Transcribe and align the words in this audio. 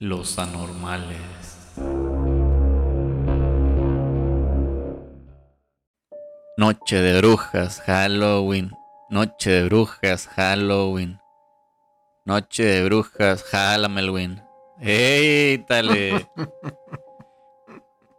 Los 0.00 0.38
anormales. 0.38 1.18
Noche 6.56 7.00
de 7.00 7.18
brujas, 7.18 7.80
Halloween. 7.80 8.70
Noche 9.10 9.50
de 9.50 9.64
brujas, 9.64 10.28
Halloween. 10.28 11.18
Noche 12.24 12.64
de 12.64 12.84
brujas, 12.84 13.42
Halloween. 13.42 14.40
¡Ey, 14.80 15.58
tale! 15.66 16.30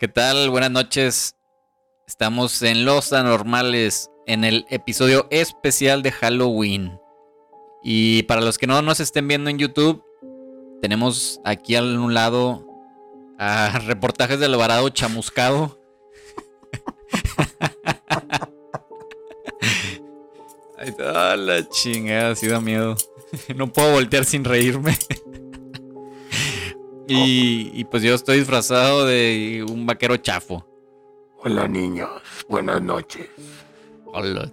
¿Qué 0.02 0.10
tal? 0.10 0.50
Buenas 0.50 0.72
noches. 0.72 1.38
Estamos 2.06 2.62
en 2.62 2.84
Los 2.84 3.14
Anormales, 3.14 4.12
en 4.28 4.44
el 4.44 4.66
episodio 4.70 5.28
especial 5.32 6.04
de 6.04 6.12
Halloween. 6.12 7.00
Y 7.82 8.24
para 8.24 8.42
los 8.42 8.58
que 8.58 8.68
no 8.68 8.82
nos 8.82 9.00
estén 9.00 9.30
viendo 9.30 9.50
en 9.50 9.60
YouTube, 9.60 10.04
tenemos 10.82 11.40
aquí 11.44 11.76
a 11.76 11.84
un 11.84 12.14
lado 12.14 12.66
a 13.38 13.80
reportajes 13.86 14.40
del 14.40 14.56
varado 14.56 14.90
chamuscado. 14.90 15.80
Ay, 20.78 20.96
ah, 21.00 21.36
la 21.38 21.68
chingada, 21.68 22.36
sí 22.36 22.48
da 22.48 22.62
miedo. 22.62 22.96
No 23.56 23.72
puedo 23.72 23.92
voltear 23.92 24.26
sin 24.26 24.44
reírme. 24.44 24.98
Y, 27.08 27.70
y 27.74 27.86
pues 27.86 28.02
yo 28.02 28.16
estoy 28.16 28.40
disfrazado 28.40 29.06
de 29.06 29.64
un 29.70 29.86
vaquero 29.86 30.18
chafo. 30.18 30.66
Hola 31.38 31.68
niños, 31.68 32.10
buenas 32.48 32.82
noches. 32.82 33.30
Hola. 34.06 34.52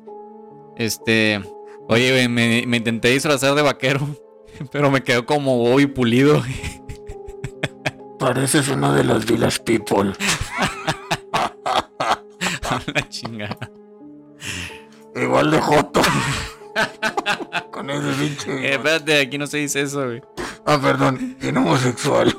Este. 0.77 1.41
Oye, 1.89 2.29
me 2.29 2.77
intenté 2.77 3.09
disfrazar 3.09 3.55
de 3.55 3.63
vaquero, 3.63 4.07
pero 4.71 4.91
me 4.91 5.03
quedó 5.03 5.27
como 5.27 5.65
hoy 5.65 5.87
pulido. 5.87 6.43
Pareces 8.19 8.69
uno 8.69 8.95
de 8.95 9.05
los 9.05 9.27
Village 9.27 9.61
People. 9.61 10.13
La 12.95 13.09
chingada. 13.09 13.71
Igual 15.15 15.51
de 15.51 15.61
Joto. 15.61 16.03
Con 17.71 17.91
ese 17.91 18.13
pinche. 18.13 18.51
Eh, 18.53 18.75
espérate, 18.75 19.21
aquí 19.21 19.39
no 19.39 19.47
se 19.47 19.59
dice 19.59 19.83
eso, 19.83 20.05
güey. 20.05 20.23
Ah, 20.65 20.79
perdón, 20.81 21.37
bien 21.41 21.57
homosexual. 21.57 22.37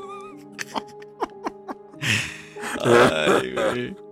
Ay, 2.84 3.54
güey. 3.54 4.07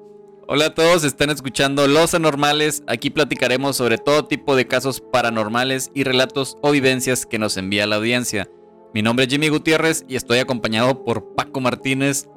Hola 0.48 0.68
a 0.68 0.76
todos, 0.76 1.04
están 1.04 1.32
escuchando 1.32 1.88
Los 1.88 2.14
Anormales. 2.14 2.84
Aquí 2.86 3.10
platicaremos 3.10 3.78
sobre 3.78 3.98
todo 3.98 4.26
tipo 4.26 4.56
de 4.56 4.68
casos 4.68 5.02
paranormales 5.02 5.90
y 5.96 6.04
relatos 6.04 6.60
o 6.62 6.70
vivencias 6.70 7.26
que 7.26 7.40
nos 7.40 7.58
envía 7.58 7.88
la 7.88 7.96
audiencia. 7.96 8.48
Mi 8.94 9.02
nombre 9.02 9.26
es 9.26 9.32
Jimmy 9.32 9.50
Gutiérrez 9.50 10.06
y 10.08 10.16
estoy 10.16 10.38
acompañado 10.38 11.04
por 11.04 11.34
Paco 11.34 11.62
Martínez, 11.62 12.30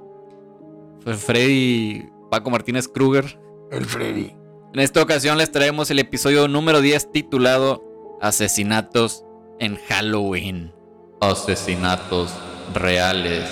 Freddy 1.05 2.09
Paco 2.31 2.49
Martínez 2.49 2.89
Kruger. 2.89 3.39
El 3.71 3.85
Freddy. 3.85 4.35
En 4.73 4.81
esta 4.81 5.03
ocasión 5.03 5.37
les 5.37 5.53
traemos 5.53 5.91
el 5.91 5.99
episodio 5.99 6.49
número 6.49 6.81
10 6.81 7.13
titulado 7.13 7.85
Asesinatos 8.23 9.27
en 9.59 9.77
Halloween. 9.87 10.73
Asesinatos 11.21 12.33
reales. 12.73 13.45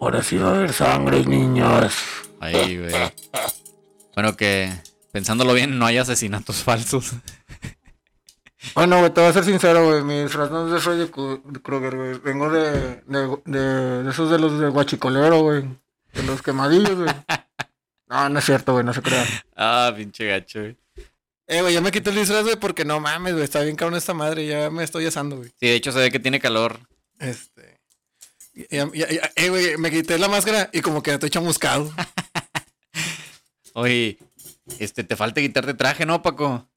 Ahora 0.00 0.20
sí 0.20 0.36
va 0.36 0.48
a 0.50 0.54
haber 0.56 0.72
sangre, 0.72 1.24
niños. 1.24 2.23
Ahí, 2.44 2.78
güey. 2.78 2.92
Bueno, 4.14 4.36
que 4.36 4.72
pensándolo 5.12 5.54
bien, 5.54 5.78
no 5.78 5.86
hay 5.86 5.98
asesinatos 5.98 6.62
falsos. 6.62 7.12
Bueno, 8.74 8.98
güey, 9.00 9.12
te 9.12 9.20
voy 9.20 9.30
a 9.30 9.32
ser 9.32 9.44
sincero, 9.44 9.84
güey. 9.86 10.02
Mi 10.02 10.22
disfraz 10.22 10.50
no 10.50 10.66
es 10.66 10.72
de 10.72 10.80
Freddy 10.80 11.04
Kru- 11.10 11.62
Krueger, 11.62 11.96
güey. 11.96 12.18
Vengo 12.20 12.50
de, 12.50 13.02
de, 13.06 13.36
de, 13.44 14.02
de 14.04 14.10
esos 14.10 14.30
de 14.30 14.38
los 14.38 14.58
de 14.58 14.68
guachicolero, 14.68 15.42
güey. 15.42 15.62
De 16.14 16.22
los 16.22 16.40
quemadillos, 16.42 16.94
güey. 16.94 17.14
No, 18.08 18.28
no 18.28 18.38
es 18.38 18.44
cierto, 18.44 18.72
güey, 18.72 18.84
no 18.84 18.94
se 18.94 19.02
crean. 19.02 19.26
Ah, 19.56 19.92
pinche 19.96 20.26
gacho, 20.26 20.60
güey. 20.60 20.76
Eh, 21.46 21.60
güey, 21.60 21.74
ya 21.74 21.80
me 21.82 21.90
quité 21.90 22.10
el 22.10 22.16
disfraz, 22.16 22.42
güey, 22.44 22.56
porque 22.56 22.84
no 22.86 23.00
mames, 23.00 23.32
güey, 23.34 23.44
está 23.44 23.60
bien 23.60 23.76
cabrón 23.76 23.98
esta 23.98 24.14
madre, 24.14 24.46
ya 24.46 24.70
me 24.70 24.82
estoy 24.82 25.04
asando, 25.06 25.36
güey. 25.36 25.50
Sí, 25.60 25.66
de 25.66 25.74
hecho 25.74 25.92
se 25.92 25.98
ve 25.98 26.10
que 26.10 26.18
tiene 26.20 26.40
calor. 26.40 26.78
Este. 27.18 27.78
Ya, 28.70 28.88
ya- 28.94 29.10
ya- 29.10 29.30
eh, 29.36 29.48
güey, 29.50 29.76
me 29.76 29.90
quité 29.90 30.16
la 30.18 30.28
máscara 30.28 30.70
y 30.72 30.80
como 30.80 31.02
que 31.02 31.12
estoy 31.12 31.28
chamuscado. 31.30 31.92
Oye, 33.74 34.18
este, 34.78 35.04
te 35.04 35.16
falta 35.16 35.40
quitarte 35.40 35.74
traje, 35.74 36.06
¿no, 36.06 36.22
Paco? 36.22 36.68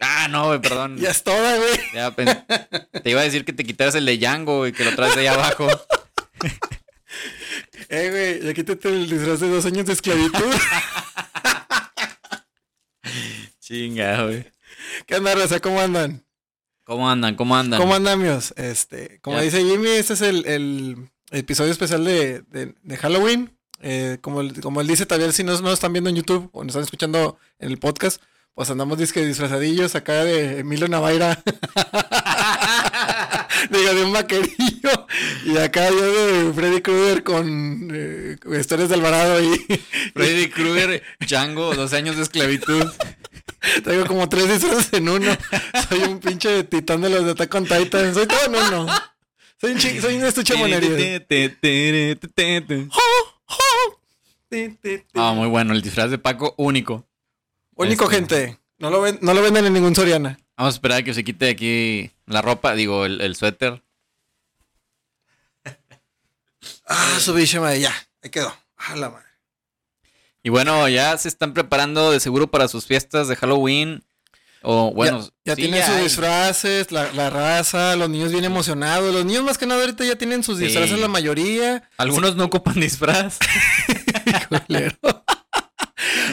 Ah, 0.00 0.26
no, 0.28 0.46
güey, 0.46 0.60
perdón. 0.60 0.96
ya 0.98 1.10
es 1.10 1.22
toda, 1.22 1.56
güey. 1.56 1.78
Ya, 1.94 2.10
te 3.02 3.10
iba 3.10 3.20
a 3.20 3.24
decir 3.24 3.44
que 3.44 3.52
te 3.52 3.64
quitaras 3.64 3.94
el 3.94 4.06
de 4.06 4.16
Django 4.18 4.66
y 4.66 4.72
que 4.72 4.84
lo 4.84 4.94
traes 4.96 5.14
de 5.14 5.20
ahí 5.22 5.26
abajo. 5.28 5.68
Eh, 7.92 8.08
güey, 8.38 8.46
ya 8.46 8.54
quítate 8.54 8.88
el 8.88 9.10
disfraz 9.10 9.40
de 9.40 9.48
dos 9.48 9.66
años 9.66 9.84
de 9.84 9.94
esclavitud. 9.94 10.44
Chinga, 13.60 14.24
güey. 14.24 14.46
¿Qué 15.06 15.16
onda, 15.16 15.34
Raza? 15.34 15.58
¿Cómo 15.60 15.80
andan? 15.80 16.24
¿Cómo 16.84 17.10
andan? 17.10 17.34
¿Cómo 17.34 17.56
andan? 17.56 17.80
¿Cómo 17.80 17.94
andan, 17.94 18.22
míos? 18.22 18.54
Este, 18.56 19.18
como 19.20 19.36
Ya. 19.38 19.42
dice 19.42 19.62
Jimmy, 19.64 19.88
este 19.90 20.12
es 20.14 20.20
el, 20.22 20.46
el 20.46 21.10
episodio 21.32 21.72
especial 21.72 22.04
de, 22.04 22.42
de- 22.42 22.74
de 22.80 22.96
Halloween. 22.96 23.56
Eh, 23.80 24.18
como, 24.20 24.42
como 24.62 24.80
él 24.80 24.86
dice, 24.86 25.06
también 25.06 25.32
si 25.32 25.42
no 25.42 25.58
nos 25.60 25.72
están 25.72 25.92
viendo 25.92 26.10
en 26.10 26.16
YouTube 26.16 26.50
o 26.52 26.62
nos 26.62 26.72
están 26.72 26.84
escuchando 26.84 27.38
en 27.58 27.70
el 27.70 27.78
podcast, 27.78 28.22
pues 28.54 28.70
andamos 28.70 28.98
disque 28.98 29.24
disfrazadillos 29.24 29.94
acá 29.94 30.24
de 30.24 30.60
Emilio 30.60 30.88
Navaira. 30.88 31.42
Digo, 33.70 33.94
de 33.94 34.04
un 34.04 34.12
vaquerillo. 34.12 35.06
Y 35.46 35.56
acá 35.56 35.88
yo 35.88 36.12
de 36.12 36.52
Freddy 36.52 36.82
Krueger 36.82 37.24
con 37.24 37.88
eh, 37.92 38.36
historias 38.60 38.90
de 38.90 38.96
Alvarado 38.96 39.42
y 39.42 39.56
Freddy 40.14 40.50
Krueger, 40.50 41.02
Django, 41.20 41.74
12 41.74 41.96
años 41.96 42.16
de 42.16 42.22
esclavitud. 42.22 42.84
traigo 43.82 44.06
como 44.06 44.28
tres 44.28 44.48
disfraces 44.48 44.92
en 44.92 45.08
uno. 45.08 45.36
Soy 45.88 46.00
un 46.00 46.20
pinche 46.20 46.64
titán 46.64 47.00
de 47.00 47.08
los 47.10 47.24
de 47.24 47.30
Attack 47.32 47.54
on 47.54 47.64
Titan. 47.64 48.14
Soy 48.14 48.26
todo 48.26 48.44
en 48.44 48.56
uno. 48.56 48.86
Soy 49.60 49.72
un, 49.72 49.80
soy 49.80 50.16
un 50.16 50.24
estuche 50.24 50.54
de 50.54 50.58
monerías. 50.58 51.22
Ah, 55.14 55.32
muy 55.34 55.48
bueno, 55.48 55.72
el 55.72 55.82
disfraz 55.82 56.10
de 56.10 56.18
Paco 56.18 56.54
único. 56.56 57.06
Único, 57.76 58.04
Este. 58.04 58.16
gente. 58.16 58.58
No 58.78 58.90
lo, 58.90 59.00
ven, 59.00 59.18
no 59.22 59.34
lo 59.34 59.42
venden 59.42 59.66
en 59.66 59.72
ningún 59.74 59.94
Soriana. 59.94 60.38
Vamos 60.56 60.74
a 60.74 60.76
esperar 60.76 60.98
a 60.98 61.02
que 61.02 61.14
se 61.14 61.22
quite 61.24 61.50
aquí 61.50 62.10
la 62.26 62.42
ropa, 62.42 62.74
digo, 62.74 63.04
el, 63.06 63.20
el 63.20 63.36
suéter. 63.36 63.82
Ah, 66.86 67.18
su 67.20 67.32
bicho, 67.34 67.60
madre. 67.60 67.80
Ya, 67.80 67.94
ahí 68.22 68.30
quedó. 68.30 68.52
A 68.76 68.96
la 68.96 69.10
madre. 69.10 69.26
Y 70.42 70.48
bueno, 70.48 70.88
ya 70.88 71.16
se 71.18 71.28
están 71.28 71.52
preparando 71.52 72.10
de 72.10 72.18
seguro 72.20 72.50
para 72.50 72.66
sus 72.68 72.86
fiestas 72.86 73.28
de 73.28 73.36
Halloween. 73.36 74.02
O 74.62 74.92
bueno, 74.92 75.26
Ya 75.44 75.54
sí, 75.54 75.62
tienen 75.62 75.82
sus 75.86 75.94
hay. 75.94 76.02
disfraces, 76.02 76.90
la, 76.92 77.12
la 77.12 77.30
raza, 77.30 77.96
los 77.96 78.10
niños 78.10 78.32
bien 78.32 78.44
emocionados. 78.44 79.12
Los 79.14 79.24
niños 79.24 79.44
más 79.44 79.56
que 79.58 79.66
nada 79.66 79.80
ahorita 79.82 80.04
ya 80.04 80.16
tienen 80.16 80.42
sus 80.42 80.58
Sí. 80.58 80.64
disfraces 80.64 80.98
la 80.98 81.08
mayoría. 81.08 81.88
Algunos 81.96 82.36
no 82.36 82.44
ocupan 82.44 82.74
disfraz. 82.80 83.38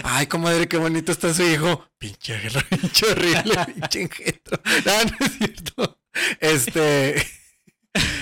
Ay, 0.04 0.28
comadre, 0.28 0.68
qué 0.68 0.78
bonito 0.78 1.12
está 1.12 1.34
su 1.34 1.44
hijo. 1.44 1.86
Pinche, 1.98 2.40
pinche 2.70 3.06
horrible, 3.12 3.66
pinche 3.74 4.02
engendro. 4.02 4.60
No, 4.86 5.04
no 5.04 5.26
es 5.26 5.38
cierto. 5.38 6.00
Este. 6.40 7.16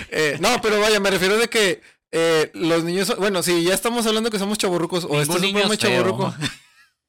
eh, 0.09 0.37
no, 0.39 0.61
pero 0.61 0.79
vaya, 0.79 0.99
me 0.99 1.11
refiero 1.11 1.37
de 1.37 1.47
que 1.47 1.81
eh, 2.11 2.51
los 2.53 2.83
niños. 2.83 3.15
Bueno, 3.17 3.43
si 3.43 3.63
ya 3.63 3.73
estamos 3.73 4.05
hablando 4.07 4.29
que 4.31 4.39
somos 4.39 4.57
chaborrucos, 4.57 5.05
o 5.05 5.21
esto 5.21 5.37
es 5.37 5.43
un 5.43 5.51
programa 5.51 5.77
chaborruco. 5.77 6.33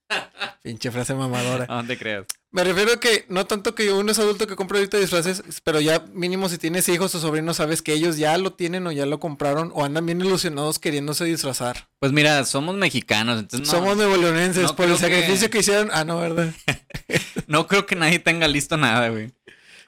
Pinche 0.63 0.91
frase 0.91 1.15
mamadora. 1.15 1.67
No 1.67 1.87
te 1.87 1.97
creas. 1.97 2.27
Me 2.57 2.65
refiero 2.65 2.95
a 2.95 3.01
que 3.01 3.27
no 3.29 3.47
tanto 3.47 3.75
que 3.75 3.93
uno 3.93 4.11
es 4.11 4.19
adulto 4.19 4.47
que 4.47 4.57
compra 4.57 4.79
ahorita 4.79 4.97
disfraces, 4.97 5.43
pero 5.63 5.79
ya 5.79 6.07
mínimo 6.15 6.49
si 6.49 6.57
tienes 6.57 6.89
hijos 6.89 7.15
o 7.15 7.21
sobrinos, 7.21 7.59
sabes 7.59 7.83
que 7.83 7.93
ellos 7.93 8.17
ya 8.17 8.39
lo 8.39 8.55
tienen 8.55 8.87
o 8.87 8.93
ya 8.93 9.05
lo 9.05 9.21
compraron 9.21 9.71
o 9.75 9.85
andan 9.85 10.07
bien 10.07 10.23
ilusionados 10.23 10.79
queriéndose 10.79 11.27
disfrazar. 11.27 11.89
Pues 11.99 12.13
mira, 12.13 12.43
somos 12.47 12.75
mexicanos, 12.77 13.39
entonces 13.41 13.69
no, 13.69 13.75
Somos 13.79 13.97
nuevoleonenses 13.99 14.63
no 14.65 14.75
por 14.75 14.87
el 14.87 14.93
que- 14.95 14.99
sacrificio 15.01 15.51
que... 15.51 15.59
hicieron. 15.59 15.91
Ah, 15.93 16.05
no, 16.05 16.19
¿verdad? 16.19 16.49
no 17.47 17.67
creo 17.67 17.85
que 17.85 17.95
nadie 17.95 18.21
tenga 18.21 18.49
listo 18.49 18.79
nada, 18.79 19.11
güey. 19.11 19.33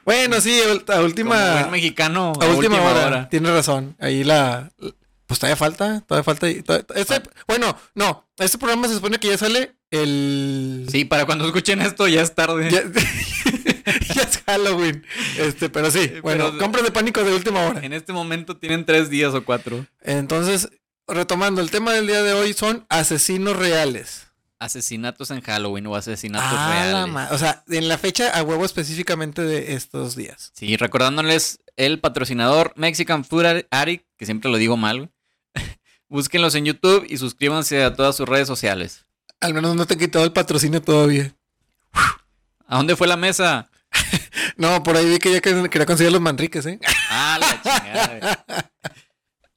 bueno, 0.05 0.38
sí, 0.43 0.61
a 0.61 0.85
Como 0.85 1.05
última, 1.05 1.53
buen 1.61 1.70
mexicano, 1.70 2.35
a 2.38 2.47
última, 2.49 2.82
hora. 2.82 3.31
Tienes 3.31 3.50
razón. 3.50 3.97
Ahí 3.99 4.25
la... 4.25 4.70
Pues 5.26 5.41
todavía 5.41 5.56
falta, 5.56 6.00
todavía 6.06 6.25
falta. 6.25 6.47
todavía- 6.65 6.87
este, 6.97 7.23
bueno, 7.47 7.75
no, 7.94 8.29
este 8.38 8.59
programa 8.59 8.88
se 8.88 8.94
supone 8.94 9.19
que 9.19 9.29
ya 9.29 9.38
sale 9.38 9.75
el... 9.90 10.87
Sí, 10.90 11.05
para 11.05 11.25
cuando 11.26 11.46
escuchen 11.46 11.81
esto 11.81 12.06
ya 12.08 12.23
es 12.23 12.35
tarde. 12.35 12.70
Ya, 12.70 12.82
ya 14.14 14.23
es 14.23 14.43
Halloween. 14.46 15.05
Este, 15.38 15.69
pero 15.69 15.90
sí, 15.90 16.11
bueno, 16.23 16.46
Pero- 16.46 16.58
compras 16.58 16.85
de 16.85 16.90
pánico 16.90 17.23
de 17.25 17.35
última 17.35 17.61
hora. 17.67 17.81
En 17.85 17.93
este 17.93 18.12
momento 18.12 18.56
tienen 18.56 18.85
tres 18.85 19.11
días 19.11 19.35
o 19.35 19.44
cuatro. 19.44 19.87
Entonces, 20.02 20.69
retomando, 21.06 21.61
el 21.61 21.70
tema 21.70 21.93
del 21.93 22.06
día 22.06 22.23
de 22.23 22.32
hoy 22.32 22.52
son 22.52 22.85
asesinos 22.88 23.56
reales. 23.56 24.26
asesinatos 24.61 25.31
en 25.31 25.40
Halloween 25.40 25.87
o 25.87 25.94
asesinatos 25.94 26.49
Ah, 26.52 26.70
reales. 26.73 27.31
O 27.32 27.38
sea, 27.38 27.62
en 27.69 27.87
la 27.88 27.96
fecha 27.96 28.31
a 28.37 28.43
huevo 28.43 28.64
específicamente 28.64 29.43
de 29.43 29.75
estos 29.75 30.17
días. 30.17 30.50
Sí, 30.55 30.76
recordándoles 30.76 31.61
el 31.76 32.00
patrocinador 32.00 32.73
Mexican 32.76 33.25
Food 33.25 33.64
Addict, 33.70 34.05
que 34.17 34.26
siempre 34.26 34.50
lo 34.50 34.56
digo 34.56 34.76
mal. 34.76 35.11
Búsquenlos 36.08 36.55
en 36.56 36.64
YouTube 36.64 37.06
y 37.08 37.19
suscríbanse 37.19 37.84
a 37.84 37.94
todas 37.94 38.17
sus 38.17 38.29
redes 38.29 38.49
sociales. 38.49 39.05
Al 39.40 39.55
menos 39.55 39.76
no 39.76 39.87
te 39.87 39.94
he 39.94 39.99
quitado 39.99 40.25
el 40.25 40.32
patrocinio 40.32 40.82
todavía. 40.82 41.35
¿A 42.67 42.76
dónde 42.76 42.96
fue 42.96 43.06
la 43.06 43.17
mesa? 43.17 43.70
No, 44.56 44.82
por 44.82 44.96
ahí 44.96 45.08
vi 45.08 45.19
que 45.19 45.32
ya 45.32 45.40
que- 45.40 45.69
quería 45.70 45.87
conseguir 45.87 46.12
los 46.12 46.20
manriques, 46.20 46.67
¿eh? 46.67 46.81
Ah, 47.11 47.38
la 47.40 47.62
chingada. 47.62 48.44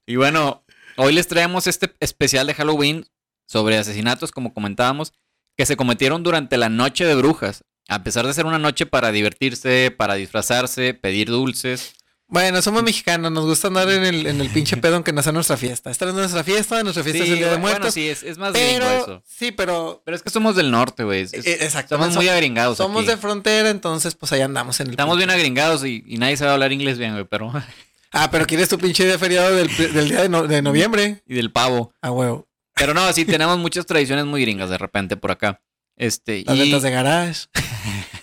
Y 0.06 0.14
bueno, 0.16 0.64
hoy 0.96 1.12
les 1.12 1.26
traemos 1.26 1.66
este 1.66 1.92
especial 1.98 2.46
de 2.46 2.54
Halloween 2.54 3.04
sobre 3.46 3.78
asesinatos, 3.78 4.30
como 4.30 4.54
comentábamos, 4.54 5.12
que 5.56 5.66
se 5.66 5.76
cometieron 5.76 6.22
durante 6.22 6.56
la 6.56 6.68
noche 6.68 7.04
de 7.04 7.16
brujas. 7.16 7.64
A 7.88 8.04
pesar 8.04 8.26
de 8.26 8.32
ser 8.34 8.46
una 8.46 8.60
noche 8.60 8.86
para 8.86 9.10
divertirse, 9.10 9.90
para 9.96 10.14
disfrazarse, 10.14 10.94
pedir 10.94 11.28
dulces. 11.28 11.94
Bueno, 12.32 12.62
somos 12.62 12.82
mexicanos, 12.82 13.30
nos 13.30 13.44
gusta 13.44 13.68
andar 13.68 13.90
en 13.90 14.04
el, 14.04 14.26
en 14.26 14.40
el 14.40 14.48
pinche 14.48 14.78
pedo 14.78 14.94
aunque 14.94 15.12
no 15.12 15.22
sea 15.22 15.32
nuestra 15.32 15.58
fiesta. 15.58 15.90
Esta 15.90 16.08
es 16.08 16.14
nuestra 16.14 16.42
fiesta, 16.42 16.82
nuestra 16.82 17.04
fiesta 17.04 17.24
es 17.24 17.28
el 17.30 17.36
Día 17.36 17.44
de 17.50 17.56
bueno, 17.58 17.68
Muertos. 17.68 17.92
sí, 17.92 18.08
es, 18.08 18.22
es 18.22 18.38
más 18.38 18.54
gringo 18.54 18.78
pero, 18.80 19.02
eso. 19.02 19.22
sí, 19.26 19.52
pero... 19.52 20.00
Pero 20.06 20.16
es 20.16 20.22
que 20.22 20.30
somos 20.30 20.56
del 20.56 20.70
norte, 20.70 21.04
güey. 21.04 21.24
Eh, 21.30 21.58
exacto. 21.60 21.96
Somos 21.98 22.14
muy 22.16 22.30
agringados 22.30 22.78
Somos 22.78 23.02
aquí. 23.02 23.10
de 23.10 23.16
frontera, 23.18 23.68
entonces 23.68 24.14
pues 24.14 24.32
ahí 24.32 24.40
andamos 24.40 24.80
en 24.80 24.86
el... 24.86 24.92
Estamos 24.92 25.14
pinche- 25.14 25.18
bien 25.18 25.30
agringados 25.30 25.84
y, 25.84 26.02
y 26.06 26.16
nadie 26.16 26.38
sabe 26.38 26.52
hablar 26.52 26.72
inglés 26.72 26.96
bien, 26.98 27.12
güey, 27.12 27.26
pero... 27.26 27.52
Ah, 28.14 28.30
pero 28.30 28.46
quieres 28.46 28.68
tu 28.70 28.78
pinche 28.78 29.04
día 29.06 29.18
feriado 29.18 29.54
del, 29.54 29.68
del 29.76 30.08
día 30.08 30.22
de, 30.22 30.28
no- 30.30 30.46
de 30.46 30.60
noviembre. 30.62 31.22
y 31.26 31.34
del 31.34 31.50
pavo. 31.52 31.92
Ah, 32.02 32.10
huevo. 32.12 32.48
Pero 32.74 32.94
no, 32.94 33.12
sí, 33.12 33.24
tenemos 33.26 33.58
muchas 33.58 33.84
tradiciones 33.86 34.24
muy 34.26 34.40
gringas 34.42 34.70
de 34.70 34.78
repente 34.78 35.16
por 35.18 35.30
acá. 35.30 35.60
Este, 35.96 36.44
Las 36.46 36.56
y 36.56 36.60
ventas 36.60 36.82
de 36.82 36.90
garage. 36.90 37.46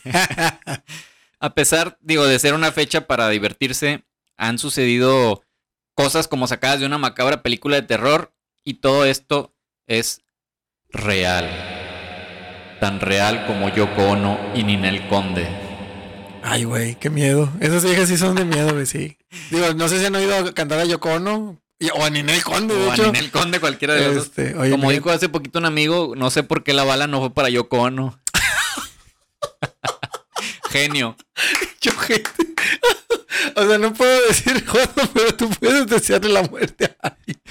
a 1.40 1.54
pesar, 1.54 1.98
digo, 2.02 2.26
de 2.26 2.40
ser 2.40 2.54
una 2.54 2.72
fecha 2.72 3.08
para 3.08 3.30
divertirse, 3.30 4.04
han 4.38 4.58
sucedido 4.58 5.44
cosas 5.96 6.28
como 6.28 6.48
sacadas 6.48 6.80
de 6.80 6.86
una 6.86 6.98
macabra 6.98 7.42
película 7.42 7.76
de 7.78 7.88
terror 7.88 8.34
y 8.64 8.76
todo 8.76 9.06
esto 9.06 9.54
es 9.88 10.22
real. 10.90 11.50
Tan 12.80 13.02
real 13.02 13.46
como 13.46 13.74
Yoko 13.74 14.04
Ono 14.04 14.40
y 14.56 14.64
Ninel 14.64 15.08
Conde. 15.08 15.48
Ay, 16.42 16.64
güey, 16.64 16.96
qué 16.96 17.10
miedo. 17.10 17.52
Esas 17.60 17.84
viejas 17.84 18.08
sí 18.08 18.18
son 18.18 18.36
de 18.36 18.46
miedo, 18.46 18.72
güey, 18.74 18.86
sí. 18.86 19.18
Digo, 19.52 19.74
no 19.74 19.90
sé 19.90 20.00
si 20.00 20.06
han 20.06 20.16
oído 20.16 20.54
cantar 20.54 20.80
a 20.80 20.86
Yoko 20.86 21.10
Ono 21.14 21.62
o 21.94 22.04
a 22.04 22.10
Ninel 22.10 22.44
Conde, 22.44 22.76
de 22.76 22.88
O 22.88 22.92
a 22.92 22.94
hecho. 22.94 23.06
Ninel 23.08 23.32
Conde, 23.32 23.60
cualquiera 23.60 23.96
de 23.96 24.06
los 24.08 24.16
dos. 24.16 24.26
Este, 24.26 24.56
oye, 24.58 24.72
Como 24.72 24.88
mira, 24.88 25.00
dijo 25.00 25.10
hace 25.10 25.30
poquito 25.30 25.60
un 25.60 25.66
amigo, 25.66 26.14
no 26.16 26.30
sé 26.30 26.44
por 26.44 26.64
qué 26.64 26.74
la 26.74 26.84
bala 26.84 27.08
no 27.08 27.20
fue 27.20 27.34
para 27.34 27.50
Yoko 27.50 27.82
Ono. 27.82 28.20
Genio. 30.70 31.16
yo, 31.82 31.92
gente. 31.94 32.30
o 33.56 33.68
sea, 33.68 33.78
no 33.78 33.94
puedo 33.94 34.28
decir 34.28 34.66
jodo, 34.68 35.10
pero 35.14 35.36
tú 35.36 35.50
puedes 35.60 35.88
desearle 35.88 36.30
la 36.30 36.44
muerte 36.44 36.96
a 37.02 37.08
alguien. 37.08 37.42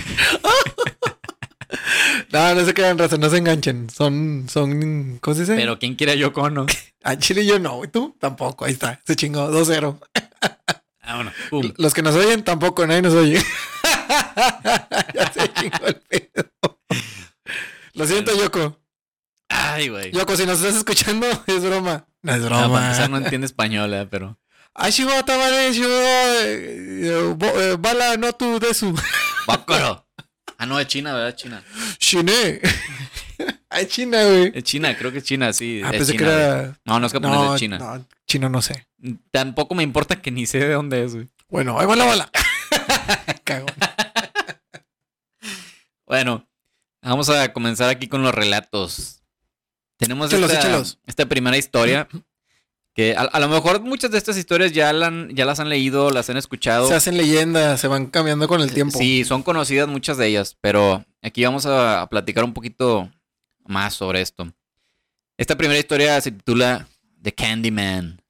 no, 2.33 2.55
no 2.55 2.65
se 2.65 2.75
quedan 2.75 2.99
raza, 2.99 3.17
no 3.17 3.29
se 3.29 3.39
enganchen. 3.39 3.91
Son, 3.91 4.47
son, 4.49 5.19
¿cómo 5.21 5.35
se 5.35 5.43
dice? 5.43 5.57
Pero 5.57 5.79
¿quién 5.79 5.97
quiere 5.97 6.13
a 6.13 6.17
Yoko 6.17 6.43
Ono? 6.43 6.67
A 7.03 7.17
Chile 7.19 7.45
yo 7.45 7.59
no, 7.59 7.85
¿y 7.85 7.89
tú? 7.89 8.17
Tampoco, 8.19 8.65
ahí 8.65 8.73
está, 8.73 9.01
se 9.07 9.17
chingó, 9.17 9.51
2-0. 9.51 9.99
Vámonos. 11.05 11.33
Pum. 11.49 11.73
Los 11.79 11.95
que 11.95 12.03
nos 12.03 12.15
oyen 12.15 12.45
tampoco, 12.45 12.87
nadie 12.87 13.03
nos 13.03 13.15
oye. 13.15 13.43
ya 15.15 15.33
se 15.33 15.53
chingó 15.55 15.87
el 15.87 15.97
pedo. 15.97 16.51
Lo 17.95 18.07
siento, 18.07 18.37
Yoko. 18.37 18.79
Ay, 19.49 19.89
güey. 19.89 20.13
Yoko, 20.13 20.37
si 20.37 20.47
nos 20.47 20.59
estás 20.61 20.77
escuchando, 20.77 21.27
es 21.47 21.63
broma. 21.65 22.07
No 22.23 22.33
es 22.35 22.41
No, 22.43 22.49
para 22.49 22.61
broma. 22.67 22.85
empezar, 22.87 23.11
no 23.11 23.17
entiende 23.19 23.47
español, 23.47 23.93
eh, 23.95 24.07
pero. 24.11 24.39
Ay, 24.75 24.93
Shigo, 24.93 25.11
Tabare, 25.25 25.73
Shigo, 25.73 25.89
eh, 25.89 27.03
eh, 27.05 27.37
eh, 27.41 27.77
Bala, 27.79 28.17
no 28.17 28.33
tu 28.33 28.59
de 28.61 28.75
su. 28.75 28.95
¡Bácaro! 29.47 30.07
Ah, 30.59 30.67
no, 30.67 30.79
es 30.79 30.87
China, 30.89 31.15
¿verdad? 31.15 31.35
China. 31.37 31.63
Chine. 31.99 32.61
Ay, 33.71 33.87
China, 33.87 34.23
güey. 34.25 34.53
Es 34.55 34.65
China, 34.65 34.97
creo 34.97 35.13
que 35.13 35.19
es 35.19 35.25
China, 35.25 35.53
sí. 35.53 35.81
Ah, 35.85 35.91
es 35.91 35.97
pensé 35.99 36.13
China, 36.13 36.25
que 36.25 36.33
güey. 36.35 36.45
era. 36.47 36.79
No, 36.85 37.01
no 37.01 37.07
es 37.07 37.13
japonés, 37.13 37.39
No, 37.39 37.55
es 37.55 37.61
China. 37.61 37.79
no, 37.79 38.07
chino 38.27 38.49
no 38.49 38.63
sé. 38.63 38.87
Tampoco 39.31 39.75
me 39.75 39.83
importa 39.85 40.21
que 40.21 40.31
ni 40.31 40.47
sé 40.47 40.59
de 40.59 40.73
dónde 40.75 41.05
es, 41.05 41.15
güey. 41.15 41.29
Bueno, 41.49 41.79
ahí 41.79 41.87
va 41.87 41.97
la 41.97 42.05
bala. 42.05 42.31
Cagón. 43.45 43.73
Bueno, 46.07 46.49
vamos 47.03 47.29
a 47.29 47.53
comenzar 47.53 47.89
aquí 47.91 48.09
con 48.09 48.23
los 48.23 48.35
relatos. 48.35 49.18
Tenemos 49.99 50.29
Échalos, 50.33 50.51
esta, 50.51 50.63
échalos. 50.69 50.99
esta 51.07 51.27
primera 51.27 51.59
historia. 51.59 52.09
Que 52.95 53.15
a, 53.15 53.21
a 53.23 53.39
lo 53.41 53.49
mejor 53.49 53.81
muchas 53.81 54.11
de 54.11 54.19
estas 54.19 54.37
historias 54.37 54.73
ya, 54.73 54.93
la 54.93 55.07
han- 55.09 55.29
ya 55.35 55.45
las 55.45 55.61
han 55.61 55.69
leído, 55.69 56.11
las 56.11 56.31
han 56.31 56.37
escuchado. 56.37 56.89
Se 56.89 56.95
hacen 56.95 57.17
leyendas, 57.17 57.81
se 57.81 57.87
van 57.87 58.07
cambiando 58.07 58.49
con 58.49 58.61
el 58.61 58.73
tiempo. 58.73 58.99
Sí, 58.99 59.25
son 59.25 59.43
conocidas 59.45 59.87
muchas 59.87 60.17
de 60.17 60.27
ellas, 60.27 60.57
pero 60.61 61.05
aquí 61.23 61.45
vamos 61.45 61.67
a, 61.67 62.01
a 62.03 62.09
platicar 62.09 62.43
un 62.45 62.55
poquito 62.55 63.13
más 63.67 63.95
sobre 63.95 64.21
esto. 64.21 64.53
Esta 65.37 65.57
primera 65.57 65.79
historia 65.79 66.21
se 66.21 66.33
titula 66.33 66.89
The 67.23 67.33
Candyman. 67.35 68.21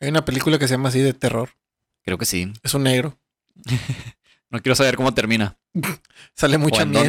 Hay 0.00 0.08
una 0.10 0.24
película 0.24 0.58
que 0.58 0.68
se 0.68 0.74
llama 0.74 0.90
así 0.90 1.00
de 1.00 1.14
terror. 1.14 1.50
Creo 2.02 2.18
que 2.18 2.26
sí. 2.26 2.52
Es 2.62 2.74
un 2.74 2.82
negro. 2.82 3.18
No 4.50 4.60
quiero 4.60 4.74
saber 4.76 4.96
cómo 4.96 5.14
termina. 5.14 5.56
Sale 6.34 6.58
mucha 6.58 6.82
en 6.82 6.90
miel. 6.90 7.02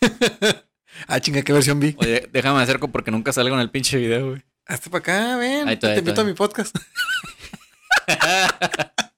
dónde. 0.00 0.56
ah, 1.06 1.20
chinga, 1.20 1.42
¿qué 1.42 1.52
versión 1.52 1.80
vi? 1.80 1.94
Oye, 1.98 2.28
déjame 2.32 2.62
acerco 2.62 2.88
porque 2.88 3.10
nunca 3.10 3.32
salgo 3.32 3.54
en 3.54 3.60
el 3.60 3.70
pinche 3.70 3.96
video, 3.98 4.30
güey. 4.30 4.42
Hazte 4.66 4.90
para 4.90 4.98
acá, 5.00 5.36
ven. 5.36 5.68
Ahí 5.68 5.76
te 5.76 5.86
ahí 5.86 5.98
invito 5.98 6.20
a 6.20 6.24
mi 6.24 6.34
podcast. 6.34 6.76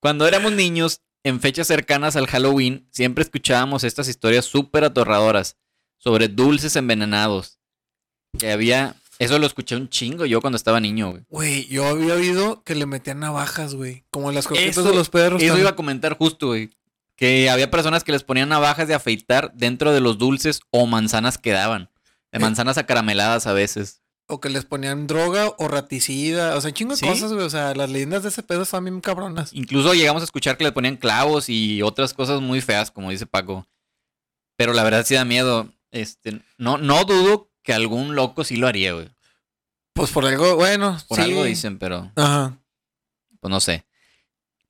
Cuando 0.00 0.26
éramos 0.28 0.52
niños, 0.52 1.00
en 1.22 1.40
fechas 1.40 1.66
cercanas 1.66 2.16
al 2.16 2.26
Halloween, 2.26 2.86
siempre 2.90 3.24
escuchábamos 3.24 3.84
estas 3.84 4.08
historias 4.08 4.44
súper 4.44 4.84
aterradoras 4.84 5.56
sobre 5.96 6.28
dulces 6.28 6.76
envenenados. 6.76 7.58
Que 8.38 8.52
había. 8.52 8.94
Eso 9.18 9.38
lo 9.38 9.46
escuché 9.46 9.76
un 9.76 9.88
chingo 9.88 10.26
yo 10.26 10.40
cuando 10.40 10.56
estaba 10.56 10.80
niño, 10.80 11.10
güey. 11.10 11.22
Güey, 11.30 11.66
yo 11.68 11.86
había 11.86 12.14
oído 12.14 12.62
que 12.64 12.74
le 12.74 12.84
metían 12.84 13.20
navajas, 13.20 13.74
güey. 13.74 14.04
Como 14.10 14.32
las 14.32 14.46
croquetas 14.46 14.76
Eso- 14.76 14.82
de 14.90 14.94
los 14.94 15.08
perros. 15.08 15.40
Eso 15.40 15.48
también. 15.50 15.62
iba 15.62 15.70
a 15.70 15.76
comentar 15.76 16.16
justo, 16.18 16.48
güey. 16.48 16.70
Que 17.16 17.48
había 17.50 17.70
personas 17.70 18.02
que 18.04 18.12
les 18.12 18.24
ponían 18.24 18.48
navajas 18.48 18.88
de 18.88 18.94
afeitar 18.94 19.52
dentro 19.54 19.92
de 19.92 20.00
los 20.00 20.18
dulces 20.18 20.60
o 20.70 20.86
manzanas 20.86 21.38
que 21.38 21.52
daban. 21.52 21.90
De 22.32 22.38
Eh. 22.38 22.40
manzanas 22.40 22.76
acarameladas 22.78 23.46
a 23.46 23.52
veces. 23.52 24.00
O 24.26 24.40
que 24.40 24.48
les 24.48 24.64
ponían 24.64 25.06
droga 25.06 25.52
o 25.58 25.68
raticida. 25.68 26.56
O 26.56 26.60
sea, 26.60 26.72
chingo 26.72 26.92
de 26.94 26.98
Sí. 26.98 27.06
cosas, 27.06 27.32
güey. 27.32 27.44
O 27.44 27.50
sea, 27.50 27.74
las 27.74 27.90
leyendas 27.90 28.22
de 28.22 28.30
ese 28.30 28.42
pedo 28.42 28.62
están 28.62 28.84
bien 28.84 29.00
cabronas. 29.00 29.52
Incluso 29.52 29.92
llegamos 29.94 30.22
a 30.22 30.24
escuchar 30.24 30.56
que 30.56 30.64
les 30.64 30.72
ponían 30.72 30.96
clavos 30.96 31.48
y 31.48 31.82
otras 31.82 32.14
cosas 32.14 32.40
muy 32.40 32.60
feas, 32.60 32.90
como 32.90 33.10
dice 33.10 33.26
Paco. 33.26 33.66
Pero 34.56 34.72
la 34.72 34.82
verdad 34.82 35.04
sí 35.06 35.14
da 35.14 35.24
miedo. 35.24 35.72
Este, 35.92 36.40
no, 36.58 36.78
no 36.78 37.04
dudo 37.04 37.50
que 37.62 37.72
algún 37.74 38.14
loco 38.16 38.44
sí 38.44 38.56
lo 38.56 38.66
haría, 38.66 38.92
güey. 38.94 39.08
Pues 39.92 40.10
por 40.10 40.24
algo, 40.26 40.56
bueno. 40.56 40.98
Por 41.06 41.18
sí. 41.18 41.22
algo 41.24 41.44
dicen, 41.44 41.78
pero 41.78 42.10
Ajá. 42.16 42.58
pues 43.40 43.50
no 43.50 43.60
sé. 43.60 43.84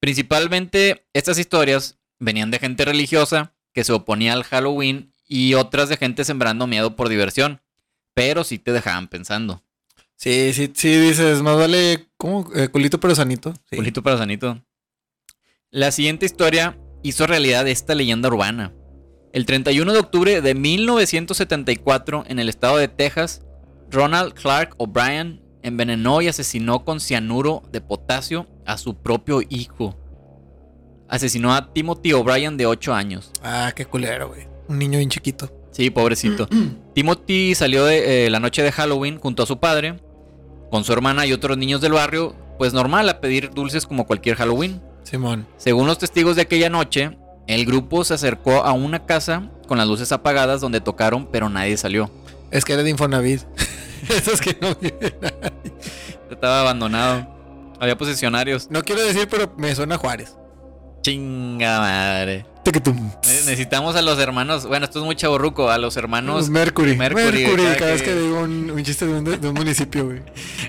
Principalmente 0.00 1.06
estas 1.14 1.38
historias 1.38 1.96
venían 2.24 2.50
de 2.50 2.58
gente 2.58 2.84
religiosa 2.84 3.52
que 3.72 3.84
se 3.84 3.92
oponía 3.92 4.32
al 4.32 4.44
Halloween 4.44 5.12
y 5.26 5.54
otras 5.54 5.88
de 5.88 5.96
gente 5.96 6.24
sembrando 6.24 6.66
miedo 6.66 6.96
por 6.96 7.08
diversión. 7.08 7.60
Pero 8.14 8.44
sí 8.44 8.58
te 8.58 8.72
dejaban 8.72 9.08
pensando. 9.08 9.62
Sí, 10.16 10.52
sí, 10.52 10.70
sí, 10.74 10.96
dices, 10.96 11.42
más 11.42 11.56
vale, 11.56 12.06
¿cómo? 12.16 12.48
Eh, 12.54 12.68
culito 12.68 13.00
pero 13.00 13.14
sanito. 13.14 13.52
Sí. 13.68 13.76
Culito 13.76 14.02
para 14.02 14.18
sanito. 14.18 14.62
La 15.70 15.90
siguiente 15.90 16.24
historia 16.24 16.78
hizo 17.02 17.26
realidad 17.26 17.66
esta 17.66 17.94
leyenda 17.94 18.28
urbana. 18.28 18.72
El 19.32 19.46
31 19.46 19.92
de 19.92 19.98
octubre 19.98 20.40
de 20.40 20.54
1974, 20.54 22.24
en 22.28 22.38
el 22.38 22.48
estado 22.48 22.76
de 22.76 22.86
Texas, 22.86 23.42
Ronald 23.90 24.34
Clark 24.34 24.74
O'Brien 24.78 25.42
envenenó 25.62 26.22
y 26.22 26.28
asesinó 26.28 26.84
con 26.84 27.00
cianuro 27.00 27.62
de 27.72 27.80
potasio 27.80 28.46
a 28.64 28.78
su 28.78 28.94
propio 28.94 29.40
hijo. 29.48 29.98
Asesinó 31.14 31.54
a 31.54 31.72
Timothy 31.72 32.12
O'Brien 32.12 32.56
de 32.56 32.66
8 32.66 32.92
años. 32.92 33.30
Ah, 33.40 33.70
qué 33.76 33.86
culero, 33.86 34.30
güey. 34.30 34.48
Un 34.66 34.80
niño 34.80 34.98
bien 34.98 35.10
chiquito. 35.10 35.48
Sí, 35.70 35.88
pobrecito. 35.90 36.48
Timothy 36.94 37.54
salió 37.54 37.84
de 37.84 38.26
eh, 38.26 38.30
la 38.30 38.40
noche 38.40 38.64
de 38.64 38.72
Halloween 38.72 39.20
junto 39.20 39.44
a 39.44 39.46
su 39.46 39.60
padre, 39.60 40.00
con 40.72 40.82
su 40.82 40.92
hermana 40.92 41.24
y 41.24 41.32
otros 41.32 41.56
niños 41.56 41.80
del 41.80 41.92
barrio, 41.92 42.34
pues 42.58 42.72
normal 42.72 43.08
a 43.08 43.20
pedir 43.20 43.50
dulces 43.50 43.86
como 43.86 44.08
cualquier 44.08 44.34
Halloween. 44.34 44.82
Simón. 45.04 45.46
Según 45.56 45.86
los 45.86 45.98
testigos 45.98 46.34
de 46.34 46.42
aquella 46.42 46.68
noche, 46.68 47.16
el 47.46 47.64
grupo 47.64 48.02
se 48.02 48.14
acercó 48.14 48.64
a 48.64 48.72
una 48.72 49.06
casa 49.06 49.52
con 49.68 49.78
las 49.78 49.86
luces 49.86 50.10
apagadas 50.10 50.60
donde 50.60 50.80
tocaron, 50.80 51.28
pero 51.30 51.48
nadie 51.48 51.76
salió. 51.76 52.10
Es 52.50 52.64
que 52.64 52.72
era 52.72 52.82
de 52.82 52.90
Infonavit. 52.90 53.42
Esos 54.08 54.40
que 54.40 54.58
no 54.60 54.74
viven. 54.74 55.14
Estaba 56.28 56.62
abandonado. 56.62 57.28
Había 57.78 57.96
posesionarios. 57.96 58.68
No 58.68 58.82
quiero 58.82 59.00
decir, 59.04 59.28
pero 59.30 59.54
me 59.56 59.72
suena 59.76 59.94
a 59.94 59.98
Juárez. 59.98 60.36
Chinga 61.04 61.80
madre. 61.80 62.46
Tucutum. 62.64 62.96
Necesitamos 63.24 63.94
a 63.94 64.00
los 64.00 64.18
hermanos. 64.18 64.66
Bueno, 64.66 64.86
esto 64.86 65.00
es 65.00 65.04
muy 65.04 65.14
chaborruco. 65.14 65.70
A 65.70 65.76
los 65.76 65.98
hermanos. 65.98 66.48
Mercury. 66.48 66.96
Mercury, 66.96 67.44
Mercury, 67.44 67.62
cada 67.62 67.76
cada, 67.76 67.90
vez 67.92 68.02
que- 68.02 68.14
digo 68.14 68.40
un, 68.40 68.70
un 68.70 68.82
chiste 68.82 69.06
de 69.06 69.12
un, 69.18 69.24
de 69.24 69.48
un 69.48 69.52
municipio, 69.54 70.06
güey. 70.06 70.22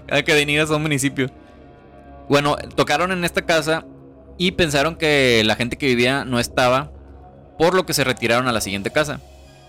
Cada 0.06 0.24
que 0.26 0.34
venidas 0.34 0.70
a 0.72 0.76
un 0.76 0.82
municipio. 0.82 1.32
Bueno, 2.28 2.58
tocaron 2.76 3.14
en 3.14 3.24
esta 3.24 3.44
casa 3.44 3.86
y 4.38 4.52
pensaron 4.52 4.98
que 4.98 5.42
la 5.46 5.56
gente 5.56 5.78
que 5.78 5.86
vivía 5.88 6.26
no 6.26 6.42
estaba, 6.42 6.92
por 7.58 7.74
lo 7.74 7.86
que 7.86 7.94
se 7.94 8.04
retiraron 8.04 8.50
a 8.50 8.52
la 8.52 8.60
siguiente 8.60 8.92
casa. 8.92 9.22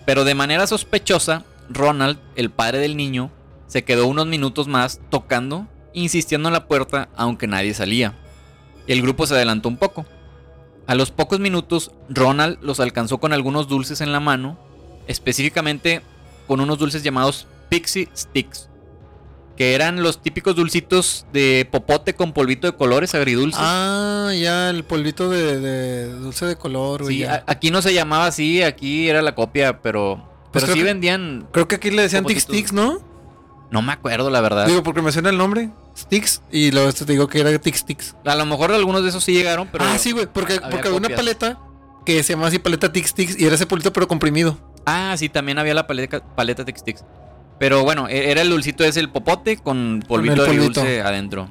Pero 0.05 0.25
de 0.25 0.35
manera 0.35 0.67
sospechosa, 0.67 1.45
Ronald, 1.69 2.19
el 2.35 2.51
padre 2.51 2.79
del 2.81 2.97
niño, 2.97 3.31
se 3.69 3.85
quedó 3.85 4.09
unos 4.09 4.27
minutos 4.27 4.67
más 4.67 4.99
tocando, 5.11 5.69
insistiendo 5.93 6.49
en 6.49 6.55
la 6.55 6.67
puerta, 6.67 7.09
aunque 7.15 7.47
nadie 7.47 7.73
salía. 7.73 8.15
El 8.89 9.01
grupo 9.01 9.29
se 9.29 9.35
adelantó 9.35 9.69
un 9.69 9.77
poco. 9.77 10.07
A 10.87 10.95
los 10.95 11.11
pocos 11.11 11.41
minutos, 11.41 11.91
Ronald 12.09 12.59
los 12.63 12.81
alcanzó 12.81 13.19
con 13.19 13.33
algunos 13.33 13.69
dulces 13.69 14.01
en 14.01 14.13
la 14.13 14.21
mano, 14.21 14.57
específicamente 15.07 16.03
con 16.47 16.61
unos 16.61 16.79
dulces 16.79 17.03
llamados 17.03 17.47
Pixie 17.69 18.09
Sticks 18.17 18.69
que 19.57 19.75
eran 19.75 20.03
los 20.03 20.21
típicos 20.21 20.55
dulcitos 20.55 21.25
de 21.33 21.67
popote 21.73 22.15
con 22.15 22.33
polvito 22.35 22.67
de 22.67 22.75
colores 22.77 23.15
agridulces. 23.15 23.59
Ah, 23.61 24.31
ya, 24.39 24.69
el 24.69 24.85
polvito 24.85 25.31
de, 25.31 25.59
de 25.59 26.13
dulce 26.13 26.45
de 26.45 26.57
color, 26.57 27.03
güey. 27.05 27.15
sí, 27.17 27.21
ya. 27.23 27.43
aquí 27.47 27.71
no 27.71 27.81
se 27.81 27.95
llamaba 27.95 28.27
así, 28.27 28.63
aquí 28.63 29.09
era 29.09 29.23
la 29.23 29.35
copia, 29.35 29.81
pero 29.81 30.23
Pues 30.53 30.63
pero 30.65 30.75
sí 30.75 30.81
que- 30.81 30.85
vendían, 30.85 31.49
Creo 31.53 31.67
que 31.67 31.77
aquí 31.77 31.91
le 31.91 32.03
decían 32.03 32.27
Tic. 32.27 32.39
Sticks, 32.39 32.73
¿no? 32.75 32.99
no 33.71 33.81
me 33.83 33.93
acuerdo 33.93 34.29
la 34.29 34.43
verdad. 34.43 34.67
Digo, 34.67 34.83
porque 34.83 35.01
me 35.03 35.11
suena 35.11 35.31
el 35.31 35.39
nombre. 35.39 35.71
Sticks. 35.97 36.43
Y 36.51 36.71
luego 36.71 36.89
este 36.89 37.05
te 37.05 37.13
digo 37.13 37.29
que 37.29 37.41
era 37.41 37.57
Tic 37.59 37.75
Sticks. 37.75 38.15
a 38.25 38.35
lo 38.35 38.47
mejor 38.47 38.73
algunos 38.73 39.03
de 39.03 39.09
esos 39.09 39.25
sí 39.25 39.33
llegaron, 39.33 39.69
pero 39.71 39.85
ah, 39.85 39.99
sí, 39.99 40.13
güey. 40.13 40.27
Porque, 40.27 40.55
había 40.55 40.71
porque 40.71 40.89
había 40.89 40.99
una 40.99 41.09
paleta 41.09 41.59
que 42.05 42.23
se 42.23 42.35
llama 42.35 42.47
así 42.49 42.59
paleta 42.59 42.93
Tic 42.93 43.07
Sticks 43.07 43.39
y 43.39 43.47
era 43.47 43.55
ese 43.55 43.67
polvito 43.67 43.93
pero 43.93 44.07
comprimido. 44.07 44.59
Ah, 44.85 45.15
sí, 45.19 45.29
también 45.29 45.59
había 45.59 45.75
la 45.75 45.87
paleta 45.87 46.21
paleta 46.35 46.65
Tic 46.65 46.77
Sticks. 46.77 47.05
Pero 47.59 47.83
bueno, 47.83 48.09
e- 48.09 48.31
era 48.31 48.43
el 48.43 48.51
dulcito 48.51 48.85
ese 48.85 49.01
el 49.01 49.11
popote 49.11 49.57
con 49.57 50.05
polvito 50.07 50.35
el 50.35 50.39
polvito. 50.41 50.81
agridulce 50.81 51.01
adentro. 51.03 51.51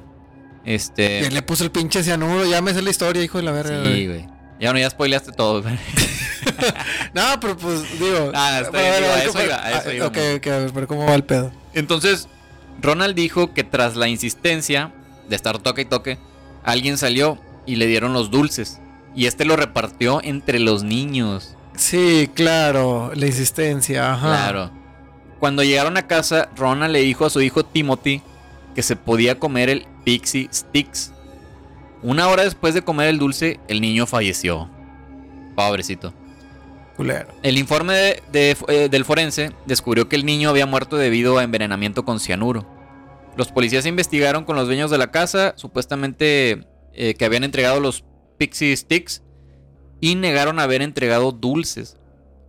Este, 0.64 1.30
le 1.30 1.42
puso 1.42 1.64
el 1.64 1.70
pinche 1.70 2.02
cianuro. 2.02 2.44
Ya 2.44 2.60
me 2.62 2.74
sé 2.74 2.82
la 2.82 2.90
historia, 2.90 3.22
hijo 3.22 3.38
de 3.38 3.44
la 3.44 3.52
verga. 3.52 3.84
sí, 3.84 4.06
güey. 4.06 4.26
Ya 4.58 4.72
no 4.72 4.78
ya 4.78 4.88
spoileaste 4.90 5.32
todo. 5.32 5.62
güey. 5.62 5.78
No, 7.12 7.22
pero 7.40 7.56
pues 7.56 7.98
digo. 7.98 8.30
Ah, 8.34 8.60
está 8.62 8.78
bien, 8.78 8.94
digo, 8.96 9.12
a 9.12 9.16
ver, 9.16 9.26
eso 9.26 9.44
iba, 9.44 9.64
a 9.64 9.70
eso 9.72 9.88
ah, 9.88 9.94
íbamos. 9.94 10.16
Ok, 10.16 10.22
ok, 10.36 10.46
a 10.46 10.58
ver, 10.58 10.70
pero 10.72 10.86
¿cómo 10.86 11.04
va 11.06 11.14
el 11.14 11.24
pedo? 11.24 11.52
Entonces, 11.74 12.28
Ronald 12.80 13.14
dijo 13.14 13.54
que 13.54 13.64
tras 13.64 13.96
la 13.96 14.08
insistencia 14.08 14.92
de 15.28 15.36
estar 15.36 15.58
toque 15.58 15.82
y 15.82 15.86
toque, 15.86 16.18
alguien 16.62 16.98
salió 16.98 17.38
y 17.66 17.76
le 17.76 17.86
dieron 17.86 18.12
los 18.12 18.30
dulces. 18.30 18.80
Y 19.14 19.26
este 19.26 19.44
lo 19.44 19.56
repartió 19.56 20.20
entre 20.22 20.58
los 20.58 20.82
niños. 20.82 21.56
Sí, 21.74 22.30
claro, 22.34 23.12
la 23.14 23.26
insistencia, 23.26 24.12
ajá. 24.12 24.28
Claro. 24.28 24.70
Cuando 25.38 25.62
llegaron 25.62 25.96
a 25.96 26.06
casa, 26.06 26.48
Ronald 26.56 26.92
le 26.92 27.00
dijo 27.00 27.26
a 27.26 27.30
su 27.30 27.40
hijo 27.42 27.64
Timothy 27.64 28.22
que 28.74 28.82
se 28.82 28.96
podía 28.96 29.38
comer 29.38 29.68
el 29.68 29.86
Pixie 30.04 30.48
Sticks. 30.52 31.12
Una 32.02 32.28
hora 32.28 32.44
después 32.44 32.74
de 32.74 32.82
comer 32.82 33.08
el 33.08 33.18
dulce, 33.18 33.58
el 33.68 33.80
niño 33.80 34.06
falleció. 34.06 34.68
Pobrecito. 35.54 36.12
Culero. 36.96 37.28
El 37.42 37.58
informe 37.58 37.94
de- 37.94 38.22
de- 38.32 38.56
eh, 38.68 38.88
del 38.88 39.04
forense 39.04 39.52
descubrió 39.66 40.08
que 40.08 40.16
el 40.16 40.24
niño 40.24 40.48
había 40.50 40.66
muerto 40.66 40.96
debido 40.96 41.38
a 41.38 41.42
envenenamiento 41.44 42.04
con 42.04 42.20
cianuro. 42.20 42.66
Los 43.36 43.52
policías 43.52 43.84
investigaron 43.86 44.44
con 44.44 44.56
los 44.56 44.66
dueños 44.66 44.90
de 44.90 44.98
la 44.98 45.10
casa, 45.10 45.52
supuestamente 45.56 46.66
eh, 46.94 47.14
que 47.14 47.24
habían 47.26 47.44
entregado 47.44 47.80
los 47.80 48.04
Pixie 48.38 48.74
Sticks, 48.76 49.22
y 50.00 50.14
negaron 50.14 50.58
haber 50.58 50.80
entregado 50.82 51.32
dulces. 51.32 51.96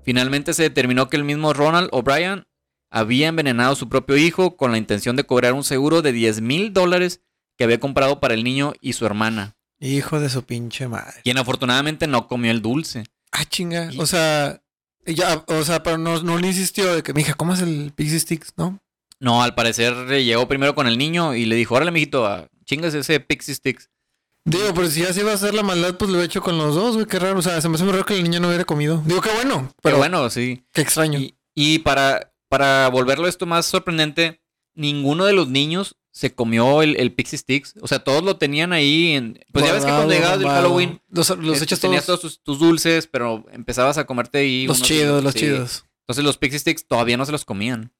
Finalmente 0.03 0.53
se 0.53 0.63
determinó 0.63 1.09
que 1.09 1.17
el 1.17 1.23
mismo 1.25 1.51
Ronald 1.53 1.89
O'Brien 1.91 2.45
había 2.89 3.27
envenenado 3.27 3.73
a 3.73 3.75
su 3.75 3.89
propio 3.89 4.15
hijo 4.15 4.55
con 4.55 4.71
la 4.71 4.77
intención 4.77 5.17
de 5.17 5.25
cobrar 5.25 5.51
un 5.53 5.65
seguro 5.65 6.01
de 6.01 6.13
10 6.13 6.39
mil 6.41 6.71
dólares 6.71 7.21
que 7.57 7.65
había 7.65 7.79
comprado 7.81 8.21
para 8.21 8.33
el 8.33 8.43
niño 8.45 8.73
y 8.79 8.93
su 8.93 9.05
hermana, 9.05 9.55
Hijo 9.81 10.19
de 10.21 10.29
su 10.29 10.43
pinche 10.43 10.87
madre. 10.87 11.15
quien 11.23 11.37
afortunadamente 11.37 12.07
no 12.07 12.27
comió 12.27 12.51
el 12.51 12.61
dulce. 12.61 13.03
Ah, 13.31 13.45
chinga. 13.45 13.89
Y- 13.91 13.99
O 13.99 14.05
sea, 14.05 14.61
ya, 15.05 15.43
o 15.47 15.63
sea, 15.63 15.83
pero 15.83 15.97
no, 15.97 16.21
no 16.23 16.37
le 16.37 16.47
insistió 16.47 16.93
de 16.95 17.03
que, 17.03 17.13
mija, 17.13 17.33
¿cómo 17.33 17.53
es 17.53 17.61
el 17.61 17.91
Pixie 17.95 18.19
Sticks? 18.19 18.53
¿No? 18.57 18.79
No, 19.19 19.41
al 19.41 19.55
parecer 19.55 19.93
llegó 20.23 20.47
primero 20.47 20.75
con 20.75 20.87
el 20.87 20.97
niño 20.97 21.33
y 21.33 21.45
le 21.45 21.55
dijo, 21.55 21.75
órale, 21.75 21.91
mijito, 21.91 22.25
a- 22.25 22.47
chingas 22.65 22.93
ese 22.93 23.19
Pixie 23.19 23.55
Sticks. 23.55 23.89
Digo, 24.45 24.73
pero 24.73 24.87
si 24.87 25.03
así 25.03 25.19
iba 25.19 25.31
a 25.31 25.35
hacer 25.35 25.53
la 25.53 25.63
maldad, 25.63 25.95
pues 25.97 26.09
lo 26.09 26.21
he 26.21 26.25
hecho 26.25 26.41
con 26.41 26.57
los 26.57 26.73
dos, 26.75 26.93
güey, 26.95 27.05
qué 27.05 27.19
raro. 27.19 27.39
O 27.39 27.41
sea, 27.41 27.59
se 27.59 27.67
me 27.67 27.75
hace 27.75 27.83
muy 27.83 27.91
raro 27.91 28.05
que 28.05 28.15
el 28.15 28.23
niño 28.23 28.39
no 28.39 28.47
hubiera 28.47 28.63
comido. 28.63 29.01
Digo, 29.05 29.19
qué 29.21 29.31
bueno, 29.31 29.63
Pero 29.67 29.73
pero 29.81 29.97
bueno, 29.97 30.29
sí. 30.29 30.63
qué 30.71 30.81
extraño. 30.81 31.19
Y, 31.19 31.35
y 31.53 31.79
para, 31.79 32.33
para 32.47 32.87
volverlo 32.87 33.27
esto 33.27 33.45
más 33.45 33.65
sorprendente, 33.65 34.41
ninguno 34.73 35.25
de 35.25 35.33
los 35.33 35.49
niños 35.49 35.97
se 36.17 36.33
comió 36.33 36.81
el, 36.81 36.99
el 36.99 37.13
Pixie 37.13 37.37
Sticks. 37.37 37.75
O 37.79 37.87
sea, 37.87 37.99
todos 37.99 38.23
lo 38.23 38.37
tenían 38.37 38.73
ahí 38.73 39.11
en... 39.13 39.39
Pues 39.51 39.63
ya 39.65 39.71
ves 39.73 39.85
que 39.85 39.91
cuando 39.91 40.05
Guardado, 40.07 40.09
llegabas 40.09 40.39
del. 40.39 40.47
Halloween, 40.49 41.01
Los, 41.09 41.29
los 41.37 41.61
eh, 41.61 41.63
echas 41.63 41.79
tenías 41.79 42.07
todos. 42.07 42.21
todos 42.21 42.33
tus, 42.37 42.43
tus 42.43 42.59
dulces, 42.59 43.05
pero 43.05 43.45
empezabas 43.51 43.99
a 43.99 44.05
comerte 44.07 44.39
ahí. 44.39 44.65
Los 44.65 44.77
unos- 44.79 44.87
chidos, 44.87 45.23
los 45.23 45.33
sí. 45.33 45.39
chidos. 45.41 45.85
Entonces 46.01 46.23
los 46.25 46.37
Pixie 46.37 46.57
Sticks 46.59 46.87
todavía 46.87 47.17
no 47.17 47.25
se 47.25 47.31
los 47.31 47.45
comían. 47.45 47.93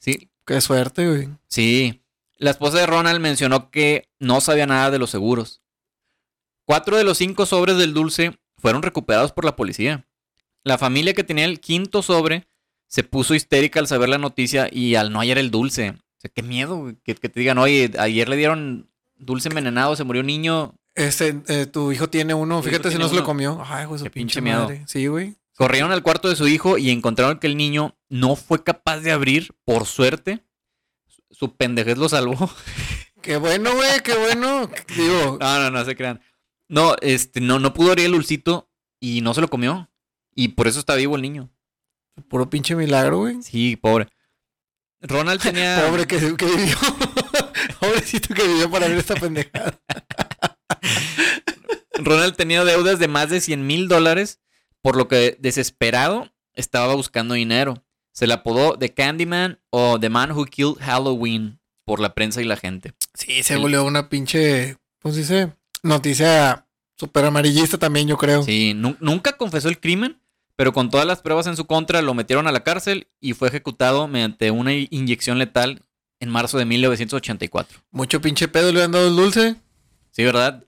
Sí, 0.00 0.30
Qué 0.44 0.60
suerte, 0.60 1.08
güey. 1.08 1.28
Sí. 1.48 2.02
La 2.36 2.50
esposa 2.50 2.78
de 2.78 2.86
Ronald 2.86 3.20
mencionó 3.20 3.70
que 3.70 4.08
no 4.18 4.40
sabía 4.40 4.66
nada 4.66 4.90
de 4.90 4.98
los 4.98 5.10
seguros. 5.10 5.62
Cuatro 6.64 6.96
de 6.96 7.04
los 7.04 7.18
cinco 7.18 7.46
sobres 7.46 7.76
del 7.78 7.94
dulce 7.94 8.38
fueron 8.58 8.82
recuperados 8.82 9.32
por 9.32 9.44
la 9.44 9.54
policía. 9.56 10.06
La 10.64 10.78
familia 10.78 11.14
que 11.14 11.24
tenía 11.24 11.44
el 11.44 11.60
quinto 11.60 12.02
sobre 12.02 12.48
se 12.88 13.04
puso 13.04 13.34
histérica 13.34 13.78
al 13.80 13.86
saber 13.86 14.08
la 14.08 14.18
noticia 14.18 14.68
y 14.70 14.96
al 14.96 15.12
no 15.12 15.20
hallar 15.20 15.38
el 15.38 15.50
dulce. 15.50 15.94
Sea, 16.26 16.32
qué 16.34 16.42
miedo 16.42 16.76
güey, 16.76 16.96
que, 17.04 17.14
que 17.14 17.28
te 17.28 17.40
digan, 17.40 17.58
oye, 17.58 17.90
ayer 17.98 18.28
le 18.28 18.36
dieron 18.36 18.88
dulce 19.16 19.48
envenenado, 19.48 19.96
se 19.96 20.04
murió 20.04 20.20
un 20.20 20.26
niño. 20.26 20.74
Este, 20.94 21.40
eh, 21.48 21.66
tu 21.66 21.92
hijo 21.92 22.08
tiene 22.08 22.32
uno, 22.34 22.60
Tu 22.62 22.68
fíjate 22.68 22.90
si 22.90 22.98
no 22.98 23.08
se 23.08 23.14
lo 23.14 23.24
comió. 23.24 23.62
Ay, 23.66 23.86
güey, 23.86 23.98
su 23.98 24.04
Qué 24.04 24.10
pinche, 24.10 24.40
pinche 24.40 24.40
miedo. 24.42 24.62
madre. 24.62 24.84
Sí, 24.86 25.06
güey. 25.06 25.36
Corrieron 25.54 25.90
al 25.92 26.02
cuarto 26.02 26.28
de 26.28 26.36
su 26.36 26.46
hijo 26.48 26.76
y 26.78 26.90
encontraron 26.90 27.38
que 27.38 27.46
el 27.46 27.56
niño 27.56 27.96
no 28.08 28.36
fue 28.36 28.62
capaz 28.62 29.00
de 29.00 29.12
abrir, 29.12 29.54
por 29.64 29.86
suerte. 29.86 30.44
Su 31.30 31.54
pendejez 31.56 31.98
lo 31.98 32.08
salvó. 32.08 32.50
Qué 33.22 33.36
bueno, 33.38 33.74
güey, 33.74 34.00
qué 34.04 34.14
bueno. 34.16 34.70
Digo, 34.96 35.38
No, 35.40 35.58
no, 35.58 35.70
no 35.70 35.84
se 35.84 35.96
crean. 35.96 36.20
No, 36.68 36.94
este, 37.00 37.40
no, 37.40 37.58
no 37.58 37.72
pudo 37.74 37.90
abrir 37.90 38.06
el 38.06 38.12
dulcito 38.12 38.70
y 39.00 39.20
no 39.20 39.34
se 39.34 39.40
lo 39.40 39.48
comió. 39.48 39.90
Y 40.34 40.48
por 40.48 40.68
eso 40.68 40.78
está 40.78 40.94
vivo 40.94 41.16
el 41.16 41.22
niño. 41.22 41.50
puro 42.28 42.48
pinche 42.48 42.76
milagro, 42.76 43.18
güey. 43.18 43.42
Sí, 43.42 43.74
pobre. 43.76 44.06
Ronald 45.00 45.40
tenía. 45.42 45.84
Pobre 45.88 46.06
que, 46.06 46.18
que 46.36 46.44
vivió. 46.46 46.76
Pobrecito 47.80 48.34
que 48.34 48.42
vivió 48.46 48.70
para 48.70 48.88
ver 48.88 48.98
esta 48.98 49.14
pendejada. 49.14 49.78
Ronald 51.98 52.36
tenía 52.36 52.64
deudas 52.64 52.98
de 52.98 53.08
más 53.08 53.30
de 53.30 53.40
100 53.40 53.66
mil 53.66 53.88
dólares, 53.88 54.40
por 54.82 54.96
lo 54.96 55.08
que 55.08 55.36
desesperado 55.40 56.30
estaba 56.54 56.94
buscando 56.94 57.34
dinero. 57.34 57.82
Se 58.12 58.26
le 58.26 58.34
apodó 58.34 58.78
The 58.78 58.92
Candyman 58.94 59.60
o 59.70 59.98
The 60.00 60.08
Man 60.08 60.32
Who 60.32 60.46
Killed 60.46 60.76
Halloween 60.80 61.60
por 61.84 62.00
la 62.00 62.14
prensa 62.14 62.40
y 62.40 62.44
la 62.44 62.56
gente. 62.56 62.94
Sí, 63.14 63.42
se 63.42 63.54
El- 63.54 63.60
volvió 63.60 63.84
una 63.84 64.08
pinche, 64.08 64.76
pues 65.00 65.14
dice, 65.16 65.52
noticia 65.82 66.66
súper 66.98 67.24
amarillista 67.26 67.78
también, 67.78 68.08
yo 68.08 68.16
creo. 68.16 68.42
Sí, 68.42 68.72
nu- 68.74 68.96
nunca 69.00 69.36
confesó 69.36 69.68
el 69.68 69.80
crimen, 69.80 70.20
pero 70.56 70.72
con 70.72 70.90
todas 70.90 71.06
las 71.06 71.20
pruebas 71.20 71.46
en 71.46 71.56
su 71.56 71.66
contra 71.66 72.02
lo 72.02 72.14
metieron 72.14 72.46
a 72.46 72.52
la 72.52 72.64
cárcel 72.64 73.08
y 73.20 73.34
fue 73.34 73.48
ejecutado 73.48 74.08
mediante 74.08 74.50
una 74.50 74.72
inyección 74.74 75.38
letal 75.38 75.82
en 76.18 76.30
marzo 76.30 76.58
de 76.58 76.64
1984. 76.64 77.80
Mucho 77.90 78.20
pinche 78.20 78.48
pedo 78.48 78.72
le 78.72 78.82
han 78.82 78.92
dado 78.92 79.08
el 79.08 79.16
dulce. 79.16 79.56
Sí, 80.10 80.24
¿verdad? 80.24 80.64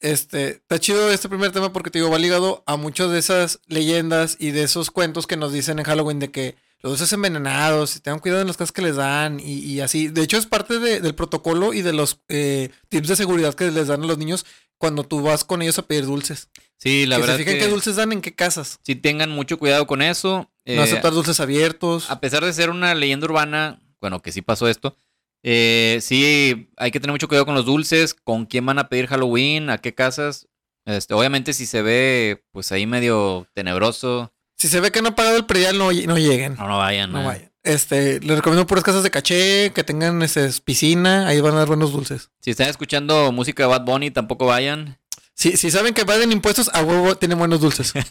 Este, 0.00 0.50
está 0.50 0.78
chido 0.78 1.10
este 1.10 1.28
primer 1.28 1.50
tema 1.50 1.72
porque 1.72 1.90
te 1.90 1.98
digo, 1.98 2.10
va 2.10 2.18
ligado 2.18 2.62
a 2.66 2.76
muchas 2.76 3.10
de 3.10 3.18
esas 3.18 3.60
leyendas 3.66 4.36
y 4.38 4.50
de 4.52 4.62
esos 4.62 4.90
cuentos 4.90 5.26
que 5.26 5.36
nos 5.36 5.52
dicen 5.52 5.78
en 5.78 5.86
Halloween 5.86 6.18
de 6.20 6.30
que 6.30 6.56
los 6.80 6.92
dulces 6.92 7.12
envenenados, 7.12 8.00
tengan 8.02 8.20
cuidado 8.20 8.40
en 8.42 8.46
las 8.48 8.56
cosas 8.56 8.72
que 8.72 8.82
les 8.82 8.96
dan 8.96 9.40
y, 9.40 9.54
y 9.58 9.80
así. 9.80 10.08
De 10.08 10.22
hecho, 10.22 10.36
es 10.36 10.46
parte 10.46 10.78
de- 10.78 11.00
del 11.00 11.14
protocolo 11.14 11.72
y 11.74 11.82
de 11.82 11.92
los 11.92 12.20
eh, 12.28 12.70
tips 12.88 13.08
de 13.08 13.16
seguridad 13.16 13.54
que 13.54 13.70
les 13.70 13.88
dan 13.88 14.02
a 14.02 14.06
los 14.06 14.18
niños 14.18 14.46
cuando 14.78 15.02
tú 15.04 15.22
vas 15.22 15.44
con 15.44 15.60
ellos 15.62 15.78
a 15.78 15.86
pedir 15.86 16.06
dulces. 16.06 16.48
Sí, 16.76 17.06
la 17.06 17.16
que 17.16 17.22
verdad 17.22 17.36
se 17.36 17.44
fijen 17.44 17.58
que 17.58 17.64
qué 17.64 17.70
dulces 17.70 17.96
dan 17.96 18.12
en 18.12 18.20
qué 18.20 18.34
casas. 18.34 18.78
sí 18.84 18.94
tengan 18.94 19.30
mucho 19.30 19.58
cuidado 19.58 19.86
con 19.88 20.02
eso. 20.02 20.48
no 20.66 20.72
Eh, 20.72 20.78
aceptar 20.78 21.12
dulces 21.12 21.40
abiertos. 21.40 22.10
a 22.10 22.20
pesar 22.20 22.44
de 22.44 22.52
ser 22.52 22.70
una 22.70 22.94
leyenda 22.94 23.26
urbana, 23.26 23.80
bueno, 24.00 24.22
que 24.22 24.30
sí 24.30 24.40
pasó 24.42 24.68
esto, 24.68 24.96
eh, 25.42 25.98
sí 26.00 26.70
hay 26.76 26.90
que 26.92 27.00
tener 27.00 27.12
mucho 27.12 27.26
cuidado 27.28 27.46
con 27.46 27.54
los 27.56 27.64
dulces, 27.66 28.14
con 28.14 28.46
quién 28.46 28.64
van 28.66 28.78
a 28.78 28.88
pedir 28.88 29.06
Halloween, 29.08 29.70
a 29.70 29.78
qué 29.78 29.94
casas. 29.94 30.46
Este, 30.84 31.14
obviamente 31.14 31.52
si 31.52 31.66
se 31.66 31.82
ve 31.82 32.44
pues 32.52 32.70
ahí 32.72 32.86
medio 32.86 33.46
tenebroso, 33.54 34.32
Si 34.58 34.66
se 34.68 34.80
ve 34.80 34.90
que 34.90 35.02
no 35.02 35.10
ha 35.10 35.14
pagado 35.14 35.36
el 35.36 35.46
predial, 35.46 35.78
no, 35.78 35.92
no 35.92 36.18
lleguen. 36.18 36.56
no, 36.56 36.66
no 36.66 36.78
vayan. 36.78 37.12
No 37.12 37.22
eh. 37.22 37.26
vayan. 37.26 37.52
Este, 37.62 38.18
les 38.20 38.36
recomiendo 38.36 38.66
puras 38.66 38.82
casas 38.82 39.02
de 39.02 39.10
caché, 39.10 39.72
que 39.72 39.84
tengan 39.84 40.22
este, 40.22 40.48
piscina, 40.64 41.28
ahí 41.28 41.40
van 41.40 41.54
a 41.54 41.58
dar 41.58 41.68
buenos 41.68 41.92
dulces. 41.92 42.30
Si 42.40 42.50
están 42.50 42.68
escuchando 42.68 43.30
música 43.30 43.62
de 43.62 43.68
Bad 43.68 43.84
Bunny, 43.84 44.10
tampoco 44.10 44.46
vayan. 44.46 44.98
Si, 45.34 45.56
si 45.56 45.70
saben 45.70 45.94
que 45.94 46.04
pagan 46.04 46.32
impuestos, 46.32 46.70
a 46.72 46.82
huevo 46.82 47.16
tienen 47.16 47.38
buenos 47.38 47.60
dulces. 47.60 47.92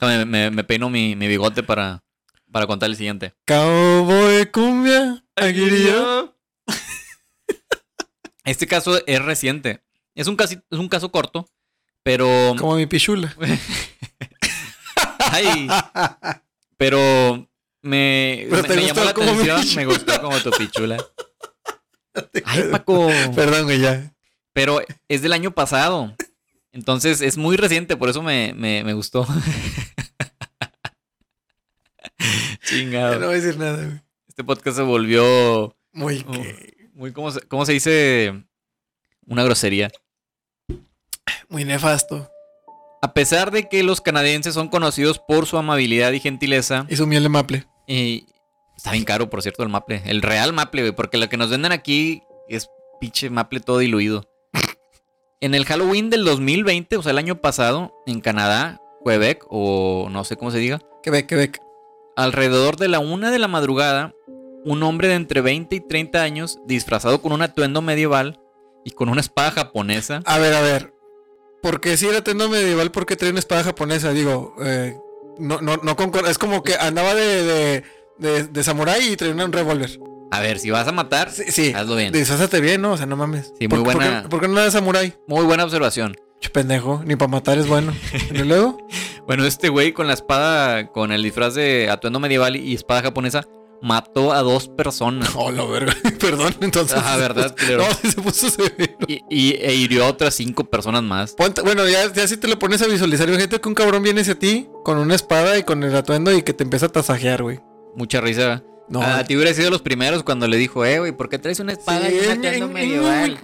Me, 0.00 0.50
me 0.52 0.62
peino 0.62 0.88
mi, 0.88 1.16
mi 1.16 1.26
bigote 1.26 1.64
para, 1.64 2.04
para 2.52 2.68
contar 2.68 2.88
el 2.88 2.94
siguiente. 2.94 3.34
Cowboy 3.46 4.48
cumbia, 4.52 5.24
aguirillo. 5.34 6.36
Este 8.44 8.68
caso 8.68 9.02
es 9.06 9.20
reciente. 9.20 9.82
Es 10.14 10.28
un, 10.28 10.36
casi, 10.36 10.54
es 10.70 10.78
un 10.78 10.88
caso 10.88 11.10
corto, 11.10 11.50
pero. 12.02 12.54
Como 12.56 12.76
mi 12.76 12.86
pichula. 12.86 13.36
Ay, 15.30 15.68
pero 16.76 17.48
me, 17.82 18.46
Pero 18.50 18.68
me- 18.74 18.86
llamó 18.86 19.04
la 19.04 19.10
atención. 19.10 19.60
Me 19.76 19.86
gustó 19.86 20.20
como 20.20 20.38
tu 20.40 20.50
pichula. 20.50 20.96
Ay, 22.44 22.64
Paco. 22.70 23.08
Perdón, 23.34 23.64
güey, 23.64 23.80
ya. 23.80 24.12
Pero 24.52 24.80
es 25.08 25.22
del 25.22 25.32
año 25.32 25.52
pasado. 25.52 26.14
Entonces 26.72 27.20
es 27.22 27.36
muy 27.36 27.56
reciente, 27.56 27.96
por 27.96 28.08
eso 28.08 28.22
me, 28.22 28.52
me, 28.54 28.84
me 28.84 28.92
gustó. 28.94 29.26
Ya 32.18 32.56
Chingado. 32.64 33.18
no 33.20 33.26
voy 33.26 33.36
a 33.36 33.40
decir 33.40 33.58
nada, 33.58 33.82
güey. 33.84 34.00
Este 34.28 34.44
podcast 34.44 34.76
se 34.76 34.82
volvió 34.82 35.76
Muy 35.92 36.22
que- 36.22 36.88
muy, 36.92 37.12
¿cómo 37.12 37.30
se, 37.30 37.40
cómo 37.42 37.64
se 37.64 37.72
dice? 37.72 38.44
Una 39.26 39.44
grosería. 39.44 39.90
muy 41.48 41.64
nefasto. 41.64 42.30
A 43.00 43.12
pesar 43.14 43.50
de 43.50 43.68
que 43.68 43.82
los 43.82 44.00
canadienses 44.00 44.54
son 44.54 44.68
conocidos 44.68 45.18
por 45.20 45.46
su 45.46 45.56
amabilidad 45.56 46.12
y 46.12 46.20
gentileza, 46.20 46.86
Y 46.88 46.96
su 46.96 47.06
miel 47.06 47.22
de 47.22 47.28
maple. 47.28 47.66
y 47.86 48.26
está 48.76 48.92
bien 48.92 49.04
caro, 49.04 49.30
por 49.30 49.42
cierto, 49.42 49.62
el 49.62 49.68
maple. 49.68 50.02
El 50.04 50.22
real 50.22 50.52
maple, 50.52 50.82
güey, 50.82 50.92
porque 50.94 51.18
lo 51.18 51.28
que 51.28 51.36
nos 51.36 51.50
venden 51.50 51.72
aquí 51.72 52.22
es 52.48 52.68
pinche 53.00 53.30
maple 53.30 53.60
todo 53.60 53.78
diluido. 53.78 54.24
En 55.40 55.54
el 55.54 55.64
Halloween 55.64 56.10
del 56.10 56.24
2020, 56.24 56.96
o 56.96 57.02
sea, 57.02 57.12
el 57.12 57.18
año 57.18 57.40
pasado, 57.40 57.94
en 58.06 58.20
Canadá, 58.20 58.80
Quebec, 59.04 59.44
o 59.48 60.08
no 60.10 60.24
sé 60.24 60.36
cómo 60.36 60.50
se 60.50 60.58
diga, 60.58 60.80
Quebec, 61.04 61.26
Quebec. 61.26 61.60
alrededor 62.16 62.76
de 62.76 62.88
la 62.88 62.98
una 62.98 63.30
de 63.30 63.38
la 63.38 63.46
madrugada, 63.46 64.12
un 64.64 64.82
hombre 64.82 65.06
de 65.06 65.14
entre 65.14 65.40
20 65.40 65.76
y 65.76 65.80
30 65.80 66.20
años, 66.22 66.58
disfrazado 66.66 67.22
con 67.22 67.30
un 67.32 67.42
atuendo 67.42 67.80
medieval 67.82 68.40
y 68.84 68.90
con 68.90 69.08
una 69.08 69.20
espada 69.20 69.52
japonesa, 69.52 70.22
A 70.24 70.38
ver, 70.38 70.52
a 70.54 70.60
ver. 70.60 70.92
Porque 71.62 71.96
si 71.96 72.06
era 72.06 72.22
tendo 72.22 72.48
medieval, 72.48 72.90
porque 72.92 73.16
trae 73.16 73.30
una 73.30 73.40
espada 73.40 73.64
japonesa? 73.64 74.12
Digo, 74.12 74.54
eh, 74.62 74.96
no, 75.38 75.60
no, 75.60 75.76
no 75.78 75.96
concorda. 75.96 76.30
Es 76.30 76.38
como 76.38 76.62
que 76.62 76.74
andaba 76.76 77.14
de, 77.14 77.42
de, 77.42 77.84
de, 78.18 78.44
de 78.44 78.64
samurái 78.64 79.12
y 79.12 79.16
traía 79.16 79.34
un 79.44 79.52
revólver. 79.52 79.98
A 80.30 80.40
ver, 80.40 80.58
si 80.58 80.70
vas 80.70 80.86
a 80.86 80.92
matar, 80.92 81.30
Sí, 81.32 81.44
sí. 81.48 81.72
hazlo 81.74 81.96
bien. 81.96 82.12
Disfrázate 82.12 82.60
bien, 82.60 82.82
¿no? 82.82 82.92
O 82.92 82.96
sea, 82.96 83.06
no 83.06 83.16
mames. 83.16 83.52
Sí, 83.58 83.66
¿Por- 83.66 83.78
muy 83.78 83.84
por 83.86 83.94
buena- 83.96 84.22
qué- 84.22 84.28
¿Por 84.28 84.40
qué, 84.40 84.48
no 84.48 84.54
era 84.54 84.64
de 84.64 84.70
samurái? 84.70 85.14
Muy 85.26 85.44
buena 85.44 85.64
observación. 85.64 86.16
Che, 86.40 86.50
pendejo, 86.50 87.02
ni 87.04 87.16
para 87.16 87.30
matar 87.30 87.58
es 87.58 87.66
bueno. 87.66 87.92
¿Y 88.30 88.38
luego? 88.44 88.78
Bueno, 89.26 89.44
este 89.44 89.68
güey 89.70 89.92
con 89.92 90.06
la 90.06 90.12
espada, 90.12 90.86
con 90.92 91.10
el 91.12 91.22
disfraz 91.22 91.54
de 91.54 91.90
atuendo 91.90 92.20
medieval 92.20 92.54
y 92.56 92.74
espada 92.74 93.02
japonesa, 93.02 93.44
mató 93.82 94.32
a 94.32 94.42
dos 94.42 94.68
personas. 94.68 95.30
Oh, 95.36 95.50
la 95.50 95.64
verga. 95.64 95.94
Perdón, 96.20 96.54
entonces. 96.60 96.96
Ajá, 96.96 97.16
¿verdad, 97.16 97.54
culero? 97.56 97.82
No, 97.88 97.94
sí 97.94 98.10
se 98.10 98.20
puso 98.22 98.50
severo. 98.50 98.96
Y, 99.06 99.22
y- 99.30 99.54
e 99.60 99.74
hirió 99.74 100.04
a 100.04 100.08
otras 100.08 100.34
cinco 100.34 100.64
personas 100.64 101.02
más. 101.02 101.34
Ponte- 101.34 101.62
bueno, 101.62 101.86
ya, 101.88 102.12
ya 102.12 102.26
si 102.26 102.36
te 102.36 102.48
lo 102.48 102.58
pones 102.58 102.82
a 102.82 102.86
visualizar, 102.86 103.28
imagínate 103.28 103.60
que 103.60 103.68
un 103.68 103.74
cabrón 103.74 104.02
viene 104.02 104.20
hacia 104.22 104.38
ti 104.38 104.68
con 104.84 104.98
una 104.98 105.14
espada 105.14 105.56
y 105.58 105.62
con 105.62 105.82
el 105.84 105.94
atuendo 105.94 106.32
y 106.36 106.42
que 106.42 106.52
te 106.52 106.64
empieza 106.64 106.86
a 106.86 106.88
tasajear, 106.90 107.42
güey. 107.42 107.60
Mucha 107.96 108.20
risa. 108.20 108.62
No. 108.90 109.02
a 109.02 109.22
ti 109.24 109.36
hubiera 109.36 109.52
sido 109.52 109.70
los 109.70 109.82
primeros 109.82 110.22
cuando 110.22 110.48
le 110.48 110.56
dijo, 110.56 110.82
eh, 110.84 110.98
güey, 110.98 111.12
¿por 111.12 111.28
qué 111.28 111.38
traes 111.38 111.60
una 111.60 111.72
espada 111.72 112.08
y 112.10 112.18
un 112.20 112.30
atuendo 112.38 112.68
medieval? 112.68 113.38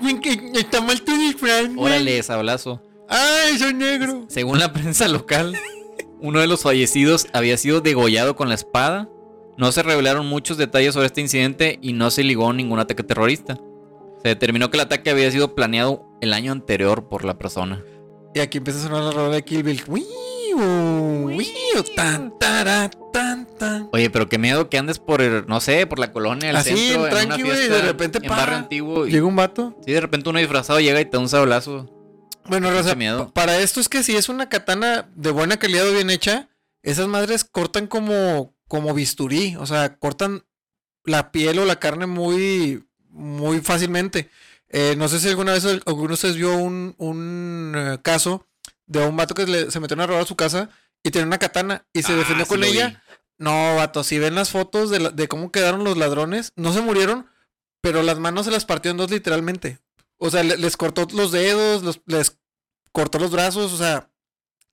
Está 0.54 0.80
mal 0.80 1.02
tu 1.02 1.12
disfraz. 1.18 1.66
Órale, 1.76 2.22
sablazo. 2.22 2.80
Ay, 3.10 3.58
soy 3.58 3.74
negro. 3.74 4.24
Según 4.28 4.58
la 4.58 4.72
prensa 4.72 5.06
local, 5.06 5.54
uno 6.18 6.40
de 6.40 6.46
los 6.46 6.62
fallecidos 6.62 7.26
había 7.34 7.58
sido 7.58 7.82
degollado 7.82 8.36
con 8.36 8.48
la 8.48 8.54
espada. 8.54 9.10
No 9.56 9.70
se 9.72 9.82
revelaron 9.82 10.26
muchos 10.26 10.56
detalles 10.56 10.94
sobre 10.94 11.06
este 11.06 11.20
incidente 11.20 11.78
y 11.80 11.92
no 11.92 12.10
se 12.10 12.24
ligó 12.24 12.50
a 12.50 12.52
ningún 12.52 12.78
ataque 12.80 13.02
terrorista. 13.02 13.56
Se 14.22 14.28
determinó 14.28 14.70
que 14.70 14.76
el 14.78 14.82
ataque 14.82 15.10
había 15.10 15.30
sido 15.30 15.54
planeado 15.54 16.06
el 16.20 16.32
año 16.32 16.50
anterior 16.52 17.08
por 17.08 17.24
la 17.24 17.38
persona. 17.38 17.82
Y 18.34 18.40
aquí 18.40 18.58
empieza 18.58 18.80
a 18.80 18.82
sonar 18.82 19.02
la 19.04 19.10
rola 19.12 19.34
de 19.36 19.44
Kill 19.44 19.62
Bill. 19.62 19.82
Tan, 21.96 22.36
tara, 22.38 22.90
tan, 23.12 23.46
tan. 23.58 23.88
Oye, 23.92 24.10
pero 24.10 24.28
qué 24.28 24.38
miedo 24.38 24.68
que 24.68 24.78
andes 24.78 24.98
por, 24.98 25.20
el- 25.20 25.46
no 25.46 25.60
sé, 25.60 25.86
por 25.86 25.98
la 25.98 26.12
colonia, 26.12 26.50
el 26.50 26.56
Así, 26.56 26.76
centro, 26.76 27.18
en 27.18 27.26
una 27.26 27.36
güey, 27.36 27.50
fiesta, 27.50 27.74
de 27.76 27.82
repente, 27.82 28.18
en 28.22 28.28
barrio 28.28 28.56
antiguo. 28.56 29.06
Y, 29.06 29.10
Llega 29.12 29.26
un 29.26 29.36
vato. 29.36 29.76
sí, 29.84 29.92
de 29.92 30.00
repente 30.00 30.28
uno 30.30 30.38
disfrazado 30.38 30.80
llega 30.80 31.00
y 31.00 31.04
te 31.04 31.12
da 31.12 31.18
un 31.18 31.28
sablazo. 31.28 31.90
Bueno, 32.46 32.70
Raza, 32.70 32.94
miedo. 32.94 33.26
pa- 33.28 33.32
para 33.34 33.58
esto 33.60 33.80
es 33.80 33.88
que 33.88 34.02
si 34.02 34.16
es 34.16 34.28
una 34.28 34.48
katana 34.48 35.10
de 35.14 35.30
buena 35.30 35.56
calidad 35.58 35.88
o 35.88 35.92
bien 35.92 36.10
hecha, 36.10 36.48
esas 36.82 37.08
madres 37.08 37.44
cortan 37.44 37.86
como, 37.86 38.53
como 38.74 38.92
bisturí. 38.92 39.54
O 39.60 39.66
sea, 39.66 39.96
cortan 39.98 40.44
la 41.04 41.30
piel 41.30 41.60
o 41.60 41.64
la 41.64 41.78
carne 41.78 42.06
muy, 42.06 42.84
muy 43.08 43.60
fácilmente. 43.60 44.30
Eh, 44.68 44.96
no 44.96 45.06
sé 45.06 45.20
si 45.20 45.28
alguna 45.28 45.52
vez 45.52 45.64
alguno 45.86 46.08
de 46.08 46.14
ustedes 46.14 46.34
vio 46.34 46.56
un, 46.56 46.96
un 46.98 47.72
eh, 47.76 47.98
caso 48.02 48.48
de 48.86 49.06
un 49.06 49.16
vato 49.16 49.32
que 49.34 49.46
le- 49.46 49.70
se 49.70 49.78
metió 49.78 50.00
a 50.00 50.06
robar 50.08 50.22
a 50.22 50.26
su 50.26 50.34
casa 50.34 50.70
y 51.04 51.12
tenía 51.12 51.26
una 51.28 51.38
katana 51.38 51.86
y 51.92 52.02
se 52.02 52.14
Ah, 52.14 52.16
defendió 52.16 52.46
con 52.46 52.64
ella. 52.64 53.00
No, 53.38 53.76
vato, 53.76 54.02
si 54.02 54.18
ven 54.18 54.34
las 54.34 54.50
fotos 54.50 54.90
de, 54.90 54.98
la- 54.98 55.10
de 55.10 55.28
cómo 55.28 55.52
quedaron 55.52 55.84
los 55.84 55.96
ladrones, 55.96 56.50
no 56.56 56.72
se 56.72 56.80
murieron, 56.80 57.28
pero 57.80 58.02
las 58.02 58.18
manos 58.18 58.46
se 58.46 58.50
las 58.50 58.64
partió 58.64 58.90
en 58.90 58.96
dos 58.96 59.10
literalmente. 59.12 59.78
O 60.18 60.30
sea, 60.30 60.42
le- 60.42 60.56
les 60.56 60.76
cortó 60.76 61.06
los 61.12 61.30
dedos, 61.30 61.84
los- 61.84 62.00
les 62.06 62.38
cortó 62.90 63.20
los 63.20 63.30
brazos, 63.30 63.72
o 63.72 63.76
sea, 63.76 64.10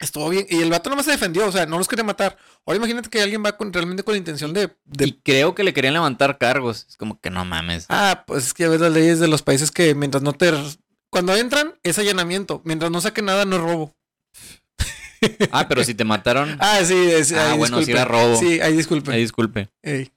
estuvo 0.02 0.28
bien. 0.30 0.46
Y 0.50 0.62
el 0.62 0.70
vato 0.70 0.90
nomás 0.90 1.06
se 1.06 1.12
defendió, 1.12 1.48
o 1.48 1.52
sea, 1.52 1.66
no 1.66 1.78
los 1.78 1.88
quería 1.88 2.04
matar. 2.04 2.38
Ahora 2.66 2.78
imagínate 2.78 3.10
que 3.10 3.22
alguien 3.22 3.44
va 3.46 3.56
con, 3.58 3.72
realmente 3.72 4.04
con 4.04 4.14
la 4.14 4.18
intención 4.18 4.54
de... 4.54 4.70
de- 4.86 5.06
Y 5.08 5.14
creo 5.24 5.56
que 5.56 5.64
le 5.64 5.74
querían 5.74 5.94
levantar 5.94 6.38
cargos. 6.38 6.86
Es 6.90 6.98
como 6.98 7.20
que 7.20 7.30
no 7.30 7.46
mames. 7.46 7.86
Ah, 7.90 8.24
pues 8.28 8.48
es 8.48 8.54
que 8.54 8.64
ya 8.64 8.70
ves 8.70 8.82
las 8.82 8.92
leyes 8.92 9.20
de 9.20 9.28
los 9.28 9.42
países 9.42 9.72
que 9.72 9.96
mientras 9.96 10.24
no 10.24 10.34
te... 10.34 10.52
Cuando 11.10 11.36
entran 11.36 11.76
es 11.84 11.98
allanamiento, 12.00 12.62
mientras 12.66 12.90
no 12.92 13.02
saquen 13.02 13.26
nada 13.26 13.46
no 13.46 13.56
es 13.58 13.62
robo. 13.62 13.96
Ah, 15.52 15.68
pero 15.68 15.84
si 15.84 15.94
te 15.94 16.04
mataron, 16.04 16.58
Ah, 16.60 16.80
sí, 16.84 16.96
es, 16.96 17.32
Ah, 17.34 17.52
ahí 17.52 17.58
bueno, 17.58 17.78
disculpe. 17.78 18.00
era 18.02 18.06
robo. 18.10 18.36
Sí, 18.38 18.60
ahí 18.60 18.76
disculpe. 18.76 19.12
ahí 19.12 19.22
disculpe. 19.22 19.70
Ey. 19.84 20.12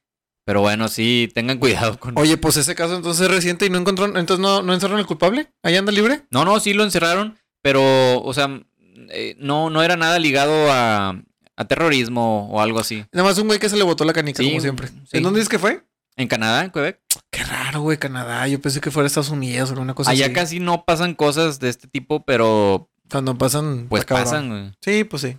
Pero 0.46 0.60
bueno, 0.60 0.88
sí, 0.88 1.30
tengan 1.34 1.58
cuidado 1.58 1.98
con... 1.98 2.18
Oye, 2.18 2.36
pues 2.36 2.56
ese 2.58 2.74
caso 2.74 2.96
entonces 2.96 3.24
es 3.26 3.30
reciente 3.30 3.64
y 3.66 3.70
no 3.70 3.78
encontró, 3.78 4.04
entonces 4.06 4.38
no, 4.40 4.62
no 4.62 4.74
encerraron 4.74 5.00
al 5.00 5.06
culpable. 5.06 5.50
Ahí 5.62 5.74
anda 5.76 5.90
libre. 5.92 6.22
No, 6.30 6.44
no, 6.44 6.60
sí 6.60 6.74
lo 6.74 6.84
encerraron, 6.84 7.38
pero, 7.62 8.20
o 8.22 8.34
sea, 8.34 8.62
eh, 9.10 9.36
no, 9.38 9.70
no 9.70 9.82
era 9.82 9.96
nada 9.96 10.18
ligado 10.18 10.70
a, 10.72 11.20
a 11.56 11.64
terrorismo 11.66 12.48
o 12.50 12.60
algo 12.60 12.80
así. 12.80 13.04
Nada 13.12 13.28
más 13.28 13.38
un 13.38 13.46
güey 13.46 13.58
que 13.58 13.68
se 13.68 13.76
le 13.76 13.84
botó 13.84 14.04
la 14.04 14.12
canica, 14.12 14.42
Sí, 14.42 14.48
como 14.48 14.60
siempre. 14.60 14.88
sí. 14.88 14.94
¿En 15.18 15.22
dónde 15.22 15.38
dices 15.40 15.48
que 15.48 15.58
fue? 15.58 15.84
En 16.16 16.28
Canadá, 16.28 16.64
en 16.64 16.70
Quebec. 16.70 17.00
Qué 17.30 17.42
raro, 17.44 17.80
güey, 17.80 17.98
Canadá. 17.98 18.46
Yo 18.46 18.60
pensé 18.60 18.80
que 18.80 18.90
fuera 18.92 19.06
Estados 19.08 19.30
Unidos 19.30 19.72
o 19.72 19.80
una 19.80 19.94
cosa 19.94 20.12
Allá 20.12 20.26
así. 20.26 20.34
casi 20.34 20.60
no 20.60 20.84
pasan 20.84 21.14
cosas 21.14 21.58
de 21.58 21.68
este 21.68 21.88
tipo, 21.88 22.24
pero 22.24 22.88
Cuando 23.10 23.36
pasan. 23.36 23.86
pues 23.88 24.04
pasan. 24.04 24.48
güey. 24.48 24.72
Sí, 24.80 25.02
pues 25.04 25.22
sí. 25.22 25.36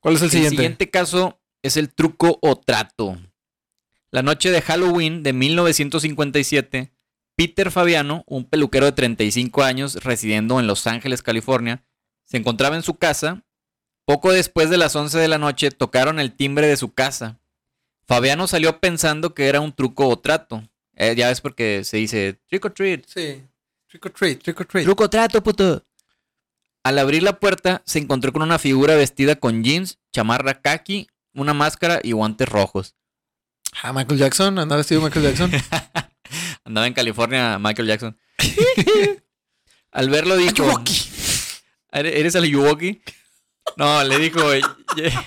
¿Cuál 0.00 0.14
es 0.16 0.22
el, 0.22 0.26
El 0.26 0.30
siguiente? 0.32 0.56
siguiente 0.56 0.90
caso 0.90 1.40
es 1.62 1.76
el 1.76 1.92
truco 1.94 2.38
o 2.42 2.56
trato. 2.56 3.16
La 4.10 4.22
noche 4.22 4.50
de 4.50 4.60
Halloween 4.62 5.22
de 5.22 5.32
1957, 5.32 6.92
Peter 7.36 7.70
Fabiano, 7.70 8.24
un 8.26 8.44
peluquero 8.44 8.86
de 8.86 8.92
35 8.92 9.62
años 9.62 9.96
residiendo 10.02 10.58
en 10.58 10.66
Los 10.66 10.86
Ángeles, 10.86 11.22
California, 11.22 11.84
se 12.26 12.36
encontraba 12.36 12.76
en 12.76 12.82
su 12.82 12.96
casa. 12.96 13.42
Poco 14.04 14.32
después 14.32 14.68
de 14.70 14.76
las 14.76 14.94
11 14.94 15.18
de 15.18 15.28
la 15.28 15.38
noche 15.38 15.70
tocaron 15.70 16.20
el 16.20 16.32
timbre 16.32 16.66
de 16.66 16.76
su 16.76 16.92
casa. 16.92 17.40
Fabiano 18.06 18.46
salió 18.46 18.78
pensando 18.78 19.34
que 19.34 19.48
era 19.48 19.60
un 19.60 19.72
truco 19.72 20.08
o 20.08 20.18
trato. 20.18 20.62
Eh, 20.94 21.14
ya 21.16 21.28
ves 21.28 21.40
porque 21.40 21.82
se 21.84 21.96
dice 21.96 22.38
trick 22.48 22.64
or 22.64 22.72
treat. 22.72 23.04
Sí. 23.06 23.42
Trick 23.88 24.06
or 24.06 24.12
treat, 24.12 24.42
trick 24.42 24.60
or 24.60 24.66
treat. 24.66 24.84
Truco 24.84 25.04
o 25.04 25.10
trato, 25.10 25.42
puto. 25.42 25.82
Al 26.84 26.98
abrir 26.98 27.22
la 27.22 27.40
puerta, 27.40 27.82
se 27.84 27.98
encontró 27.98 28.32
con 28.32 28.42
una 28.42 28.60
figura 28.60 28.94
vestida 28.94 29.36
con 29.36 29.64
jeans, 29.64 29.98
chamarra 30.12 30.60
khaki, 30.60 31.08
una 31.34 31.52
máscara 31.52 32.00
y 32.02 32.12
guantes 32.12 32.48
rojos. 32.48 32.94
Ah, 33.82 33.92
Michael 33.92 34.18
Jackson. 34.18 34.58
Andaba 34.58 34.78
vestido 34.78 35.00
Michael 35.00 35.24
Jackson. 35.24 35.50
Andaba 36.64 36.86
en 36.86 36.94
California 36.94 37.58
Michael 37.58 37.88
Jackson. 37.88 38.16
Al 39.90 40.10
verlo 40.10 40.36
dijo... 40.36 40.82
¿Eres 41.98 42.14
eres 42.14 42.34
el 42.34 42.44
Yuwoki? 42.50 43.00
No, 43.76 44.04
le 44.04 44.18
dijo... 44.18 44.40
Ya, 44.96 45.24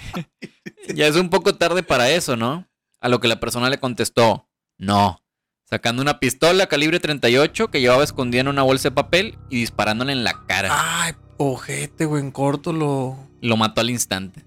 ya 0.94 1.08
es 1.08 1.16
un 1.16 1.30
poco 1.30 1.56
tarde 1.56 1.84
para 1.84 2.10
eso, 2.10 2.36
¿no? 2.36 2.68
A 3.02 3.10
lo 3.10 3.20
que 3.20 3.28
la 3.28 3.40
persona 3.40 3.70
le 3.70 3.80
contestó, 3.80 4.48
no. 4.78 5.22
Sacando 5.70 6.02
una 6.02 6.20
pistola 6.20 6.68
calibre 6.68 7.00
38 7.00 7.70
que 7.70 7.82
llevaba 7.82 8.04
escondida 8.04 8.42
en 8.42 8.48
una 8.48 8.64
bolsa 8.64 8.90
de 8.90 8.96
papel 8.96 9.38
y 9.50 9.58
disparándole 9.58 10.14
en 10.14 10.24
la 10.24 10.46
cara. 10.48 10.70
Ay, 10.72 11.14
ojete, 11.38 12.06
güey, 12.06 12.24
en 12.24 12.32
corto 12.32 12.74
lo. 12.74 13.18
Lo 13.42 13.58
mató 13.58 13.82
al 13.82 13.90
instante. 13.90 14.44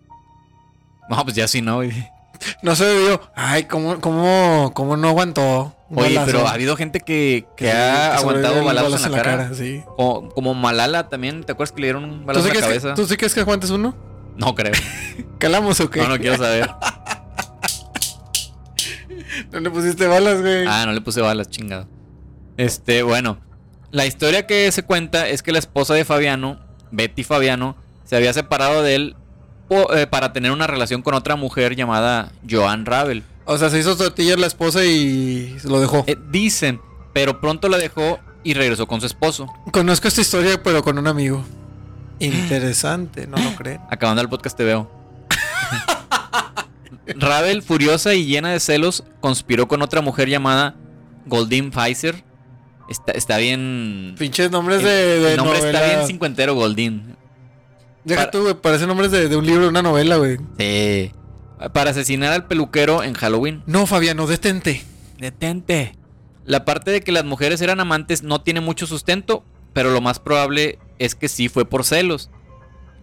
No, 1.08 1.22
pues 1.24 1.34
ya 1.36 1.48
sí, 1.48 1.60
¿no? 1.60 1.76
güey. 1.76 1.92
No 2.62 2.74
se 2.74 2.98
vio. 2.98 3.20
Ay, 3.36 3.64
¿cómo, 3.64 4.00
cómo, 4.00 4.72
cómo 4.74 4.96
no 4.96 5.08
aguantó? 5.08 5.76
Oye, 5.94 6.14
balazo. 6.14 6.26
pero 6.26 6.46
ha 6.48 6.52
habido 6.52 6.76
gente 6.76 7.00
que, 7.00 7.46
que 7.56 7.70
ha 7.70 8.12
que 8.12 8.16
aguantado 8.18 8.64
balazos 8.64 8.92
balazo 8.92 9.06
en 9.06 9.12
la, 9.12 9.22
cara. 9.22 9.54
sí. 9.54 9.82
O- 9.96 10.28
como 10.30 10.54
Malala 10.54 11.08
también, 11.08 11.44
¿te 11.44 11.52
acuerdas 11.52 11.72
que 11.72 11.80
le 11.82 11.86
dieron 11.88 12.04
un 12.04 12.20
¿Tú 12.20 12.26
balazo 12.26 12.46
en 12.48 12.54
la 12.54 12.60
que, 12.60 12.66
cabeza? 12.66 12.94
¿Tú 12.94 13.06
sí 13.06 13.16
crees 13.16 13.34
que 13.34 13.40
aguantes 13.40 13.70
uno? 13.70 13.94
No 14.36 14.54
creo. 14.54 14.72
¿Calamos 15.38 15.78
o 15.80 15.90
qué? 15.90 16.00
No, 16.00 16.08
no 16.08 16.18
quiero 16.18 16.36
saber. 16.38 16.70
No 19.50 19.60
le 19.60 19.70
pusiste 19.70 20.06
balas, 20.06 20.40
güey. 20.40 20.64
Ah, 20.66 20.84
no 20.86 20.92
le 20.92 21.00
puse 21.00 21.20
balas, 21.20 21.48
chingado. 21.48 21.86
Este, 22.56 23.02
bueno. 23.02 23.38
La 23.90 24.06
historia 24.06 24.46
que 24.46 24.70
se 24.72 24.82
cuenta 24.84 25.28
es 25.28 25.42
que 25.42 25.52
la 25.52 25.58
esposa 25.58 25.92
de 25.94 26.04
Fabiano, 26.04 26.58
Betty 26.90 27.24
Fabiano, 27.24 27.76
se 28.04 28.16
había 28.16 28.32
separado 28.32 28.82
de 28.82 28.94
él 28.94 29.16
eh, 29.94 30.06
para 30.06 30.32
tener 30.32 30.50
una 30.50 30.66
relación 30.66 31.02
con 31.02 31.14
otra 31.14 31.36
mujer 31.36 31.76
llamada 31.76 32.32
Joan 32.48 32.86
Ravel. 32.86 33.22
O 33.44 33.58
sea, 33.58 33.70
se 33.70 33.78
hizo 33.78 33.96
tortillas 33.96 34.38
la 34.38 34.46
esposa 34.46 34.84
y 34.84 35.56
lo 35.64 35.80
dejó. 35.80 36.04
Eh, 36.06 36.16
dicen, 36.30 36.80
pero 37.12 37.40
pronto 37.40 37.68
la 37.68 37.76
dejó 37.78 38.18
y 38.44 38.54
regresó 38.54 38.86
con 38.86 39.00
su 39.00 39.06
esposo. 39.06 39.46
Conozco 39.72 40.08
esta 40.08 40.20
historia, 40.20 40.62
pero 40.62 40.82
con 40.82 40.98
un 40.98 41.06
amigo. 41.06 41.44
Interesante, 42.20 43.26
¿no 43.26 43.36
lo 43.38 43.54
creen? 43.56 43.80
Acabando 43.90 44.22
el 44.22 44.28
podcast 44.28 44.56
te 44.56 44.64
veo. 44.64 44.88
Ravel, 47.16 47.62
furiosa 47.62 48.14
y 48.14 48.26
llena 48.26 48.50
de 48.50 48.60
celos, 48.60 49.02
conspiró 49.20 49.66
con 49.66 49.82
otra 49.82 50.00
mujer 50.00 50.28
llamada 50.28 50.76
Goldin 51.26 51.70
Pfizer. 51.70 52.22
Está, 52.88 53.12
está 53.12 53.36
bien. 53.38 54.14
Pinches 54.18 54.50
nombres 54.50 54.78
el, 54.80 54.84
de, 54.84 54.90
de 55.20 55.30
el 55.32 55.36
nombre 55.36 55.58
novela. 55.58 55.80
está 55.80 55.94
bien 55.96 56.06
cincuentero, 56.06 56.54
Goldin. 56.54 57.16
Deja 58.04 58.20
para- 58.22 58.30
tú, 58.30 58.42
güey, 58.42 58.54
parece 58.54 58.86
nombres 58.86 59.10
de, 59.10 59.28
de 59.28 59.36
un 59.36 59.46
libro, 59.46 59.62
de 59.62 59.68
una 59.68 59.82
novela, 59.82 60.16
güey. 60.16 60.36
Sí. 60.58 61.12
Para 61.72 61.90
asesinar 61.90 62.32
al 62.32 62.46
peluquero 62.46 63.02
en 63.02 63.14
Halloween. 63.14 63.62
No, 63.66 63.86
Fabiano, 63.86 64.26
detente. 64.26 64.84
Detente. 65.18 65.96
La 66.44 66.64
parte 66.64 66.90
de 66.90 67.02
que 67.02 67.12
las 67.12 67.24
mujeres 67.24 67.60
eran 67.60 67.80
amantes 67.80 68.22
no 68.22 68.40
tiene 68.40 68.60
mucho 68.60 68.86
sustento, 68.86 69.44
pero 69.72 69.90
lo 69.90 70.00
más 70.00 70.18
probable 70.18 70.78
es 70.98 71.14
que 71.14 71.28
sí 71.28 71.48
fue 71.48 71.64
por 71.64 71.84
celos. 71.84 72.30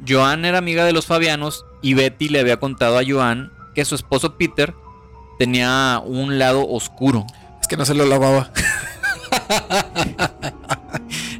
Joan 0.07 0.45
era 0.45 0.57
amiga 0.57 0.85
de 0.85 0.93
los 0.93 1.05
Fabianos 1.05 1.65
y 1.81 1.93
Betty 1.93 2.29
le 2.29 2.39
había 2.39 2.57
contado 2.57 2.97
a 2.97 3.03
Joan 3.07 3.51
que 3.75 3.85
su 3.85 3.95
esposo 3.95 4.37
Peter 4.37 4.73
tenía 5.37 6.01
un 6.03 6.39
lado 6.39 6.67
oscuro. 6.67 7.25
Es 7.61 7.67
que 7.67 7.77
no 7.77 7.85
se 7.85 7.93
lo 7.93 8.05
lavaba. 8.05 8.51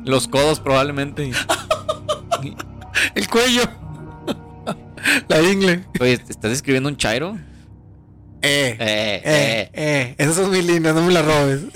Los 0.06 0.28
codos 0.28 0.60
probablemente. 0.60 1.32
El 3.16 3.28
cuello. 3.30 3.64
La 5.28 5.42
ingle. 5.42 5.86
Oye, 6.00 6.14
¿estás 6.14 6.52
escribiendo 6.52 6.90
un 6.90 6.98
chairo? 6.98 7.38
Eh, 8.42 8.78
Eh, 8.78 8.78
eh, 8.80 9.22
eh. 9.26 9.70
eh. 9.74 10.16
Esas 10.18 10.36
son 10.36 10.50
muy 10.50 10.62
lindas, 10.62 10.96
no 10.96 11.02
me 11.04 11.12
las 11.14 11.26
robes. 11.26 11.62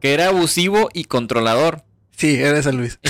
Que 0.00 0.12
era 0.12 0.28
abusivo 0.28 0.90
y 0.92 1.04
controlador. 1.04 1.82
sí, 2.14 2.34
eres 2.34 2.64
San 2.64 2.76
Luis. 2.76 2.98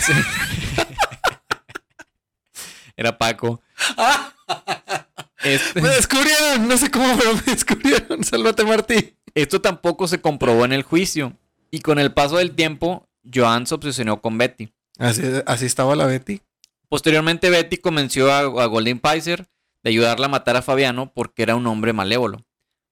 Era 2.97 3.19
Paco. 3.19 3.61
Este- 5.43 5.83
Me 5.83 5.89
descubrieron, 5.89 6.69
no 6.69 6.77
sé 6.79 6.91
cómo, 6.91 7.17
pero 7.19 7.35
me 7.35 7.43
descubrieron. 7.43 8.25
Sálvate, 8.25 8.65
Martí. 8.65 9.17
Esto 9.35 9.61
tampoco 9.61 10.07
se 10.09 10.21
comprobó 10.21 10.65
en 10.65 10.73
el 10.73 10.83
juicio. 10.85 11.37
Y 11.71 11.81
con 11.81 11.99
el 11.99 12.13
paso 12.15 12.37
del 12.39 12.53
tiempo, 12.53 13.09
Joan 13.33 13.67
se 13.67 13.75
obsesionó 13.75 14.23
con 14.23 14.39
Betty. 14.39 14.73
Así, 14.99 15.23
así 15.45 15.67
estaba 15.67 15.97
la 15.97 16.07
Betty. 16.07 16.41
Posteriormente, 16.95 17.51
Betty 17.51 17.79
convenció 17.79 18.33
a, 18.33 18.39
a 18.39 18.67
Golden 18.67 19.01
Pfizer 19.01 19.49
de 19.83 19.91
ayudarla 19.91 20.27
a 20.27 20.29
matar 20.29 20.57
a 20.57 20.63
Fabiano 20.63 21.13
porque 21.13 21.43
era 21.43 21.57
un 21.57 21.67
hombre 21.67 21.93
malévolo. 21.93 22.47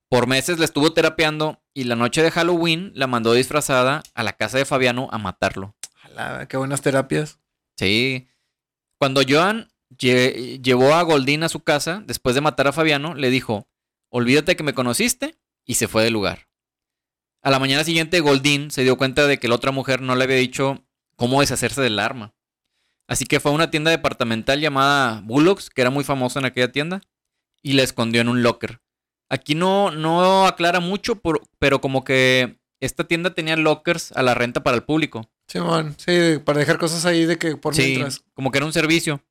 Por 0.09 0.27
meses 0.27 0.59
la 0.59 0.65
estuvo 0.65 0.93
terapeando 0.93 1.63
y 1.73 1.85
la 1.85 1.95
noche 1.95 2.21
de 2.21 2.33
Halloween 2.33 2.91
la 2.97 3.07
mandó 3.07 3.33
disfrazada 3.33 4.03
a 4.15 4.25
la 4.25 4.33
casa 4.33 4.59
de 4.59 4.65
Fabiano 4.65 5.09
a 5.13 5.19
matarlo. 5.19 5.77
Ala, 6.03 6.49
qué 6.49 6.57
buenas 6.57 6.83
terapias. 6.83 7.39
Sí. 7.77 8.27
Cuando 8.99 9.23
Joan 9.27 9.71
lle- 9.97 10.61
llevó 10.61 10.95
a 10.95 11.03
Goldín 11.03 11.45
a 11.45 11.49
su 11.49 11.61
casa, 11.61 12.03
después 12.05 12.35
de 12.35 12.41
matar 12.41 12.67
a 12.67 12.73
Fabiano, 12.73 13.15
le 13.15 13.31
dijo, 13.31 13.69
olvídate 14.09 14.57
que 14.57 14.65
me 14.65 14.75
conociste, 14.75 15.37
y 15.65 15.75
se 15.75 15.87
fue 15.87 16.03
del 16.03 16.15
lugar. 16.15 16.49
A 17.41 17.53
la 17.53 17.61
mañana 17.61 17.85
siguiente, 17.85 18.19
Goldín 18.19 18.73
se 18.73 18.83
dio 18.83 18.97
cuenta 18.99 19.29
de 19.29 19.39
que 19.39 19.47
la 19.47 19.55
otra 19.55 19.71
mujer 19.71 20.01
no 20.03 20.17
le 20.17 20.25
había 20.25 20.39
dicho 20.39 20.85
cómo 21.15 21.41
deshacerse 21.41 21.81
del 21.83 22.01
arma. 22.01 22.35
Así 23.13 23.27
que 23.27 23.41
fue 23.41 23.51
a 23.51 23.55
una 23.55 23.71
tienda 23.71 23.91
departamental 23.91 24.59
llamada 24.59 25.21
Bullocks, 25.23 25.69
que 25.69 25.83
era 25.83 25.91
muy 25.91 26.03
famosa 26.03 26.39
en 26.39 26.47
aquella 26.47 26.73
tienda, 26.73 27.03
y 27.63 27.75
la 27.75 27.83
escondió 27.83 28.23
en 28.23 28.29
un 28.31 28.43
locker. 28.43 28.81
Aquí 29.29 29.55
no, 29.55 29.91
no 29.91 30.47
aclara 30.47 30.81
mucho, 30.81 31.17
por- 31.17 31.43
pero 31.59 31.83
como 31.83 32.05
que 32.05 32.57
esta 32.81 33.05
tienda 33.05 33.35
tenía 33.35 33.57
lockers 33.57 34.13
a 34.13 34.23
la 34.23 34.33
renta 34.33 34.63
para 34.63 34.79
el 34.79 34.83
público. 34.85 35.29
Simón, 35.47 35.95
sí, 35.99 36.39
para 36.43 36.61
dejar 36.61 36.79
cosas 36.79 37.05
ahí 37.05 37.27
de 37.27 37.37
que 37.37 37.55
por 37.59 37.75
Sí, 37.75 37.83
mientras. 37.83 38.25
como 38.33 38.51
que 38.51 38.57
era 38.59 38.67
un 38.67 38.73
servicio. 38.73 39.23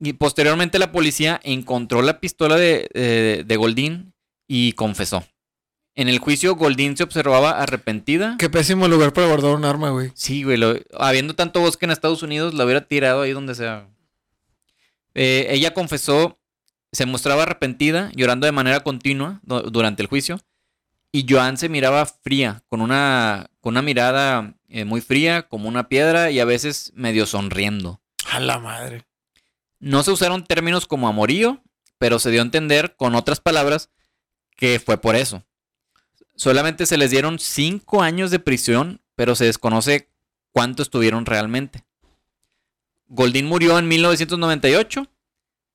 Y 0.00 0.14
posteriormente 0.14 0.78
la 0.78 0.90
policía 0.90 1.38
encontró 1.44 2.00
la 2.00 2.20
pistola 2.20 2.56
de, 2.56 2.88
eh, 2.94 3.44
de 3.46 3.56
Goldín 3.56 4.14
y 4.48 4.72
confesó. 4.72 5.24
En 5.96 6.08
el 6.08 6.18
juicio, 6.18 6.56
Goldín 6.56 6.96
se 6.96 7.04
observaba 7.04 7.50
arrepentida. 7.62 8.36
Qué 8.38 8.50
pésimo 8.50 8.88
lugar 8.88 9.12
para 9.12 9.28
guardar 9.28 9.54
un 9.54 9.64
arma, 9.64 9.90
güey. 9.90 10.10
Sí, 10.14 10.42
güey. 10.42 10.56
lo- 10.56 10.74
habiendo 10.98 11.34
tanto 11.34 11.60
bosque 11.60 11.84
en 11.84 11.92
Estados 11.92 12.22
Unidos, 12.22 12.52
la 12.54 12.64
hubiera 12.64 12.80
tirado 12.86 13.22
ahí 13.22 13.32
donde 13.32 13.54
sea. 13.54 13.86
Eh, 15.14 15.46
ella 15.50 15.72
confesó, 15.72 16.38
se 16.92 17.06
mostraba 17.06 17.44
arrepentida, 17.44 18.10
llorando 18.14 18.46
de 18.46 18.52
manera 18.52 18.80
continua 18.80 19.40
du- 19.44 19.70
durante 19.70 20.02
el 20.02 20.08
juicio. 20.08 20.40
Y 21.12 21.26
Joan 21.28 21.56
se 21.58 21.68
miraba 21.68 22.06
fría, 22.06 22.64
con 22.68 22.80
una, 22.80 23.46
con 23.60 23.74
una 23.74 23.82
mirada 23.82 24.54
eh, 24.68 24.84
muy 24.84 25.00
fría, 25.00 25.42
como 25.48 25.68
una 25.68 25.88
piedra 25.88 26.32
y 26.32 26.40
a 26.40 26.44
veces 26.44 26.90
medio 26.96 27.24
sonriendo. 27.26 28.00
A 28.32 28.40
la 28.40 28.58
madre. 28.58 29.04
No 29.78 30.02
se 30.02 30.10
usaron 30.10 30.44
términos 30.44 30.86
como 30.88 31.06
amorío, 31.06 31.62
pero 31.98 32.18
se 32.18 32.32
dio 32.32 32.40
a 32.40 32.44
entender 32.44 32.96
con 32.96 33.14
otras 33.14 33.38
palabras 33.40 33.90
que 34.56 34.80
fue 34.84 34.98
por 35.00 35.14
eso. 35.14 35.44
Solamente 36.36 36.86
se 36.86 36.96
les 36.96 37.10
dieron 37.10 37.38
cinco 37.38 38.02
años 38.02 38.30
de 38.30 38.38
prisión, 38.38 39.00
pero 39.14 39.34
se 39.34 39.44
desconoce 39.44 40.10
cuánto 40.52 40.82
estuvieron 40.82 41.26
realmente. 41.26 41.84
Goldín 43.06 43.46
murió 43.46 43.78
en 43.78 43.86
1998, 43.86 45.06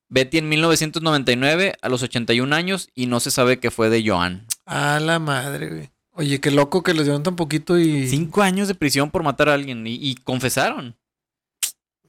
Betty 0.09 0.39
en 0.39 0.49
1999 0.49 1.73
a 1.81 1.89
los 1.89 2.03
81 2.03 2.53
años 2.55 2.89
y 2.95 3.05
no 3.05 3.19
se 3.19 3.31
sabe 3.31 3.59
qué 3.59 3.71
fue 3.71 3.89
de 3.89 4.07
Joan. 4.07 4.45
A 4.65 4.99
la 4.99 5.19
madre, 5.19 5.69
güey. 5.69 5.89
Oye, 6.11 6.41
qué 6.41 6.51
loco 6.51 6.83
que 6.83 6.93
les 6.93 7.05
dieron 7.05 7.23
tan 7.23 7.35
poquito 7.35 7.79
y. 7.79 8.07
Cinco 8.09 8.41
años 8.41 8.67
de 8.67 8.75
prisión 8.75 9.09
por 9.11 9.23
matar 9.23 9.47
a 9.47 9.53
alguien 9.53 9.87
y, 9.87 9.95
y 9.95 10.15
confesaron. 10.15 10.97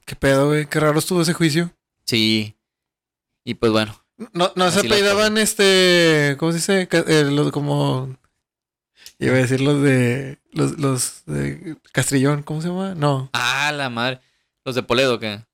Qué 0.05 0.15
pedo, 0.15 0.47
güey. 0.47 0.65
Qué 0.65 0.79
raro 0.79 0.99
estuvo 0.99 1.21
ese 1.21 1.33
juicio. 1.33 1.71
Sí. 2.05 2.57
Y 3.45 3.53
pues 3.53 3.71
bueno, 3.71 4.03
No, 4.33 4.51
no 4.55 4.69
se 4.69 4.79
apellidaban 4.79 5.37
este. 5.37 6.35
¿Cómo 6.37 6.51
se 6.51 6.57
dice? 6.57 6.89
Eh, 7.07 7.23
los 7.31 7.51
como. 7.51 8.17
Iba 9.21 9.35
a 9.35 9.37
decir 9.39 9.61
los 9.61 9.81
de. 9.81 10.39
Los, 10.51 10.77
los 10.79 11.23
de 11.27 11.77
Castrillón, 11.93 12.43
¿cómo 12.43 12.61
se 12.61 12.67
llama? 12.67 12.93
No. 12.95 13.29
ah, 13.33 13.71
la 13.73 13.89
madre. 13.89 14.19
Los 14.65 14.75
de 14.75 14.83
Poledo, 14.83 15.19
¿qué? 15.19 15.45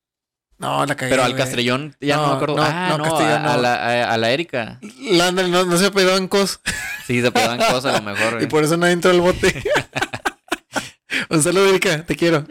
No, 0.58 0.86
la 0.86 0.96
cagué. 0.96 1.12
Pero 1.12 1.24
al 1.24 1.34
güey. 1.34 1.44
Castrellón 1.44 1.96
ya 2.02 2.16
no, 2.16 2.22
No, 2.24 2.28
me 2.30 2.36
acuerdo. 2.36 2.56
no, 2.56 2.64
ah, 2.64 2.88
no, 2.90 2.98
no, 2.98 3.04
Castrellón 3.04 3.46
a, 3.46 3.54
a 3.54 3.56
no. 3.58 3.62
la, 3.62 3.74
a, 3.76 4.14
a 4.14 4.18
la 4.18 4.32
Erika. 4.32 4.80
La- 5.12 5.32
no, 5.32 5.66
no 5.66 5.78
se 5.78 5.86
apellidaban 5.86 6.28
Cos. 6.28 6.62
Sí, 7.06 7.22
se 7.22 7.32
pegaban 7.32 7.60
cosas 7.60 7.94
a 7.96 8.00
lo 8.00 8.04
mejor. 8.04 8.42
Y 8.42 8.48
por 8.48 8.64
eso 8.64 8.76
nadie 8.78 8.94
entró 8.94 9.12
al 9.12 9.22
bote. 9.22 9.64
Un 11.30 11.44
saludo, 11.44 11.68
Erika. 11.70 12.04
Te 12.06 12.16
quiero. 12.16 12.46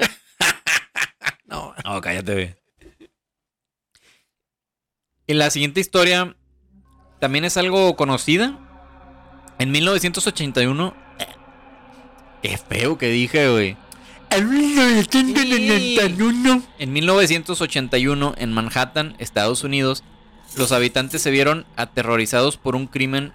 no. 1.46 1.74
No, 1.84 2.00
cállate, 2.00 2.32
güey. 2.32 2.54
Y 5.26 5.34
la 5.34 5.50
siguiente 5.50 5.80
historia 5.80 6.36
también 7.20 7.44
es 7.44 7.56
algo 7.56 7.96
conocida. 7.96 8.58
En 9.58 9.72
1981. 9.72 11.05
Qué 12.42 12.58
feo 12.58 12.98
que 12.98 13.08
dije, 13.08 13.50
güey. 13.50 13.76
En 14.30 14.50
1991. 14.50 16.62
En 16.78 16.92
1981, 16.92 18.34
en 18.36 18.52
Manhattan, 18.52 19.14
Estados 19.18 19.64
Unidos, 19.64 20.04
los 20.56 20.72
habitantes 20.72 21.22
se 21.22 21.30
vieron 21.30 21.66
aterrorizados 21.76 22.56
por 22.56 22.76
un 22.76 22.86
crimen 22.86 23.32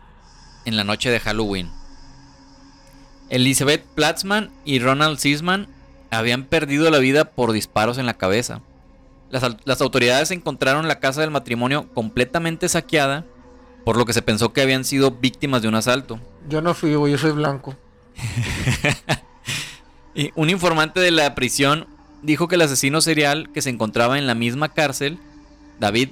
en 0.65 0.77
la 0.77 0.83
noche 0.83 1.09
de 1.09 1.19
Halloween. 1.19 1.69
Elizabeth 3.29 3.85
Platzman 3.95 4.51
y 4.65 4.79
Ronald 4.79 5.17
Sisman 5.17 5.67
habían 6.09 6.43
perdido 6.43 6.91
la 6.91 6.99
vida 6.99 7.25
por 7.25 7.53
disparos 7.53 7.97
en 7.97 8.05
la 8.05 8.17
cabeza. 8.17 8.61
Las, 9.29 9.55
las 9.63 9.81
autoridades 9.81 10.31
encontraron 10.31 10.89
la 10.89 10.99
casa 10.99 11.21
del 11.21 11.31
matrimonio 11.31 11.87
completamente 11.93 12.67
saqueada, 12.67 13.25
por 13.85 13.97
lo 13.97 14.05
que 14.05 14.13
se 14.13 14.21
pensó 14.21 14.51
que 14.51 14.61
habían 14.61 14.83
sido 14.83 15.11
víctimas 15.11 15.61
de 15.61 15.69
un 15.69 15.75
asalto. 15.75 16.19
Yo 16.49 16.61
no 16.61 16.73
fui, 16.73 16.95
güey, 16.95 17.13
yo 17.13 17.17
soy 17.17 17.31
blanco. 17.31 17.77
Y 20.13 20.31
un 20.35 20.49
informante 20.49 20.99
de 20.99 21.11
la 21.11 21.33
prisión 21.35 21.87
dijo 22.21 22.47
que 22.49 22.55
el 22.55 22.61
asesino 22.63 22.99
serial 23.01 23.49
que 23.53 23.61
se 23.61 23.69
encontraba 23.69 24.17
en 24.17 24.27
la 24.27 24.35
misma 24.35 24.67
cárcel, 24.69 25.17
David 25.79 26.09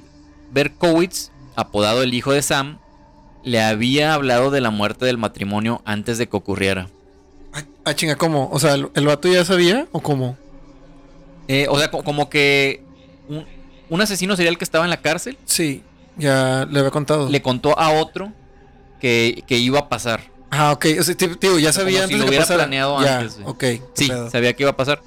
Berkowitz, 0.51 1.31
apodado 1.55 2.01
el 2.01 2.13
hijo 2.13 2.31
de 2.31 2.41
Sam, 2.41 2.77
le 3.43 3.62
había 3.62 4.13
hablado 4.13 4.51
de 4.51 4.62
la 4.62 4.69
muerte 4.69 5.05
del 5.05 5.17
matrimonio 5.17 5.81
antes 5.83 6.17
de 6.17 6.27
que 6.29 6.38
ocurriera. 6.38 6.88
Ah, 7.53 7.63
ah, 7.83 7.93
chinga, 7.93 8.15
¿cómo? 8.15 8.49
O 8.53 8.59
sea, 8.59 8.75
¿el, 8.75 8.89
el 8.93 9.05
vato 9.05 9.27
ya 9.27 9.43
sabía 9.43 9.85
o 9.91 9.99
cómo? 9.99 10.38
Eh, 11.49 11.67
o 11.69 11.77
sea, 11.77 11.91
co- 11.91 12.03
como 12.03 12.29
que 12.29 12.81
un, 13.27 13.45
un 13.89 14.01
asesino 14.01 14.35
serial 14.38 14.57
que 14.57 14.63
estaba 14.63 14.85
en 14.85 14.91
la 14.91 15.01
cárcel 15.01 15.38
Sí, 15.45 15.83
ya 16.15 16.65
le 16.71 16.79
había 16.79 16.91
contado. 16.91 17.27
le 17.29 17.41
contó 17.41 17.77
a 17.77 17.91
otro 17.91 18.31
que, 19.01 19.43
que 19.45 19.57
iba 19.57 19.79
a 19.79 19.89
pasar. 19.89 20.21
Ah, 20.51 20.71
ok. 20.71 20.85
O 20.99 21.03
sea, 21.03 21.15
tío, 21.15 21.59
ya 21.59 21.71
sabía 21.73 21.99
si 21.99 22.03
antes 22.05 22.17
lo 22.17 22.23
de 22.23 22.25
que 22.25 22.29
hubiera 22.29 22.43
pasara. 22.45 22.63
planeado 22.63 23.01
ya, 23.03 23.19
antes, 23.19 23.39
ok. 23.45 23.63
Sí, 23.93 24.07
pedo. 24.07 24.29
sabía 24.31 24.53
que 24.53 24.63
iba 24.63 24.71
a 24.71 24.77
pasar. 24.77 25.01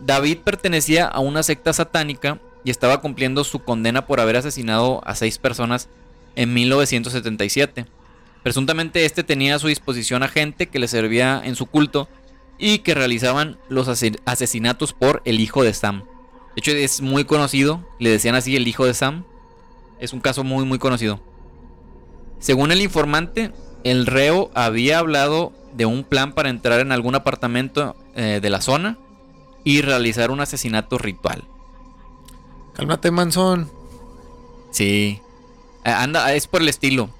David 0.00 0.38
pertenecía 0.44 1.06
a 1.06 1.20
una 1.20 1.42
secta 1.42 1.72
satánica 1.72 2.38
y 2.64 2.70
estaba 2.70 3.00
cumpliendo 3.00 3.42
su 3.44 3.60
condena 3.60 4.06
por 4.06 4.20
haber 4.20 4.36
asesinado 4.36 5.00
a 5.06 5.14
seis 5.14 5.38
personas 5.38 5.88
en 6.34 6.52
1977. 6.52 7.86
Presuntamente 8.42 9.04
este 9.04 9.24
tenía 9.24 9.56
a 9.56 9.58
su 9.58 9.68
disposición 9.68 10.22
a 10.22 10.28
gente 10.28 10.66
que 10.66 10.78
le 10.78 10.88
servía 10.88 11.40
en 11.44 11.56
su 11.56 11.66
culto 11.66 12.08
y 12.58 12.78
que 12.80 12.94
realizaban 12.94 13.58
los 13.68 13.88
ase- 13.88 14.20
asesinatos 14.24 14.92
por 14.92 15.22
el 15.24 15.40
hijo 15.40 15.62
de 15.62 15.72
Sam. 15.74 16.04
De 16.54 16.60
hecho 16.60 16.70
es 16.72 17.00
muy 17.00 17.24
conocido, 17.24 17.86
le 17.98 18.10
decían 18.10 18.34
así 18.34 18.54
el 18.56 18.68
hijo 18.68 18.84
de 18.86 18.94
Sam. 18.94 19.24
Es 19.98 20.12
un 20.12 20.20
caso 20.20 20.44
muy 20.44 20.64
muy 20.64 20.78
conocido. 20.78 21.20
Según 22.38 22.70
el 22.72 22.82
informante, 22.82 23.52
el 23.90 24.06
reo 24.06 24.50
había 24.54 24.98
hablado 24.98 25.52
de 25.74 25.86
un 25.86 26.04
plan 26.04 26.32
para 26.32 26.48
entrar 26.48 26.80
en 26.80 26.92
algún 26.92 27.14
apartamento 27.14 27.94
eh, 28.14 28.40
de 28.42 28.50
la 28.50 28.60
zona 28.60 28.98
y 29.64 29.82
realizar 29.82 30.30
un 30.30 30.40
asesinato 30.40 30.96
ritual. 30.98 31.44
Cálmate, 32.74 33.10
manzón. 33.10 33.70
Sí. 34.70 35.20
Eh, 35.84 35.90
Anda, 35.90 36.32
es 36.34 36.46
por 36.46 36.62
el 36.62 36.68
estilo. 36.68 37.10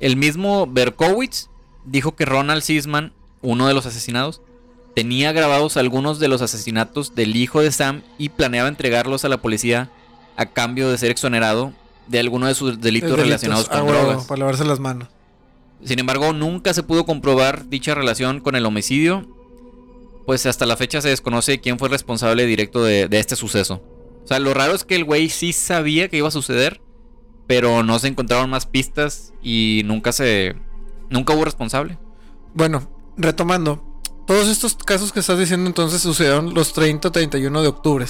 El 0.00 0.16
mismo 0.16 0.66
Berkowitz 0.66 1.48
dijo 1.84 2.14
que 2.14 2.24
Ronald 2.24 2.62
Sisman, 2.62 3.12
uno 3.40 3.66
de 3.68 3.74
los 3.74 3.86
asesinados, 3.86 4.40
tenía 4.94 5.32
grabados 5.32 5.76
algunos 5.76 6.18
de 6.18 6.28
los 6.28 6.42
asesinatos 6.42 7.14
del 7.14 7.36
hijo 7.36 7.60
de 7.60 7.72
Sam 7.72 8.02
y 8.18 8.28
planeaba 8.30 8.68
entregarlos 8.68 9.24
a 9.24 9.28
la 9.28 9.38
policía 9.38 9.90
a 10.36 10.46
cambio 10.46 10.90
de 10.90 10.98
ser 10.98 11.10
exonerado 11.10 11.72
de 12.08 12.18
alguno 12.20 12.46
de 12.46 12.54
sus 12.54 12.80
delitos, 12.80 13.10
Delitos. 13.10 13.18
relacionados 13.26 13.68
Ah, 13.70 13.78
con 13.80 13.88
huevo, 13.88 14.02
drogas. 14.06 14.26
Para 14.26 14.38
lavarse 14.40 14.64
las 14.64 14.80
manos. 14.80 15.08
Sin 15.84 15.98
embargo, 15.98 16.32
nunca 16.32 16.72
se 16.74 16.82
pudo 16.82 17.04
comprobar 17.04 17.68
dicha 17.68 17.94
relación 17.94 18.40
con 18.40 18.54
el 18.54 18.66
homicidio, 18.66 19.26
pues 20.26 20.46
hasta 20.46 20.66
la 20.66 20.76
fecha 20.76 21.00
se 21.00 21.08
desconoce 21.08 21.60
quién 21.60 21.78
fue 21.78 21.88
el 21.88 21.92
responsable 21.92 22.46
directo 22.46 22.84
de, 22.84 23.08
de 23.08 23.18
este 23.18 23.34
suceso. 23.36 23.82
O 24.24 24.26
sea, 24.28 24.38
lo 24.38 24.54
raro 24.54 24.74
es 24.74 24.84
que 24.84 24.94
el 24.94 25.04
güey 25.04 25.28
sí 25.28 25.52
sabía 25.52 26.08
que 26.08 26.18
iba 26.18 26.28
a 26.28 26.32
suceder, 26.32 26.80
pero 27.48 27.82
no 27.82 27.98
se 27.98 28.06
encontraron 28.08 28.48
más 28.50 28.66
pistas 28.66 29.32
y 29.42 29.82
nunca 29.84 30.12
se... 30.12 30.54
Nunca 31.10 31.34
hubo 31.34 31.44
responsable. 31.44 31.98
Bueno, 32.54 32.88
retomando. 33.16 33.82
Todos 34.26 34.48
estos 34.48 34.76
casos 34.76 35.12
que 35.12 35.18
estás 35.20 35.38
diciendo 35.38 35.66
entonces 35.66 36.00
sucedieron 36.00 36.54
los 36.54 36.72
30 36.72 37.08
o 37.08 37.12
31 37.12 37.60
de 37.62 37.68
octubre. 37.68 38.06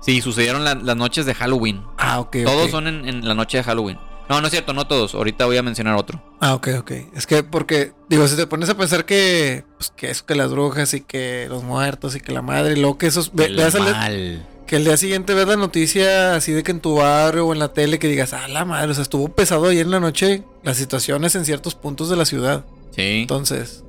Sí, 0.00 0.20
sucedieron 0.20 0.62
la- 0.64 0.76
las 0.76 0.96
noches 0.96 1.26
de 1.26 1.34
Halloween. 1.34 1.82
Ah, 1.98 2.20
ok. 2.20 2.36
Todos 2.44 2.70
son 2.70 2.86
en, 2.86 3.08
en 3.08 3.26
la 3.26 3.34
noche 3.34 3.58
de 3.58 3.64
Halloween. 3.64 3.98
No, 4.28 4.40
no 4.40 4.46
es 4.46 4.50
cierto, 4.52 4.72
no 4.74 4.86
todos. 4.86 5.14
Ahorita 5.14 5.46
voy 5.46 5.56
a 5.56 5.62
mencionar 5.62 5.94
otro. 5.96 6.22
Ah, 6.40 6.54
ok, 6.54 6.68
ok. 6.80 6.92
Es 7.14 7.26
que 7.26 7.42
porque, 7.42 7.92
digo, 8.08 8.26
si 8.28 8.36
te 8.36 8.46
pones 8.46 8.68
a 8.68 8.76
pensar 8.76 9.04
que, 9.06 9.64
pues, 9.78 9.90
que 9.96 10.10
eso, 10.10 10.26
que 10.26 10.34
las 10.34 10.50
brujas 10.50 10.92
y 10.94 11.00
que 11.00 11.46
los 11.48 11.62
muertos 11.64 12.14
y 12.14 12.20
que 12.20 12.32
la 12.32 12.42
madre, 12.42 12.74
y 12.74 12.80
luego 12.80 12.98
que 12.98 13.06
esos, 13.06 13.32
ve- 13.34 13.48
veas 13.48 13.74
el- 13.74 14.42
que 14.66 14.76
el 14.76 14.84
día 14.84 14.98
siguiente 14.98 15.32
ves 15.32 15.46
la 15.48 15.56
noticia 15.56 16.34
así 16.34 16.52
de 16.52 16.62
que 16.62 16.72
en 16.72 16.80
tu 16.80 16.96
barrio 16.96 17.46
o 17.46 17.52
en 17.54 17.58
la 17.58 17.72
tele 17.72 17.98
que 17.98 18.06
digas, 18.06 18.34
ah, 18.34 18.48
la 18.48 18.66
madre, 18.66 18.90
o 18.90 18.94
sea, 18.94 19.02
estuvo 19.02 19.28
pesado 19.28 19.66
ayer 19.68 19.86
en 19.86 19.92
la 19.92 20.00
noche 20.00 20.42
las 20.62 20.76
situaciones 20.76 21.34
en 21.34 21.46
ciertos 21.46 21.74
puntos 21.74 22.10
de 22.10 22.16
la 22.16 22.26
ciudad. 22.26 22.66
Sí. 22.94 23.20
Entonces, 23.22 23.82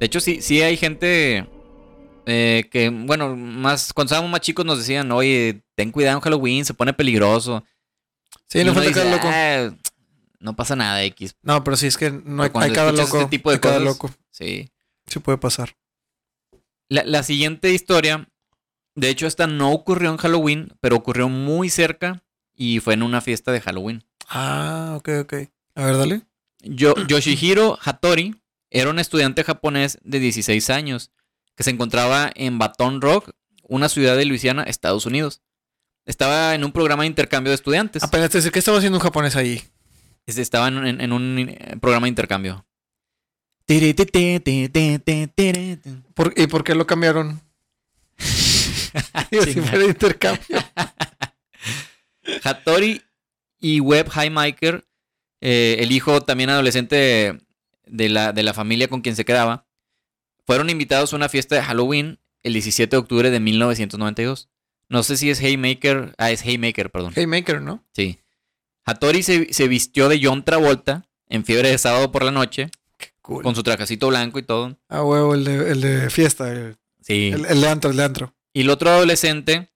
De 0.00 0.06
hecho, 0.06 0.20
sí, 0.20 0.40
sí 0.40 0.62
hay 0.62 0.76
gente 0.78 1.46
eh, 2.26 2.64
que, 2.70 2.88
bueno, 2.90 3.36
más 3.36 3.92
cuando 3.92 4.06
estábamos 4.08 4.30
más 4.30 4.40
chicos 4.40 4.64
nos 4.64 4.78
decían, 4.78 5.10
oye, 5.12 5.62
ten 5.76 5.90
cuidado 5.92 6.16
en 6.16 6.22
Halloween, 6.22 6.64
se 6.64 6.72
pone 6.74 6.92
peligroso. 6.92 7.62
Sí, 8.48 8.58
no 8.64 8.72
uno 8.72 8.74
falta 8.82 8.92
cada 8.92 9.04
dice, 9.06 9.16
loco. 9.16 9.28
"Ah, 9.32 9.74
no 10.40 10.56
pasa 10.56 10.76
nada, 10.76 11.02
X. 11.04 11.36
No, 11.42 11.62
pero 11.64 11.76
sí 11.76 11.86
es 11.86 11.96
que 11.96 12.10
no 12.10 12.42
hay, 12.42 12.50
hay 12.54 12.72
cada 12.72 12.92
loco. 12.92 13.18
este 13.18 13.30
tipo 13.30 13.50
de 13.50 13.56
hay 13.56 13.60
cada 13.60 13.78
cosas- 13.78 13.86
loco. 13.94 14.10
Sí. 14.30 14.70
Sí 15.06 15.18
puede 15.20 15.38
pasar. 15.38 15.76
La, 16.88 17.04
la 17.04 17.22
siguiente 17.22 17.72
historia, 17.72 18.28
de 18.94 19.08
hecho, 19.08 19.26
esta 19.26 19.46
no 19.46 19.72
ocurrió 19.72 20.10
en 20.10 20.16
Halloween, 20.18 20.72
pero 20.80 20.96
ocurrió 20.96 21.28
muy 21.28 21.70
cerca 21.70 22.22
y 22.54 22.80
fue 22.80 22.94
en 22.94 23.02
una 23.02 23.20
fiesta 23.20 23.52
de 23.52 23.60
Halloween. 23.60 24.04
Ah, 24.28 24.94
ok, 24.96 25.08
ok. 25.22 25.34
A 25.74 25.84
ver, 25.86 25.96
dale. 25.96 26.22
Yo, 26.60 26.94
Yoshihiro 27.08 27.78
Hattori 27.82 28.36
era 28.70 28.90
un 28.90 28.98
estudiante 28.98 29.42
japonés 29.44 29.98
de 30.02 30.20
16 30.20 30.70
años 30.70 31.10
que 31.56 31.62
se 31.64 31.70
encontraba 31.70 32.30
en 32.34 32.58
Baton 32.58 33.00
Rouge, 33.00 33.32
una 33.64 33.88
ciudad 33.88 34.16
de 34.16 34.24
Luisiana, 34.24 34.62
Estados 34.64 35.06
Unidos. 35.06 35.40
Estaba 36.04 36.54
en 36.54 36.64
un 36.64 36.72
programa 36.72 37.02
de 37.04 37.08
intercambio 37.08 37.50
de 37.50 37.54
estudiantes. 37.54 38.02
Apenas 38.02 38.30
te 38.30 38.50
¿qué 38.50 38.58
estaba 38.58 38.78
haciendo 38.78 38.98
un 38.98 39.02
japonés 39.02 39.36
ahí? 39.36 39.62
Es- 40.26 40.38
Estaba 40.38 40.68
en, 40.68 40.86
en- 40.86 41.00
en 41.00 41.12
un 41.12 41.38
eh, 41.48 41.76
programa 41.80 42.06
de 42.06 42.10
intercambio. 42.10 42.64
¿Por- 46.14 46.34
¿Y 46.36 46.46
por 46.48 46.64
qué 46.64 46.74
lo 46.74 46.86
cambiaron? 46.86 47.40
Digo, 49.30 49.44
si 49.44 49.60
fuera 49.60 49.84
intercambio. 49.84 50.42
Hattori 52.44 53.02
y 53.60 53.80
Webb 53.80 54.10
Highmaker, 54.14 54.84
eh, 55.40 55.76
el 55.80 55.92
hijo 55.92 56.20
también 56.22 56.50
adolescente 56.50 57.38
de 57.86 58.08
la, 58.08 58.32
de 58.32 58.42
la 58.42 58.54
familia 58.54 58.88
con 58.88 59.00
quien 59.00 59.16
se 59.16 59.24
quedaba, 59.24 59.66
fueron 60.46 60.70
invitados 60.70 61.12
a 61.12 61.16
una 61.16 61.28
fiesta 61.28 61.54
de 61.54 61.62
Halloween 61.62 62.18
el 62.42 62.52
17 62.54 62.90
de 62.90 62.96
octubre 63.00 63.30
de 63.30 63.40
1992. 63.40 64.48
No 64.92 65.02
sé 65.02 65.16
si 65.16 65.30
es 65.30 65.40
Haymaker. 65.40 66.14
Ah, 66.18 66.30
es 66.30 66.42
Haymaker, 66.42 66.90
perdón. 66.90 67.12
Haymaker, 67.16 67.62
¿no? 67.62 67.82
Sí. 67.94 68.18
Hattori 68.84 69.22
se, 69.22 69.52
se 69.52 69.66
vistió 69.66 70.08
de 70.08 70.20
John 70.22 70.44
Travolta 70.44 71.08
en 71.28 71.44
fiebre 71.44 71.70
de 71.70 71.78
sábado 71.78 72.12
por 72.12 72.24
la 72.24 72.30
noche, 72.30 72.68
Cool. 73.22 73.42
con 73.42 73.54
su 73.54 73.62
trajecito 73.62 74.08
blanco 74.08 74.38
y 74.38 74.42
todo. 74.42 74.76
Ah, 74.88 75.02
huevo, 75.02 75.34
el 75.34 75.44
de, 75.44 75.70
el 75.72 75.80
de 75.80 76.10
fiesta. 76.10 76.52
El, 76.52 76.76
Sí. 77.00 77.30
el- 77.32 77.46
el 77.46 77.60
de 77.62 77.68
antro, 77.68 77.90
el 77.90 77.96
de 77.96 78.04
antro. 78.04 78.34
Y 78.52 78.60
el 78.60 78.70
otro 78.70 78.90
adolescente 78.90 79.72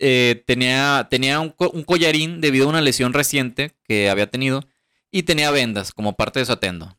eh, 0.00 0.42
tenía, 0.46 1.06
tenía 1.10 1.40
un, 1.40 1.54
un 1.72 1.82
collarín 1.84 2.40
debido 2.40 2.66
a 2.66 2.70
una 2.70 2.80
lesión 2.80 3.12
reciente 3.12 3.72
que 3.84 4.10
había 4.10 4.28
tenido 4.30 4.64
y 5.10 5.22
tenía 5.22 5.50
vendas 5.50 5.92
como 5.92 6.14
parte 6.16 6.40
de 6.40 6.46
su 6.46 6.52
atendo. 6.52 6.97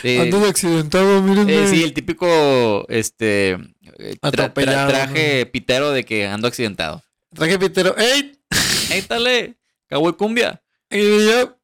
Sí, 0.00 0.18
Ando 0.18 0.40
de 0.40 0.48
accidentado, 0.48 1.20
mírenme. 1.22 1.64
eh, 1.64 1.68
sí, 1.68 1.82
el 1.82 1.92
típico 1.92 2.86
este 2.88 3.50
eh, 3.50 3.58
tra- 3.58 4.18
tra- 4.20 4.28
Atropellado, 4.28 4.88
traje 4.90 5.46
pitero 5.46 5.90
de 5.92 6.04
que 6.04 6.26
ando 6.26 6.48
accidentado. 6.48 7.02
Traje 7.34 7.58
pitero. 7.58 7.96
¡Ey! 7.98 8.38
¡Ey! 8.90 9.56
¡Cowboy 9.88 10.14
cumbia! 10.16 10.62
Y 10.90 11.26
yo, 11.26 11.58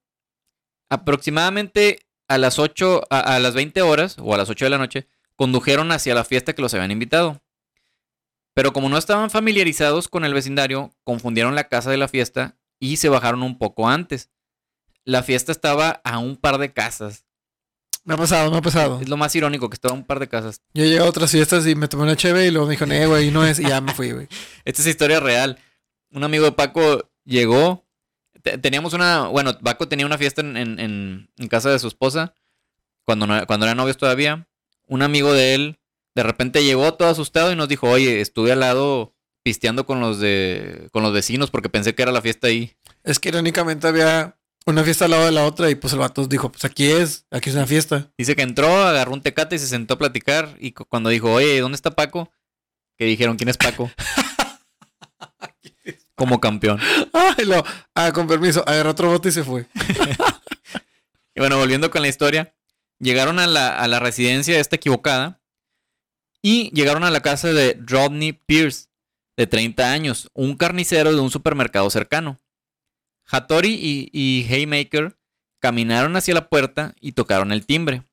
Aproximadamente 0.91 2.01
a 2.29 2.38
las 2.38 2.59
8, 2.59 3.03
a, 3.11 3.19
a 3.37 3.38
las 3.38 3.55
20 3.55 3.83
horas 3.83 4.17
o 4.19 4.35
a 4.35 4.38
las 4.38 4.49
8 4.51 4.64
de 4.67 4.71
la 4.71 4.79
noche, 4.79 5.07
condujeron 5.37 5.93
hacia 5.93 6.14
la 6.14 6.25
fiesta 6.25 6.55
que 6.55 6.62
los 6.62 6.73
habían 6.75 6.91
invitado. 6.91 7.43
Pero 8.55 8.73
como 8.73 8.88
no 8.88 8.99
estaban 8.99 9.31
familiarizados 9.31 10.09
con 10.09 10.25
el 10.25 10.35
vecindario, 10.35 10.91
confundieron 11.05 11.55
la 11.55 11.69
casa 11.69 11.91
de 11.91 11.97
la 11.97 12.09
fiesta 12.09 12.57
y 12.81 12.97
se 12.97 13.09
bajaron 13.09 13.43
un 13.43 13.59
poco 13.59 13.88
antes. 13.88 14.31
La 15.05 15.23
fiesta 15.23 15.53
estaba 15.53 16.01
a 16.05 16.19
un 16.19 16.37
par 16.37 16.59
de 16.59 16.73
casas. 16.73 17.25
Me 18.09 18.14
ha 18.14 18.16
pasado, 18.16 18.51
me 18.51 18.57
ha 18.57 18.62
pasado. 18.62 19.01
Es 19.03 19.09
lo 19.11 19.18
más 19.18 19.35
irónico 19.37 19.68
que 19.68 19.75
estaba 19.75 19.92
a 19.92 19.99
un 19.99 20.03
par 20.03 20.18
de 20.18 20.29
casas. 20.29 20.62
Yo 20.73 20.83
llegué 20.83 20.99
a 20.99 21.05
otras 21.05 21.31
fiestas 21.31 21.66
y 21.66 21.75
me 21.75 21.88
tomé 21.88 22.05
una 22.05 22.16
cheve 22.16 22.47
y 22.47 22.51
luego 22.51 22.66
me 22.66 22.73
dijo, 22.73 22.87
eh, 22.87 23.07
güey, 23.07 23.31
no 23.31 23.44
es. 23.44 23.59
Y 23.61 23.64
ya 23.64 23.83
me 23.83 23.92
fui, 23.92 24.12
güey. 24.12 24.29
Esta 24.64 24.81
es 24.81 24.88
historia 24.88 25.21
real. 25.21 25.59
Un 26.11 26.25
amigo 26.25 26.47
de 26.47 26.53
Paco 26.53 27.11
llegó. 27.27 27.85
te- 28.42 28.57
Teníamos 28.57 28.94
una. 28.94 29.27
Bueno, 29.27 29.59
Paco 29.59 29.88
tenía 29.88 30.07
una 30.07 30.16
fiesta 30.16 30.40
en, 30.40 30.57
en- 30.57 30.81
en- 30.81 31.31
en 31.37 31.49
casa 31.49 31.68
de 31.68 31.79
su 31.79 31.87
esposa. 31.87 32.33
Cuando, 33.05 33.27
no- 33.27 33.47
cuando 33.47 33.66
eran 33.66 33.77
novios 33.77 33.99
todavía. 33.99 34.49
Un 34.87 35.03
amigo 35.03 35.35
de 35.35 35.55
él 35.55 35.79
de 36.14 36.23
repente 36.23 36.64
llegó 36.64 36.94
todo 36.94 37.09
asustado 37.09 37.53
y 37.53 37.57
nos 37.57 37.68
dijo: 37.68 37.90
Oye, 37.90 38.23
estuve 38.23 38.53
al 38.53 38.61
lado 38.61 39.14
pisteando 39.42 39.85
con 39.85 40.01
los 40.01 40.18
de. 40.18 40.88
con 40.92 41.03
los 41.03 41.12
vecinos 41.12 41.51
porque 41.51 41.68
pensé 41.68 41.94
que 41.94 42.01
era 42.01 42.11
la 42.12 42.23
fiesta 42.23 42.47
ahí. 42.47 42.75
Es 43.05 43.18
que 43.18 43.29
irónicamente 43.29 43.87
había 43.87 44.38
una 44.72 44.85
fiesta 44.85 45.04
al 45.07 45.11
lado 45.12 45.24
de 45.26 45.33
la 45.33 45.44
otra 45.44 45.70
y 45.70 45.74
pues 45.74 45.92
el 45.92 45.98
vato 45.98 46.26
dijo, 46.26 46.50
pues 46.50 46.64
aquí 46.64 46.90
es, 46.90 47.26
aquí 47.31 47.50
es 47.50 47.57
una 47.57 47.66
fiesta. 47.66 48.11
Dice 48.18 48.37
que 48.37 48.42
entró, 48.42 48.68
agarró 48.83 49.12
un 49.12 49.22
tecate 49.22 49.57
y 49.57 49.59
se 49.59 49.66
sentó 49.66 49.94
a 49.94 49.98
platicar. 49.98 50.57
Y 50.61 50.72
cu- 50.72 50.85
cuando 50.87 51.11
dijo, 51.11 51.33
oye, 51.33 51.61
¿dónde 51.61 51.76
está 51.76 51.90
Paco? 51.92 52.31
Que 52.96 53.04
dijeron, 53.04 53.37
¿quién 53.37 53.48
es 53.48 53.57
Paco? 53.57 53.90
Como 56.14 56.40
campeón. 56.40 56.81
Ah, 57.12 57.35
y 57.38 57.44
lo, 57.44 57.64
ah, 57.94 58.12
con 58.12 58.26
permiso, 58.26 58.64
agarró 58.66 58.90
otro 58.90 59.09
bote 59.11 59.28
y 59.28 59.33
se 59.33 59.44
fue. 59.44 59.66
Y 61.35 61.40
bueno, 61.40 61.57
volviendo 61.57 61.88
con 61.92 62.02
la 62.02 62.09
historia, 62.09 62.52
llegaron 62.98 63.38
a 63.38 63.46
la, 63.46 63.78
a 63.78 63.87
la 63.87 64.00
residencia 64.00 64.59
esta 64.59 64.74
equivocada 64.74 65.40
y 66.42 66.68
llegaron 66.74 67.04
a 67.04 67.12
la 67.12 67.20
casa 67.20 67.52
de 67.52 67.78
Rodney 67.87 68.33
Pierce, 68.33 68.88
de 69.37 69.46
30 69.46 69.92
años, 69.92 70.28
un 70.35 70.57
carnicero 70.57 71.14
de 71.14 71.20
un 71.20 71.31
supermercado 71.31 71.88
cercano. 71.90 72.40
Hattori 73.31 73.75
y, 73.75 74.11
y 74.12 74.53
Haymaker 74.53 75.17
caminaron 75.61 76.17
hacia 76.17 76.35
la 76.35 76.49
puerta 76.49 76.95
y 77.01 77.12
tocaron 77.12 77.53
el 77.53 77.67
timbre. 77.67 78.05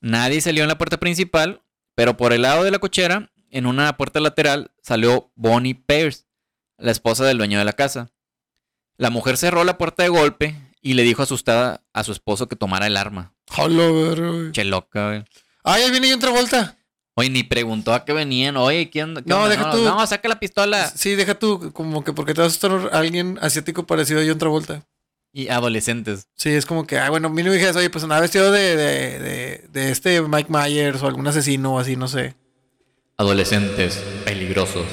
Nadie 0.00 0.40
salió 0.40 0.62
en 0.62 0.68
la 0.68 0.78
puerta 0.78 0.98
principal, 0.98 1.62
pero 1.94 2.16
por 2.16 2.32
el 2.32 2.42
lado 2.42 2.64
de 2.64 2.70
la 2.70 2.78
cochera, 2.78 3.30
en 3.50 3.66
una 3.66 3.96
puerta 3.96 4.20
lateral, 4.20 4.70
salió 4.82 5.30
Bonnie 5.34 5.74
Pierce, 5.74 6.24
la 6.78 6.90
esposa 6.90 7.24
del 7.24 7.38
dueño 7.38 7.58
de 7.58 7.64
la 7.64 7.72
casa. 7.74 8.10
La 8.96 9.10
mujer 9.10 9.36
cerró 9.36 9.64
la 9.64 9.78
puerta 9.78 10.02
de 10.02 10.08
golpe 10.08 10.56
y 10.80 10.94
le 10.94 11.02
dijo 11.02 11.22
asustada 11.22 11.84
a 11.92 12.04
su 12.04 12.12
esposo 12.12 12.48
que 12.48 12.56
tomara 12.56 12.86
el 12.86 12.96
arma. 12.96 13.34
Hola. 13.56 14.50
Che 14.52 14.64
loca, 14.64 15.08
güey. 15.08 15.24
Ay, 15.64 15.82
ahí 15.82 15.90
viene 15.90 16.08
yo 16.08 16.16
otra 16.16 16.30
vuelta. 16.30 16.76
Oye, 17.14 17.28
ni 17.30 17.42
preguntó 17.42 17.92
a 17.92 18.04
qué 18.04 18.12
venían. 18.12 18.56
Oye, 18.56 18.88
¿quién? 18.90 19.14
qué 19.14 19.22
No, 19.26 19.38
onda? 19.44 19.50
deja 19.50 19.70
tú. 19.70 19.82
No, 19.84 20.06
saca 20.06 20.28
la 20.28 20.40
pistola. 20.40 20.88
Sí, 20.88 21.14
deja 21.14 21.34
tú, 21.38 21.70
como 21.72 22.02
que 22.04 22.12
porque 22.12 22.32
te 22.34 22.40
vas 22.40 22.46
a 22.46 22.56
asustar 22.56 22.94
a 22.94 22.98
alguien 22.98 23.38
asiático 23.42 23.86
parecido 23.86 24.20
a 24.20 24.24
John 24.26 24.38
Travolta. 24.38 24.82
Y 25.34 25.48
adolescentes. 25.48 26.26
Sí, 26.36 26.50
es 26.50 26.66
como 26.66 26.86
que, 26.86 26.98
ay, 26.98 27.08
bueno, 27.10 27.28
mínimo 27.30 27.54
dijeras, 27.54 27.76
oye, 27.76 27.88
pues 27.90 28.04
andaba 28.04 28.20
vestido 28.20 28.50
de, 28.52 28.76
de, 28.76 29.18
de, 29.18 29.64
de 29.70 29.90
este 29.90 30.20
Mike 30.22 30.50
Myers 30.52 31.02
o 31.02 31.06
algún 31.06 31.26
asesino 31.26 31.74
o 31.74 31.78
así, 31.78 31.96
no 31.96 32.08
sé. 32.08 32.34
Adolescentes 33.16 34.02
peligrosos. 34.24 34.86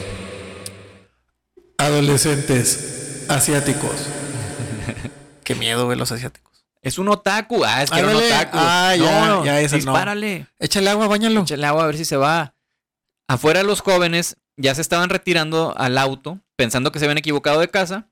Adolescentes 1.77 3.25
asiáticos. 3.29 3.91
Qué 5.43 5.55
miedo, 5.55 5.85
güey, 5.85 5.97
los 5.97 6.11
asiáticos. 6.11 6.48
Es 6.81 6.97
un 6.97 7.09
otaku. 7.09 7.63
Ah, 7.65 7.83
es 7.83 7.91
que 7.91 7.99
era 7.99 8.07
un 8.09 8.15
otaku. 8.15 8.57
Ah, 8.59 8.95
ya, 8.95 9.43
ya, 9.43 9.61
esa 9.61 9.75
no. 9.75 9.77
dispárale. 9.77 10.47
Échale 10.59 10.89
agua, 10.89 11.07
bañalo. 11.07 11.41
Échale 11.41 11.65
agua 11.65 11.83
a 11.83 11.87
ver 11.87 11.97
si 11.97 12.05
se 12.05 12.17
va. 12.17 12.55
Afuera 13.27 13.63
los 13.63 13.81
jóvenes 13.81 14.37
ya 14.57 14.73
se 14.75 14.81
estaban 14.81 15.09
retirando 15.09 15.73
al 15.77 15.97
auto, 15.97 16.39
pensando 16.55 16.91
que 16.91 16.99
se 16.99 17.05
habían 17.05 17.17
equivocado 17.17 17.59
de 17.59 17.69
casa, 17.69 18.09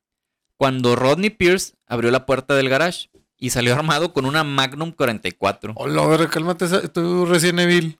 cuando 0.57 0.95
Rodney 0.95 1.29
Pierce 1.29 1.73
abrió 1.87 2.11
la 2.11 2.25
puerta 2.25 2.55
del 2.55 2.69
garage 2.69 3.09
y 3.37 3.51
salió 3.51 3.73
armado 3.73 4.13
con 4.13 4.25
una 4.25 4.43
Magnum 4.43 4.91
44. 4.91 5.73
Hola, 5.75 6.05
verga, 6.07 6.29
cálmate, 6.29 6.65
esa- 6.65 6.87
tú 6.87 7.25
recién 7.25 7.59
Evil. 7.59 7.99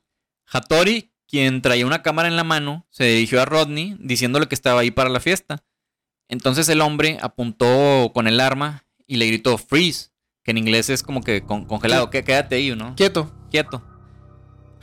Hattori, 0.52 1.12
quien 1.28 1.62
traía 1.62 1.86
una 1.86 2.02
cámara 2.04 2.28
en 2.28 2.36
la 2.36 2.44
mano, 2.44 2.86
se 2.90 3.04
dirigió 3.06 3.42
a 3.42 3.46
Rodney 3.46 3.96
diciéndole 4.00 4.48
que 4.48 4.56
estaba 4.56 4.82
ahí 4.82 4.92
para 4.92 5.10
la 5.10 5.20
fiesta. 5.20 5.64
Entonces 6.30 6.68
el 6.70 6.82
hombre 6.82 7.18
apuntó 7.22 8.12
con 8.14 8.28
el 8.28 8.40
arma 8.40 8.86
y 9.06 9.18
le 9.18 9.28
gritó 9.28 9.58
freeze, 9.58 10.12
que 10.48 10.52
en 10.52 10.58
inglés 10.60 10.90
es 10.90 11.04
como 11.04 11.22
que 11.22 11.42
con- 11.42 11.66
congelado, 11.66 12.10
quédate 12.10 12.56
ahí, 12.56 12.74
¿no? 12.74 12.96
Quieto. 12.96 13.30
quieto. 13.52 13.84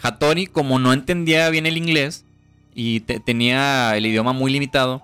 Hattori, 0.02 0.46
como 0.46 0.78
no 0.78 0.92
entendía 0.92 1.48
bien 1.48 1.64
el 1.64 1.78
inglés 1.78 2.26
y 2.74 3.00
te- 3.00 3.18
tenía 3.18 3.96
el 3.96 4.04
idioma 4.04 4.34
muy 4.34 4.52
limitado, 4.52 5.00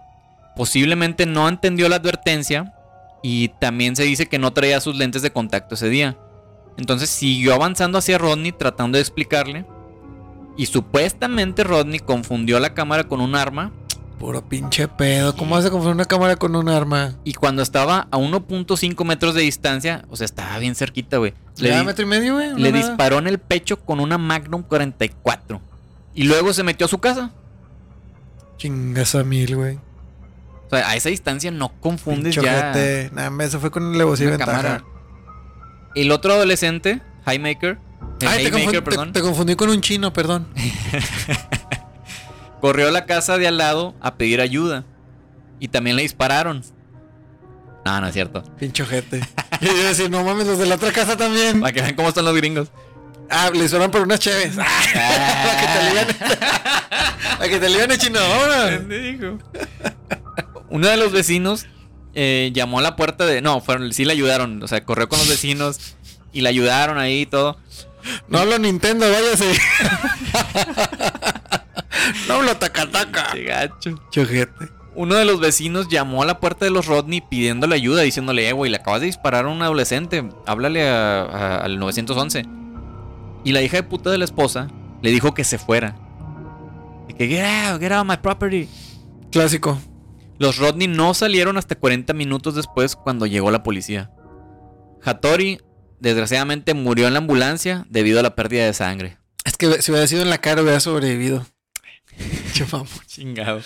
posiblemente 0.57 1.25
no 1.25 1.49
entendió 1.49 1.89
la 1.89 1.97
advertencia 1.97 2.75
y 3.23 3.49
también 3.59 3.97
se 3.97 4.03
dice 4.03 4.27
que 4.27 4.39
no 4.39 4.53
traía 4.53 4.83
sus 4.83 4.97
lentes 4.97 5.23
de 5.23 5.31
contacto 5.33 5.77
ese 5.77 5.89
día. 5.89 6.19
Entonces 6.77 7.09
siguió 7.09 7.55
avanzando 7.55 7.97
hacia 7.97 8.19
Rodney 8.19 8.53
tratando 8.53 8.97
de 8.97 9.03
explicarle 9.03 9.65
y 10.59 10.67
supuestamente 10.67 11.65
Rodney 11.65 12.01
confundió 12.01 12.61
la 12.61 12.75
cámara 12.75 13.05
con 13.05 13.23
un 13.23 13.35
arma 13.35 13.73
Puro 14.21 14.47
pinche 14.47 14.87
pedo. 14.87 15.35
¿Cómo 15.35 15.55
vas 15.57 15.65
a 15.65 15.71
confundir 15.71 15.95
una 15.95 16.05
cámara 16.05 16.37
con 16.37 16.55
un 16.55 16.69
arma? 16.69 17.15
y 17.25 17.33
cuando 17.33 17.63
estaba 17.63 18.07
a 18.11 18.19
1.5 18.19 19.05
metros 19.05 19.35
de 19.35 19.41
distancia, 19.43 20.05
o 20.11 20.17
sea, 20.17 20.27
estaba 20.27 20.59
bien 20.59 20.75
cerquita, 20.75 21.17
güey. 21.17 21.33
Le, 21.57 21.71
¿Le 21.71 21.79
di- 21.81 21.85
metro 21.87 22.05
y 22.05 22.07
medio, 22.09 22.35
güey? 22.35 22.55
le 22.55 22.71
nada. 22.71 22.87
disparó 22.87 23.19
en 23.19 23.27
el 23.27 23.39
pecho 23.39 23.81
con 23.81 23.99
una 23.99 24.19
Magnum 24.19 24.63
44 24.63 25.61
y 26.15 26.25
luego 26.25 26.53
se 26.53 26.63
metió 26.63 26.85
a 26.85 26.89
su 26.89 26.99
casa. 26.99 27.31
Chingas 28.59 29.15
a 29.15 29.25
mil, 29.25 29.57
güey. 29.57 29.77
O 30.67 30.71
sea, 30.71 30.89
a 30.91 30.97
esa 30.97 31.09
distancia 31.09 31.51
no 31.51 31.71
confundes 31.81 32.35
Pinche 32.37 32.43
ya 32.49 32.73
hombre, 33.17 33.45
eso 33.47 33.59
fue 33.59 33.71
con 33.71 33.95
alevosía 33.95 34.27
y 34.27 34.29
una 34.29 34.37
ventaja. 34.37 34.63
cámara. 34.63 34.85
El 35.95 36.13
otro 36.13 36.35
adolescente, 36.35 37.01
Highmaker, 37.27 37.79
Ay, 38.21 38.45
te, 38.45 38.57
Haymaker, 38.57 38.81
confun- 38.81 38.85
perdón, 38.85 39.13
te- 39.13 39.21
te 39.21 39.27
confundí 39.27 39.57
con 39.57 39.71
un 39.71 39.81
chino, 39.81 40.13
perdón. 40.13 40.47
corrió 42.61 42.89
a 42.89 42.91
la 42.91 43.07
casa 43.07 43.39
de 43.39 43.49
al 43.49 43.59
lado 43.59 43.95
a 44.01 44.15
pedir 44.15 44.41
ayuda 44.41 44.85
y 45.59 45.69
también 45.69 45.97
le 45.97 46.03
dispararon. 46.03 46.63
No, 47.85 48.01
no 48.01 48.07
es 48.07 48.15
cierto. 48.15 48.43
Pinche 48.59 48.83
ojete. 48.83 49.21
Y 49.61 49.67
yo 49.67 49.73
iba 49.73 49.87
a 49.87 49.89
decir, 49.89 50.11
no 50.11 50.23
mames, 50.23 50.47
los 50.47 50.59
de 50.59 50.67
la 50.67 50.75
otra 50.75 50.93
casa 50.93 51.17
también. 51.17 51.61
Para 51.61 51.73
que 51.73 51.83
vean 51.83 51.95
cómo 51.95 52.09
están 52.09 52.25
los 52.25 52.37
gringos. 52.37 52.69
Ah, 53.31 53.51
le 53.53 53.65
hicieron 53.65 53.91
por 53.91 54.03
unas 54.03 54.19
cheves. 54.19 54.57
Para 54.57 55.61
que 55.61 55.67
te 55.67 55.89
ligan. 55.89 56.07
Para 57.39 57.49
que 57.49 57.59
te 57.59 57.69
ligan 57.69 57.91
chino. 57.99 58.21
Uno 60.69 60.89
de 60.89 60.97
los 60.97 61.13
vecinos 61.13 61.67
eh, 62.15 62.51
llamó 62.53 62.81
a 62.81 62.83
la 62.83 62.97
puerta 62.97 63.25
de. 63.25 63.41
No, 63.41 63.61
fueron, 63.61 63.93
sí 63.93 64.05
le 64.05 64.13
ayudaron. 64.13 64.63
O 64.63 64.69
sea, 64.69 64.85
corrió 64.85 65.09
con 65.09 65.19
los 65.19 65.29
vecinos 65.29 65.95
y 66.33 66.41
le 66.41 66.49
ayudaron 66.49 66.99
ahí 66.99 67.23
y 67.23 67.27
todo. 67.27 67.57
No 68.29 68.39
hablo 68.39 68.59
Nintendo, 68.59 69.11
váyase. 69.11 69.53
no 72.29 72.35
hablo 72.35 72.57
taca-taca. 72.57 73.31
Qué 73.33 73.45
gacho. 73.45 73.95
Chojete. 74.11 74.69
Uno 74.95 75.15
de 75.15 75.25
los 75.25 75.41
vecinos 75.41 75.89
llamó 75.89 76.23
a 76.23 76.27
la 76.27 76.41
puerta 76.41 76.65
de 76.65 76.71
los 76.71 76.87
Rodney 76.87 77.21
pidiéndole 77.21 77.77
ayuda, 77.77 78.03
diciéndole, 78.03 78.49
eh, 78.49 78.53
güey, 78.53 78.71
le 78.71 78.79
acabas 78.79 79.01
de 79.01 79.07
disparar 79.07 79.45
a 79.45 79.49
un 79.49 79.63
adolescente, 79.63 80.29
háblale 80.47 80.89
a- 80.89 81.23
a- 81.23 81.57
al 81.59 81.79
911. 81.79 82.45
Y 83.45 83.53
la 83.53 83.63
hija 83.63 83.77
de 83.79 83.83
puta 83.85 84.11
de 84.11 84.19
la 84.19 84.25
esposa 84.25 84.69
le 85.01 85.11
dijo 85.11 85.33
que 85.33 85.45
se 85.45 85.59
fuera. 85.59 85.97
Y 87.09 87.15
que, 87.15 87.29
get 87.29 87.45
out, 87.71 87.81
get 87.81 87.93
out 87.93 88.03
of 88.03 88.09
my 88.09 88.17
property. 88.17 88.69
Clásico. 89.31 89.81
Los 90.39 90.59
Rodney 90.59 90.89
no 90.89 91.15
salieron 91.15 91.57
hasta 91.57 91.77
40 91.77 92.13
minutos 92.13 92.55
después 92.55 92.97
cuando 92.97 93.27
llegó 93.27 93.51
la 93.51 93.63
policía. 93.63 94.11
Hattori, 95.03 95.61
desgraciadamente, 96.01 96.75
murió 96.75 97.07
en 97.07 97.15
la 97.15 97.19
ambulancia 97.21 97.87
debido 97.89 98.21
a 98.21 98.23
la 98.23 98.35
pérdida 98.35 98.65
de 98.67 98.75
sangre. 98.75 99.19
Es 99.45 99.57
que 99.57 99.81
si 99.83 99.91
hubiera 99.93 100.07
sido 100.07 100.23
en 100.23 100.31
la 100.31 100.39
cara 100.39 100.63
hubiera 100.63 100.81
sobrevivido. 100.81 101.47
Chupamos. 102.53 103.07
Chingado. 103.07 103.63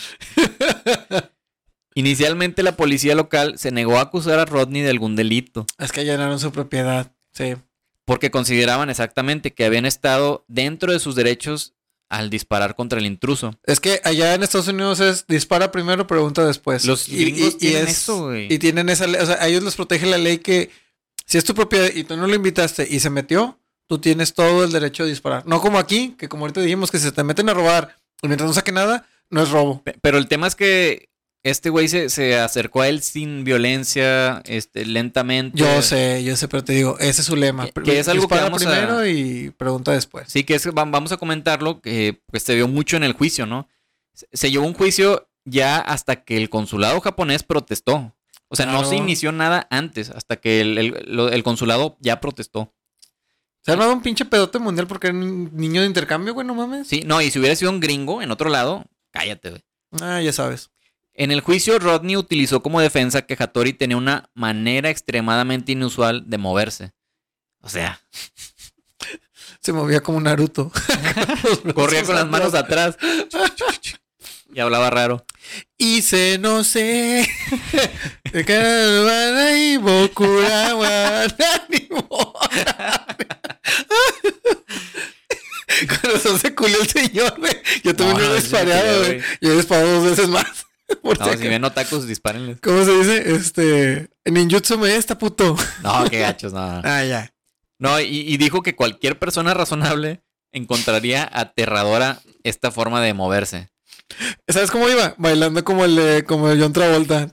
Inicialmente 1.95 2.63
la 2.63 2.77
policía 2.77 3.15
local 3.15 3.59
se 3.59 3.71
negó 3.71 3.99
a 3.99 4.03
acusar 4.03 4.39
a 4.41 4.45
Rodney 4.45 4.83
de 4.83 4.91
algún 4.91 5.15
delito. 5.17 5.67
Es 5.79 5.93
que 5.93 6.01
allanaron 6.01 6.41
su 6.41 6.51
propiedad. 6.53 7.13
Sí. 7.33 7.55
porque 8.05 8.31
consideraban 8.31 8.91
exactamente 8.91 9.53
que 9.55 9.65
habían 9.65 9.87
estado 9.87 10.45
dentro 10.47 10.93
de 10.93 11.01
sus 11.01 11.17
derechos 11.17 11.75
al 12.09 12.31
disparar 12.31 12.77
contra 12.77 13.01
el 13.01 13.07
intruso. 13.07 13.59
Es 13.65 13.81
que 13.81 14.01
allá 14.05 14.35
en 14.35 14.45
Estados 14.45 14.69
Unidos 14.69 15.01
es 15.01 15.27
dispara 15.27 15.73
primero, 15.73 16.07
pregunta 16.07 16.45
después. 16.47 16.85
Los 16.85 17.09
gringos 17.09 17.59
tienen 17.59 17.89
eso, 17.89 18.27
güey. 18.27 18.53
Y 18.53 18.59
tienen 18.59 18.89
esa 18.89 19.09
ley, 19.09 19.21
o 19.21 19.27
sea, 19.27 19.37
a 19.41 19.49
ellos 19.49 19.65
les 19.65 19.75
protege 19.75 20.07
la 20.07 20.19
ley 20.19 20.39
que 20.39 20.71
si 21.27 21.39
es 21.39 21.45
tu 21.45 21.55
propiedad 21.55 21.91
y 21.93 22.05
tú 22.05 22.17
no 22.17 22.29
lo 22.29 22.35
invitaste 22.35 22.87
y 22.89 23.01
se 23.01 23.11
metió, 23.11 23.59
tú 23.89 23.99
tienes 23.99 24.35
todo 24.35 24.63
el 24.63 24.71
derecho 24.71 25.03
de 25.05 25.11
disparar. 25.11 25.45
No 25.47 25.61
como 25.61 25.79
aquí, 25.79 26.15
que 26.19 26.29
como 26.29 26.45
ahorita 26.45 26.61
dijimos 26.61 26.91
que 26.93 26.99
si 26.99 27.05
se 27.07 27.13
te 27.13 27.25
meten 27.25 27.49
a 27.49 27.55
robar 27.55 27.99
y 28.23 28.29
mientras 28.29 28.49
no 28.49 28.55
saque 28.55 28.73
nada, 28.73 29.07
no 29.31 29.43
es 29.43 29.51
robo. 29.51 29.83
Pe- 29.83 29.97
Pero 30.01 30.19
el 30.19 30.29
tema 30.29 30.47
es 30.47 30.55
que 30.55 31.09
este 31.43 31.69
güey 31.69 31.89
se, 31.89 32.09
se 32.09 32.39
acercó 32.39 32.81
a 32.83 32.89
él 32.89 33.03
sin 33.03 33.45
violencia, 33.45 34.41
este, 34.47 34.87
lentamente. 34.87 35.59
Yo 35.59 35.83
sé, 35.83 36.25
yo 36.25 36.37
sé, 36.37 36.49
pero 36.49 36.65
te 36.65 36.73
digo, 36.73 36.99
ese 36.99 37.21
es 37.21 37.27
su 37.27 37.37
lema. 37.37 37.67
Que- 37.67 37.73
que 37.83 37.99
es 37.99 38.09
algo 38.09 38.27
que 38.29 38.35
a- 38.35 38.51
primero 38.71 39.07
y 39.07 39.51
pregunta 39.51 39.93
después. 39.93 40.27
Sí, 40.29 40.45
que 40.45 40.55
es, 40.55 40.67
vamos 40.73 41.13
a 41.13 41.17
comentarlo, 41.19 41.81
que 41.81 42.21
pues 42.27 42.43
se 42.45 42.55
vio 42.55 42.67
mucho 42.69 42.97
en 42.97 43.05
el 43.05 43.13
juicio, 43.13 43.45
¿no? 43.47 43.69
Se- 44.15 44.27
Se 44.33 44.51
llevó 44.51 44.67
un 44.67 44.75
juicio 44.75 45.29
ya 45.45 45.79
hasta 45.79 46.25
que 46.25 46.37
el 46.39 46.49
consulado 46.49 47.01
japonés 47.03 47.43
protestó. 47.43 48.15
O 48.49 48.57
sea, 48.57 48.67
no 48.67 48.85
se 48.85 48.95
inició 48.97 49.33
nada 49.33 49.67
antes, 49.71 50.11
hasta 50.11 50.37
que 50.37 50.61
el, 50.61 50.79
el 50.79 51.43
consulado 51.43 51.97
ya 52.01 52.21
protestó. 52.21 52.73
Se 53.65 53.71
ha 53.71 53.75
armado 53.75 53.95
un 53.95 54.03
pinche 54.03 54.27
pedote 54.27 54.59
mundial 54.59 54.87
porque 54.87 55.07
era 55.07 55.17
un 55.17 55.51
niño 55.55 55.81
de 55.81 55.87
intercambio, 55.87 56.35
güey, 56.35 56.47
no 56.47 56.55
mames. 56.55 56.87
Sí, 56.87 57.03
no, 57.07 57.23
y 57.23 57.31
si 57.31 57.39
hubiera 57.39 57.57
sido 57.57 57.71
un 57.71 57.81
gringo 57.81 58.21
en 58.21 58.31
otro 58.31 58.51
lado, 58.51 58.85
cállate, 59.11 59.51
güey. 59.51 59.63
Ah, 60.03 60.21
ya 60.21 60.33
sabes. 60.33 60.71
En 61.15 61.31
el 61.31 61.41
juicio, 61.41 61.79
Rodney 61.79 62.17
utilizó 62.17 62.63
como 62.63 62.81
defensa 62.81 63.23
que 63.23 63.37
Hattori 63.39 63.73
tenía 63.73 63.97
una 63.97 64.29
manera 64.35 64.91
extremadamente 64.91 65.73
inusual 65.73 66.29
de 66.29 66.39
moverse. 66.39 66.93
O 67.61 67.71
sea, 67.71 68.01
Se 69.61 69.73
movía 69.73 70.03
como 70.03 70.21
Naruto. 70.21 70.71
corría 71.75 72.05
con 72.05 72.17
las 72.17 72.29
manos 72.29 72.53
atrás 72.53 72.99
y 74.55 74.61
hablaba 74.61 74.91
raro. 74.91 75.25
No 76.41 76.65
sé. 76.65 77.29
Y 78.33 79.77
Bokura 79.77 80.75
wa 80.75 81.27
nanimo. 81.39 82.09
Con 85.89 86.11
razón 86.13 86.39
se 86.39 86.55
culió 86.55 86.81
el 86.81 86.89
señor, 86.89 87.39
güey. 87.39 87.53
Yo 87.83 87.95
también 87.95 88.19
No, 88.19 88.25
no, 88.25 88.35
se 88.35 88.41
disparado, 88.43 89.05
güey. 89.05 89.21
Yo 89.41 89.53
he 89.53 89.57
disparado 89.57 90.01
dos 90.01 90.11
veces 90.11 90.29
más. 90.29 90.67
Por 91.03 91.19
No, 91.19 91.33
si 91.33 91.39
si 91.39 91.49
ven 91.49 91.65
otakus, 91.65 92.07
dispárenles. 92.07 92.61
¿Cómo 92.61 92.85
se 92.85 92.93
dice? 92.93 93.35
Este. 93.35 94.09
Ninjutsu 94.25 94.79
me 94.79 94.95
esta 94.97 95.19
puto. 95.19 95.57
No, 95.83 96.05
qué 96.11 96.21
gachos, 96.21 96.53
no. 96.53 96.61
Ah, 96.85 97.05
ya. 97.05 97.33
No, 97.79 98.01
y, 98.01 98.21
y 98.21 98.37
dijo 98.37 98.63
que 98.63 98.77
cualquier 98.77 99.19
persona 99.19 99.55
razonable 99.55 100.23
encontraría 100.53 101.29
aterradora 101.33 102.21
esta 102.45 102.71
forma 102.71 103.01
de 103.01 103.15
moverse. 103.15 103.71
¿Sabes 104.49 104.71
cómo 104.71 104.89
iba? 104.89 105.15
Bailando 105.19 105.65
como 105.65 105.85
el 105.85 106.25
como 106.25 106.51
el 106.51 106.61
John 106.61 106.73
Travolta. 106.73 107.29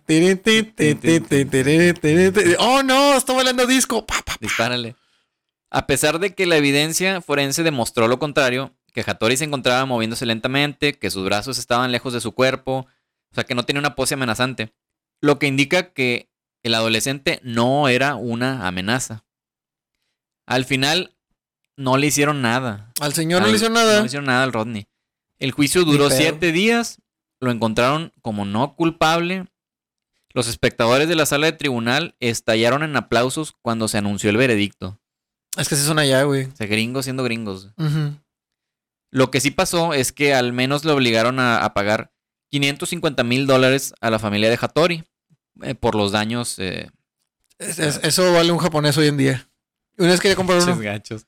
Oh 2.60 2.84
no, 2.84 3.16
está 3.16 3.34
bailando 3.34 3.66
disco. 3.68 4.06
Pa, 4.06 4.22
pa. 4.26 4.36
Dispárale. 4.40 4.96
A 5.70 5.88
pesar 5.88 6.20
de 6.20 6.36
que 6.36 6.46
la 6.46 6.58
evidencia 6.58 7.22
forense 7.22 7.64
demostró 7.64 8.08
lo 8.08 8.20
contrario, 8.20 8.76
que 8.94 9.04
Hattori 9.06 9.38
se 9.38 9.46
encontraba 9.46 9.86
moviéndose 9.86 10.26
lentamente, 10.26 10.94
que 10.94 11.10
sus 11.10 11.24
brazos 11.24 11.58
estaban 11.58 11.92
lejos 11.92 12.14
de 12.14 12.20
su 12.20 12.34
cuerpo, 12.34 12.88
o 13.32 13.36
sea 13.36 13.46
que 13.46 13.56
no 13.56 13.64
tenía 13.64 13.80
una 13.80 13.96
pose 13.96 14.16
amenazante, 14.16 14.74
lo 15.22 15.40
que 15.40 15.48
indica 15.48 15.94
que 15.94 16.30
el 16.64 16.76
adolescente 16.76 17.40
no 17.44 17.88
era 17.88 18.16
una 18.16 18.68
amenaza. 18.68 19.24
Al 20.46 20.66
final 20.66 21.16
no 21.78 21.98
le 21.98 22.08
hicieron 22.08 22.42
nada. 22.42 22.92
Al 23.00 23.14
señor 23.14 23.42
no 23.42 23.48
le 23.48 23.56
hizo 23.56 23.70
nada. 23.70 23.96
No 23.96 24.00
le 24.02 24.06
hicieron 24.08 24.26
nada 24.26 24.44
al 24.44 24.54
Rodney. 24.54 24.88
El 25.42 25.52
juicio 25.52 25.84
duró 25.84 26.06
siete 26.18 26.52
días. 26.52 27.02
Lo 27.40 27.52
encontraron 27.52 28.14
como 28.22 28.46
no 28.46 28.76
culpable. 28.76 29.48
Los 30.34 30.48
espectadores 30.48 31.10
de 31.10 31.16
la 31.16 31.26
sala 31.26 31.48
de 31.48 31.54
tribunal 31.54 32.16
estallaron 32.20 32.84
en 32.84 32.96
aplausos 32.96 33.54
cuando 33.62 33.88
se 33.88 33.98
anunció 33.98 34.30
el 34.30 34.38
veredicto. 34.38 35.00
Es 35.58 35.68
que 35.68 35.76
se 35.76 35.84
son 35.84 36.00
allá, 36.00 36.24
güey. 36.24 36.46
O 36.46 36.56
sea, 36.56 36.68
gringos 36.68 37.06
siendo 37.06 37.24
gringos. 37.24 37.70
Lo 39.10 39.30
que 39.32 39.42
sí 39.42 39.52
pasó 39.52 39.94
es 39.94 40.12
que 40.14 40.34
al 40.34 40.54
menos 40.54 40.86
le 40.86 40.92
obligaron 40.94 41.40
a, 41.40 41.58
a 41.66 41.74
pagar 41.74 42.14
550 42.52 43.24
mil 43.26 43.46
dólares 43.48 43.94
a 44.00 44.10
la 44.10 44.20
familia 44.20 44.50
de 44.50 44.58
Hattori 44.62 45.04
eh, 45.64 45.76
por 45.76 45.96
los 45.96 46.12
daños. 46.14 46.58
eh, 46.60 46.90
Es- 47.58 47.80
es- 47.80 48.00
eso 48.04 48.32
vale 48.32 48.52
un 48.52 48.60
japonés 48.60 48.98
hoy 48.98 49.08
en 49.08 49.18
día. 49.18 49.50
Una 49.98 50.12
vez 50.12 50.22
quería 50.22 50.36
comprar 50.38 50.62
uno. 50.64 50.78
Gachos. 50.80 51.26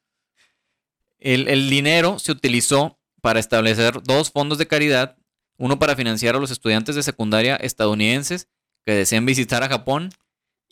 El, 1.19 1.47
el 1.49 1.69
dinero 1.69 2.19
se 2.19 2.31
utilizó 2.31 2.99
para 3.23 3.39
establecer 3.39 4.03
dos 4.03 4.31
fondos 4.31 4.57
de 4.57 4.67
caridad, 4.67 5.15
uno 5.57 5.79
para 5.79 5.95
financiar 5.95 6.35
a 6.35 6.39
los 6.39 6.51
estudiantes 6.51 6.93
de 6.95 7.03
secundaria 7.03 7.55
estadounidenses 7.55 8.49
que 8.85 8.91
desean 8.93 9.25
visitar 9.25 9.63
a 9.63 9.69
Japón 9.69 10.09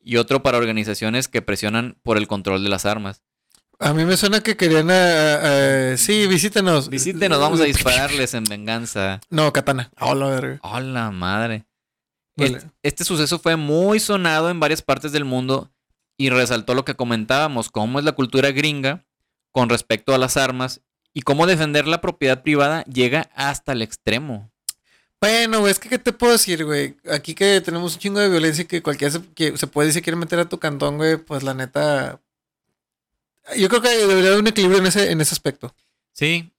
y 0.03 0.17
otro 0.17 0.43
para 0.43 0.57
organizaciones 0.57 1.29
que 1.29 1.41
presionan 1.41 1.97
por 2.03 2.17
el 2.17 2.27
control 2.27 2.61
de 2.61 2.69
las 2.69 2.85
armas. 2.85 3.23
A 3.79 3.93
mí 3.93 4.03
me 4.03 4.17
suena 4.17 4.41
que 4.41 4.57
querían. 4.57 4.89
sí, 5.97 6.27
visítenos. 6.27 6.89
Visítenos, 6.89 7.39
vamos 7.39 7.61
a 7.61 7.63
dispararles 7.63 8.33
en 8.33 8.43
venganza. 8.43 9.21
No, 9.29 9.53
katana. 9.53 9.89
Hola, 10.01 10.27
verga. 10.27 10.59
¡Hola 10.61 11.09
madre! 11.09 11.65
Vale. 12.35 12.57
Este, 12.57 12.71
este 12.83 13.03
suceso 13.05 13.39
fue 13.39 13.55
muy 13.55 14.01
sonado 14.01 14.49
en 14.49 14.59
varias 14.59 14.81
partes 14.81 15.13
del 15.13 15.23
mundo 15.23 15.71
y 16.17 16.29
resaltó 16.29 16.73
lo 16.73 16.83
que 16.83 16.95
comentábamos, 16.95 17.71
cómo 17.71 17.97
es 17.97 18.03
la 18.03 18.11
cultura 18.11 18.51
gringa 18.51 19.05
con 19.51 19.69
respecto 19.69 20.13
a 20.13 20.17
las 20.17 20.35
armas 20.35 20.81
y 21.13 21.21
cómo 21.21 21.47
defender 21.47 21.87
la 21.87 22.01
propiedad 22.01 22.41
privada 22.43 22.83
llega 22.85 23.29
hasta 23.35 23.73
el 23.73 23.81
extremo. 23.81 24.49
Bueno, 25.19 25.59
güey, 25.59 25.71
es 25.71 25.79
que 25.79 25.87
¿qué 25.87 25.99
te 25.99 26.13
puedo 26.13 26.33
decir, 26.33 26.65
güey? 26.65 26.95
Aquí 27.11 27.35
que 27.35 27.61
tenemos 27.61 27.93
un 27.93 27.99
chingo 27.99 28.19
de 28.19 28.29
violencia 28.29 28.63
y 28.63 28.65
que 28.65 28.81
cualquiera 28.81 29.11
se, 29.11 29.21
que 29.35 29.55
se 29.55 29.67
puede 29.67 29.91
se 29.91 30.01
quiere 30.01 30.17
meter 30.17 30.39
a 30.39 30.49
tu 30.49 30.57
cantón, 30.57 30.97
güey, 30.97 31.17
pues 31.17 31.43
la 31.43 31.53
neta. 31.53 32.19
Yo 33.55 33.69
creo 33.69 33.81
que 33.81 33.89
debería 33.89 34.29
haber 34.29 34.41
un 34.41 34.47
equilibrio 34.47 34.79
en 34.79 34.87
ese, 34.87 35.11
en 35.11 35.21
ese 35.21 35.33
aspecto. 35.33 35.75
Sí, 36.13 36.51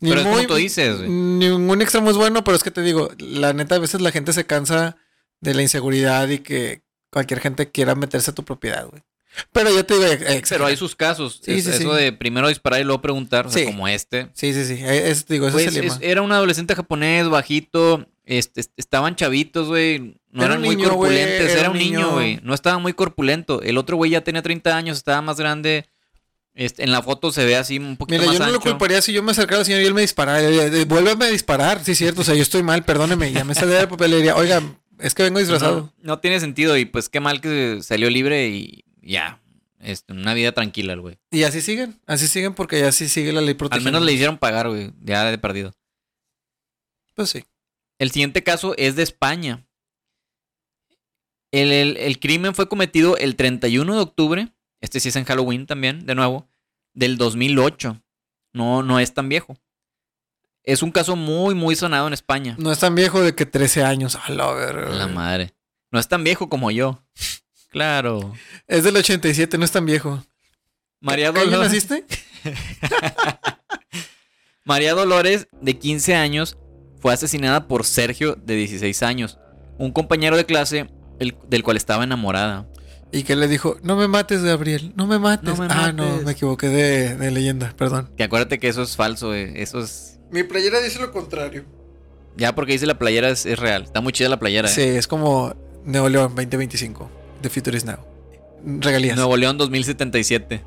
Ni 0.00 0.10
pero 0.10 0.20
es 0.20 0.26
como 0.26 0.46
tú 0.46 0.54
dices, 0.56 0.98
güey. 0.98 1.08
Ningún 1.08 1.80
extremo 1.80 2.10
es 2.10 2.16
bueno, 2.16 2.44
pero 2.44 2.56
es 2.56 2.62
que 2.62 2.70
te 2.70 2.82
digo, 2.82 3.10
la 3.18 3.54
neta, 3.54 3.76
a 3.76 3.80
veces 3.80 4.00
la 4.02 4.12
gente 4.12 4.32
se 4.34 4.44
cansa 4.44 4.96
de 5.40 5.54
la 5.54 5.62
inseguridad 5.62 6.28
y 6.28 6.40
que 6.40 6.82
cualquier 7.10 7.40
gente 7.40 7.70
quiera 7.70 7.94
meterse 7.94 8.30
a 8.30 8.34
tu 8.34 8.44
propiedad, 8.44 8.86
güey. 8.88 9.02
Pero 9.52 9.70
yo 9.74 9.84
te 9.84 9.94
digo, 9.94 10.06
eh, 10.06 10.42
Pero 10.48 10.66
hay 10.66 10.76
sus 10.76 10.94
casos. 10.96 11.40
Sí, 11.44 11.52
Es- 11.52 11.64
sí, 11.64 11.70
sí. 11.72 11.76
eso 11.78 11.92
de 11.94 12.12
primero 12.12 12.48
disparar 12.48 12.80
y 12.80 12.84
luego 12.84 13.02
preguntar, 13.02 13.46
o 13.46 13.50
sea, 13.50 13.62
Sí. 13.62 13.66
como 13.66 13.86
este. 13.88 14.28
Sí, 14.34 14.52
sí, 14.54 14.64
sí. 14.64 14.74
eh, 14.82 15.10
Es, 15.10 15.26
digo, 15.26 15.46
ese 15.48 15.54
Pues, 15.54 15.76
es 15.76 15.98
era 16.00 16.22
un 16.22 16.32
adolescente 16.32 16.74
japonés, 16.74 17.28
bajito. 17.28 18.06
Este, 18.24 18.60
est- 18.60 18.72
estaban 18.76 19.14
chavitos, 19.14 19.68
güey. 19.68 20.16
No 20.32 20.42
Era 20.42 20.54
eran 20.54 20.60
muy 20.60 20.74
niño, 20.76 20.88
corpulentes. 20.88 21.50
era 21.50 21.60
Era, 21.60 21.70
un 21.70 21.78
niño, 21.78 22.10
güey. 22.12 22.40
No 22.42 22.54
estaba 22.54 22.78
muy 22.78 22.92
corpulento. 22.92 23.62
El 23.62 23.78
otro 23.78 23.96
güey 23.96 24.10
ya 24.10 24.22
tenía 24.22 24.42
30 24.42 24.76
años, 24.76 24.96
estaba 24.98 25.22
más 25.22 25.36
grande. 25.38 25.86
Este, 26.54 26.82
en 26.84 26.90
la 26.90 27.02
foto 27.02 27.30
se 27.32 27.44
ve 27.44 27.54
así 27.56 27.78
un 27.78 27.96
poquito 27.98 28.18
Mira, 28.20 28.26
más 28.32 28.38
yo 28.38 28.44
no 28.46 28.50
lo 28.50 28.56
ancho. 28.58 28.70
culparía 28.70 29.02
si 29.02 29.12
yo 29.12 29.22
me 29.22 29.32
acercara 29.32 29.60
al 29.60 29.66
señor 29.66 29.82
y 29.82 29.84
él 29.86 29.92
me 29.94 30.00
disparara. 30.00 30.40
"Eh, 30.42 30.84
Vuélveme 30.86 31.26
a 31.26 31.28
disparar. 31.28 31.84
Sí, 31.84 31.92
es 31.92 31.98
cierto. 31.98 32.22
O 32.22 32.24
sea, 32.24 32.34
yo 32.34 32.42
estoy 32.42 32.62
mal, 32.62 32.82
perdóneme. 32.84 33.30
Ya 33.32 33.44
me 33.44 33.54
saldría 33.54 33.78
del 33.80 33.88
papel 33.90 34.08
y 34.08 34.10
le 34.12 34.16
diría, 34.16 34.36
oiga, 34.36 34.62
es 34.98 35.14
que 35.14 35.22
vengo 35.22 35.38
disfrazado. 35.38 35.92
No, 35.98 36.14
no 36.14 36.18
tiene 36.18 36.40
sentido. 36.40 36.76
Y 36.78 36.86
pues 36.86 37.08
qué 37.10 37.20
mal 37.20 37.40
que 37.42 37.80
salió 37.82 38.08
libre 38.10 38.48
y 38.48 38.84
ya. 39.06 39.40
Este, 39.78 40.12
una 40.12 40.34
vida 40.34 40.52
tranquila 40.52 40.94
el 40.94 41.00
güey. 41.00 41.18
Y 41.30 41.42
así 41.44 41.60
siguen. 41.60 42.00
Así 42.06 42.28
siguen 42.28 42.54
porque 42.54 42.80
ya 42.80 42.90
sí 42.92 43.08
sigue 43.08 43.32
la 43.32 43.40
ley 43.40 43.50
Al 43.50 43.56
protegiendo. 43.56 43.90
menos 43.92 44.04
le 44.06 44.12
hicieron 44.12 44.38
pagar, 44.38 44.68
güey. 44.68 44.92
Ya 45.02 45.24
de 45.24 45.38
perdido. 45.38 45.72
Pues 47.14 47.30
sí. 47.30 47.44
El 47.98 48.10
siguiente 48.10 48.42
caso 48.42 48.74
es 48.76 48.96
de 48.96 49.02
España. 49.02 49.66
El, 51.52 51.72
el- 51.72 51.96
el 51.96 52.18
crimen 52.18 52.54
fue 52.54 52.68
cometido 52.68 53.16
el 53.16 53.36
31 53.36 53.94
de 53.94 54.00
octubre. 54.00 54.48
Este 54.80 55.00
sí 55.00 55.08
es 55.08 55.16
en 55.16 55.24
Halloween 55.24 55.66
también, 55.66 56.04
de 56.06 56.14
nuevo. 56.14 56.48
Del 56.94 57.16
2008. 57.16 58.02
No, 58.52 58.82
no 58.82 58.98
es 59.00 59.14
tan 59.14 59.28
viejo. 59.28 59.56
Es 60.64 60.82
un 60.82 60.90
caso 60.90 61.14
muy, 61.16 61.54
muy 61.54 61.76
sonado 61.76 62.06
en 62.08 62.12
España. 62.12 62.56
No 62.58 62.72
es 62.72 62.80
tan 62.80 62.94
viejo 62.94 63.22
de 63.22 63.34
que 63.34 63.46
13 63.46 63.84
años. 63.84 64.16
A 64.16 64.30
la 64.30 64.50
verga. 64.52 64.90
La 64.90 65.06
madre. 65.06 65.54
No 65.92 66.00
es 66.00 66.08
tan 66.08 66.24
viejo 66.24 66.48
como 66.48 66.70
yo. 66.70 67.02
Claro. 67.76 68.32
Es 68.66 68.84
del 68.84 68.96
87, 68.96 69.58
no 69.58 69.64
es 69.66 69.70
tan 69.70 69.84
viejo. 69.84 70.24
María 70.98 71.30
¿Qué 71.30 71.40
año 71.40 71.50
Dolores, 71.50 71.72
naciste? 71.72 72.06
María 74.64 74.94
Dolores, 74.94 75.46
de 75.60 75.78
15 75.78 76.14
años, 76.14 76.56
fue 77.00 77.12
asesinada 77.12 77.68
por 77.68 77.84
Sergio, 77.84 78.34
de 78.34 78.54
16 78.54 79.02
años. 79.02 79.38
Un 79.76 79.92
compañero 79.92 80.38
de 80.38 80.46
clase 80.46 80.88
el- 81.18 81.36
del 81.50 81.62
cual 81.62 81.76
estaba 81.76 82.04
enamorada. 82.04 82.66
Y 83.12 83.24
que 83.24 83.36
le 83.36 83.46
dijo, 83.46 83.76
no 83.82 83.94
me 83.94 84.08
mates, 84.08 84.42
Gabriel, 84.42 84.94
no 84.96 85.06
me 85.06 85.18
mates. 85.18 85.44
No 85.44 85.56
me 85.56 85.66
ah, 85.68 85.92
no, 85.92 86.08
mates. 86.08 86.24
me 86.24 86.32
equivoqué 86.32 86.70
de, 86.70 87.14
de 87.14 87.30
leyenda, 87.30 87.74
perdón. 87.76 88.10
Que 88.16 88.24
acuérdate 88.24 88.58
que 88.58 88.68
eso 88.68 88.84
es 88.84 88.96
falso, 88.96 89.34
eh. 89.34 89.52
eso 89.56 89.80
es... 89.80 90.18
Mi 90.30 90.44
playera 90.44 90.80
dice 90.80 90.98
lo 90.98 91.12
contrario. 91.12 91.66
Ya 92.38 92.54
porque 92.54 92.72
dice 92.72 92.86
la 92.86 92.98
playera 92.98 93.28
es, 93.28 93.44
es 93.44 93.58
real. 93.58 93.82
Está 93.82 94.00
muy 94.00 94.14
chida 94.14 94.30
la 94.30 94.38
playera. 94.38 94.66
Sí, 94.66 94.80
eh. 94.80 94.96
es 94.96 95.06
como 95.06 95.54
Neo 95.84 96.08
León 96.08 96.28
2025. 96.34 97.25
The 97.46 97.50
Future 97.50 97.76
is 97.76 97.84
Now. 97.84 97.98
Regalías. 98.64 99.14
Nuevo 99.16 99.36
León 99.36 99.56
2077. 99.56 100.64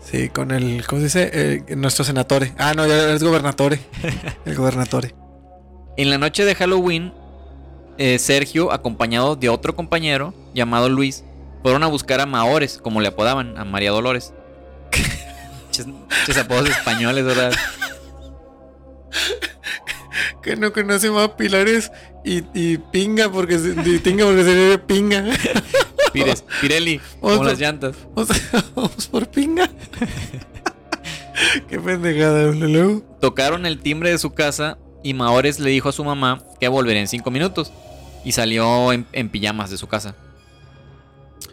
Sí, 0.00 0.28
con 0.28 0.52
el, 0.52 0.86
¿cómo 0.86 1.00
se 1.00 1.04
dice? 1.06 1.30
Eh, 1.32 1.76
nuestro 1.76 2.04
senatore. 2.04 2.52
Ah, 2.56 2.72
no, 2.72 2.86
ya 2.86 3.12
es 3.12 3.22
gobernatore. 3.22 3.80
el 4.44 4.54
gobernatore. 4.54 5.12
En 5.96 6.08
la 6.08 6.18
noche 6.18 6.44
de 6.44 6.54
Halloween, 6.54 7.12
eh, 7.98 8.18
Sergio, 8.20 8.70
acompañado 8.70 9.34
de 9.34 9.48
otro 9.48 9.74
compañero 9.74 10.32
llamado 10.54 10.88
Luis, 10.88 11.24
fueron 11.62 11.82
a 11.82 11.88
buscar 11.88 12.20
a 12.20 12.26
Maores, 12.26 12.78
como 12.78 13.00
le 13.00 13.08
apodaban, 13.08 13.58
a 13.58 13.64
María 13.64 13.90
Dolores. 13.90 14.32
Ches 15.72 16.38
apodos 16.38 16.70
españoles, 16.70 17.24
¿verdad? 17.24 17.52
Que 20.42 20.54
no 20.56 20.72
conoce 20.72 21.10
más 21.10 21.30
Pilares 21.30 21.90
y, 22.24 22.44
y 22.54 22.78
Pinga 22.78 23.30
porque 23.30 23.58
se, 23.58 23.70
y 23.84 23.98
Tinga 23.98 24.24
porque 24.24 24.44
se 24.44 24.54
ve 24.54 24.78
Pinga. 24.78 25.24
Pires, 26.12 26.44
Pirelli, 26.60 27.00
Otro. 27.20 27.44
las 27.44 27.58
llantas. 27.58 27.96
Vamos 28.74 29.06
por 29.08 29.28
Pinga. 29.28 29.70
Qué 31.68 31.78
pendejada, 31.80 32.52
luego. 32.52 33.02
Tocaron 33.20 33.66
el 33.66 33.78
timbre 33.80 34.10
de 34.10 34.18
su 34.18 34.30
casa 34.30 34.78
y 35.02 35.14
Maores 35.14 35.58
le 35.60 35.70
dijo 35.70 35.88
a 35.88 35.92
su 35.92 36.04
mamá 36.04 36.42
que 36.60 36.68
volvería 36.68 37.00
en 37.00 37.08
cinco 37.08 37.30
minutos. 37.30 37.72
Y 38.24 38.32
salió 38.32 38.92
en, 38.92 39.06
en 39.12 39.30
pijamas 39.30 39.70
de 39.70 39.78
su 39.78 39.86
casa. 39.86 40.14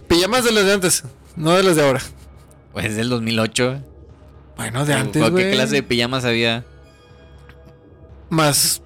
Pijamas 0.09 0.43
de 0.43 0.51
los 0.51 0.65
de 0.65 0.73
antes, 0.73 1.03
no 1.37 1.53
de 1.53 1.63
los 1.63 1.75
de 1.77 1.83
ahora. 1.85 2.01
Pues 2.73 2.95
del 2.95 3.09
2008. 3.09 3.81
Bueno, 4.57 4.85
de 4.85 4.93
antes, 4.93 5.23
¿Qué 5.31 5.51
clase 5.51 5.75
de 5.75 5.83
pijamas 5.83 6.25
había? 6.25 6.65
Más, 8.29 8.81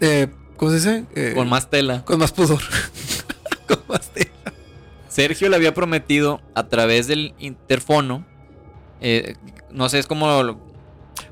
eh, 0.00 0.28
¿cómo 0.56 0.70
se 0.72 0.76
dice? 0.76 1.04
Eh, 1.14 1.32
Con 1.34 1.48
más 1.48 1.70
tela. 1.70 2.04
Con 2.04 2.18
más 2.18 2.32
pudor. 2.32 2.60
con 3.68 3.78
más. 3.88 4.01
Sergio 5.12 5.48
le 5.48 5.56
había 5.56 5.74
prometido 5.74 6.40
a 6.54 6.68
través 6.68 7.06
del 7.06 7.34
interfono. 7.38 8.24
eh, 9.00 9.34
no 9.70 9.88
sé, 9.88 9.98
es 9.98 10.06
como. 10.06 10.28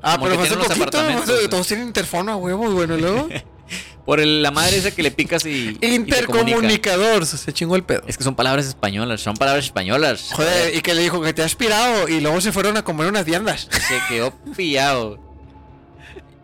Ah, 0.03 0.13
Como 0.17 0.25
pero 0.25 0.37
que 0.37 0.47
hace 0.47 0.55
los 0.55 0.67
poquito. 0.67 0.83
apartamentos, 0.99 1.49
todos 1.49 1.67
tienen 1.67 1.87
interfono 1.87 2.31
a 2.31 2.35
huevos, 2.35 2.73
bueno, 2.73 2.97
luego. 2.97 3.27
Por 4.05 4.19
el- 4.19 4.41
la 4.43 4.51
madre 4.51 4.77
esa 4.77 4.91
que 4.91 5.01
le 5.03 5.11
picas 5.11 5.45
y. 5.45 5.69
y 5.69 5.73
te 5.75 5.87
comunica. 6.25 6.57
Intercomunicador, 6.57 7.25
se 7.25 7.53
chingó 7.53 7.75
el 7.75 7.83
pedo. 7.83 8.01
Es 8.07 8.17
que 8.17 8.23
son 8.23 8.35
palabras 8.35 8.65
españolas, 8.67 9.21
son 9.21 9.35
palabras 9.35 9.65
españolas. 9.65 10.29
Joder, 10.33 10.75
y 10.75 10.81
que 10.81 10.93
le 10.93 11.01
dijo 11.03 11.21
que 11.21 11.33
te 11.33 11.43
has 11.43 11.55
pirado 11.55 12.07
y 12.09 12.19
luego 12.19 12.41
se 12.41 12.51
fueron 12.51 12.77
a 12.77 12.83
comer 12.83 13.07
unas 13.07 13.25
viandas. 13.25 13.67
Se 13.71 13.99
quedó 14.09 14.31
pillado. 14.55 15.19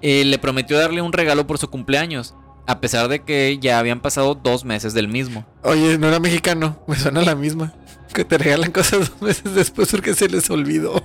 Eh, 0.02 0.24
le 0.26 0.38
prometió 0.38 0.78
darle 0.78 1.02
un 1.02 1.12
regalo 1.14 1.46
por 1.48 1.58
su 1.58 1.70
cumpleaños. 1.70 2.36
A 2.68 2.80
pesar 2.82 3.08
de 3.08 3.20
que 3.24 3.58
ya 3.60 3.80
habían 3.80 4.02
pasado 4.02 4.36
dos 4.36 4.66
meses 4.66 4.94
del 4.94 5.08
mismo. 5.08 5.46
Oye, 5.64 5.98
no 5.98 6.08
era 6.08 6.20
mexicano, 6.20 6.78
me 6.88 6.96
suena 6.98 7.22
la 7.22 7.34
misma. 7.36 7.74
Que 8.14 8.26
te 8.26 8.38
regalan 8.38 8.72
cosas 8.72 9.10
dos 9.12 9.22
meses 9.22 9.56
después 9.56 9.90
porque 9.90 10.14
se 10.14 10.28
les 10.30 10.50
olvidó. 10.50 11.02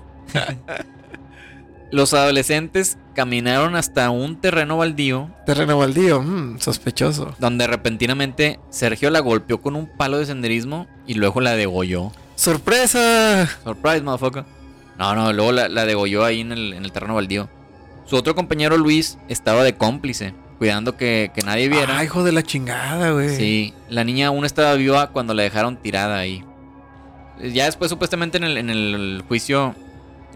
Los 1.91 2.15
adolescentes 2.15 2.97
caminaron 3.15 3.77
hasta 3.77 4.09
un 4.09 4.41
terreno 4.41 4.79
baldío 4.79 5.31
Terreno 5.45 5.77
baldío, 5.79 6.23
mm, 6.23 6.59
sospechoso. 6.59 7.35
donde 7.39 7.67
repentinamente 7.67 8.59
Sergio 8.71 9.11
la 9.11 9.21
golpeó 9.21 9.61
con 9.61 9.77
un 9.77 9.87
palo 9.99 10.19
de 10.19 10.25
senderismo 10.25 10.87
y 11.07 11.15
luego 11.15 11.43
la 11.43 11.55
degolló. 11.55 12.11
¡Sorpresa! 12.35 13.47
Surprise, 13.63 14.01
motherfucker. 14.01 14.45
No, 14.99 15.15
no, 15.15 15.33
luego 15.35 15.53
la, 15.53 15.69
la 15.69 15.85
degolló 15.85 16.25
ahí 16.25 16.41
en 16.41 16.53
el, 16.53 16.73
en 16.73 16.85
el 16.85 16.93
terreno 16.93 17.15
baldío. 17.15 17.51
Su 18.07 18.17
otro 18.17 18.35
compañero 18.35 18.79
Luis 18.79 19.19
estaba 19.29 19.63
de 19.63 19.75
cómplice, 19.77 20.35
cuidando 20.63 20.97
que, 20.97 21.33
que 21.35 21.43
nadie 21.43 21.69
viera. 21.69 21.99
Ah, 21.99 22.05
hijo 22.05 22.23
de 22.23 22.31
la 22.31 22.45
chingada, 22.45 23.11
güey. 23.11 23.35
Sí, 23.37 23.75
la 23.89 24.05
niña 24.05 24.29
aún 24.29 24.45
estaba 24.45 24.75
viva 24.75 25.09
cuando 25.09 25.35
la 25.35 25.43
dejaron 25.43 25.77
tirada 25.77 26.17
ahí. 26.17 26.45
Ya 27.53 27.65
después, 27.65 27.91
supuestamente, 27.91 28.37
en 28.39 28.45
el, 28.45 28.57
en 28.57 28.71
el 28.71 29.25
juicio, 29.27 29.75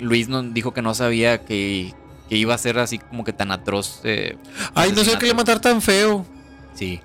Luis 0.01 0.29
nos 0.29 0.53
dijo 0.53 0.75
que 0.75 0.83
no 0.83 0.95
sabía 0.95 1.45
que, 1.45 1.95
que 2.29 2.37
iba 2.37 2.55
a 2.55 2.59
ser 2.59 2.81
así 2.81 2.99
como 2.99 3.23
que 3.23 3.33
tan 3.33 3.53
atroz. 3.53 4.01
eh, 4.03 4.37
Ay, 4.75 4.91
no 4.91 5.05
sé 5.05 5.17
qué 5.17 5.27
le 5.27 5.35
matar 5.35 5.61
tan 5.61 5.81
feo. 5.81 6.27
Sí. 6.75 6.99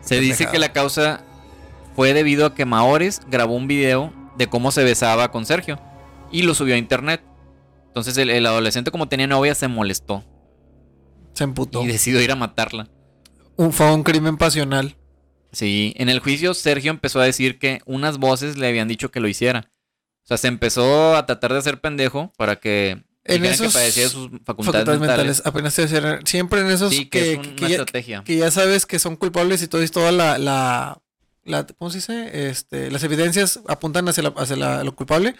Se 0.00 0.14
Qué 0.14 0.20
dice 0.20 0.46
que 0.46 0.60
la 0.60 0.72
causa 0.72 1.22
fue 1.96 2.14
debido 2.14 2.46
a 2.46 2.54
que 2.54 2.64
Maores 2.64 3.20
grabó 3.28 3.56
un 3.56 3.66
video 3.66 4.12
de 4.36 4.46
cómo 4.46 4.70
se 4.70 4.84
besaba 4.84 5.32
con 5.32 5.44
Sergio 5.44 5.80
y 6.30 6.42
lo 6.42 6.54
subió 6.54 6.76
a 6.76 6.78
internet. 6.78 7.20
Entonces 7.88 8.16
el, 8.16 8.30
el 8.30 8.46
adolescente, 8.46 8.92
como 8.92 9.08
tenía 9.08 9.26
novia, 9.26 9.56
se 9.56 9.66
molestó 9.66 10.22
Se 11.38 11.44
emputó. 11.44 11.82
y 11.82 11.86
decidió 11.86 12.20
ir 12.20 12.30
a 12.32 12.36
matarla. 12.36 12.88
Un, 13.56 13.72
fue 13.72 13.92
un 13.92 14.02
crimen 14.02 14.36
pasional. 14.36 14.96
Sí, 15.52 15.94
en 15.96 16.08
el 16.08 16.20
juicio 16.20 16.52
Sergio 16.54 16.90
empezó 16.90 17.20
a 17.20 17.24
decir 17.24 17.58
que 17.58 17.80
unas 17.86 18.18
voces 18.18 18.58
le 18.58 18.68
habían 18.68 18.86
dicho 18.88 19.10
que 19.10 19.20
lo 19.20 19.28
hiciera. 19.28 19.70
O 20.24 20.26
sea, 20.28 20.36
se 20.36 20.48
empezó 20.48 21.16
a 21.16 21.24
tratar 21.26 21.52
de 21.52 21.58
hacer 21.58 21.80
pendejo 21.80 22.32
para 22.36 22.56
que 22.56 22.90
En 22.90 23.04
dijeran 23.24 23.42
que 23.42 23.48
esos 23.64 23.72
padecía 23.72 24.02
de 24.04 24.08
sus 24.10 24.28
facultades, 24.44 24.54
Facultades 24.84 25.00
mentales. 25.00 25.42
Apenas 25.46 25.74
siempre 26.24 26.60
en 26.60 26.66
esos 26.66 26.92
Sí, 26.94 27.06
que, 27.06 27.20
que, 27.20 27.32
es 27.32 27.38
que 27.48 27.60
ya, 27.62 27.68
estrategia. 27.68 28.24
que 28.24 28.36
ya 28.36 28.50
sabes 28.50 28.84
que 28.84 28.98
son 28.98 29.16
culpables 29.16 29.62
y 29.62 29.68
todo 29.68 29.82
y 29.82 29.88
toda 29.88 30.12
la, 30.12 30.36
la, 30.38 31.00
la- 31.44 31.66
¿cómo 31.66 31.90
se 31.90 31.98
dice? 31.98 32.48
Este, 32.50 32.90
las 32.90 33.02
evidencias 33.04 33.60
apuntan 33.68 34.06
hacia, 34.08 34.24
la- 34.24 34.34
hacia 34.36 34.56
la- 34.56 34.84
lo 34.84 34.94
culpable. 34.94 35.34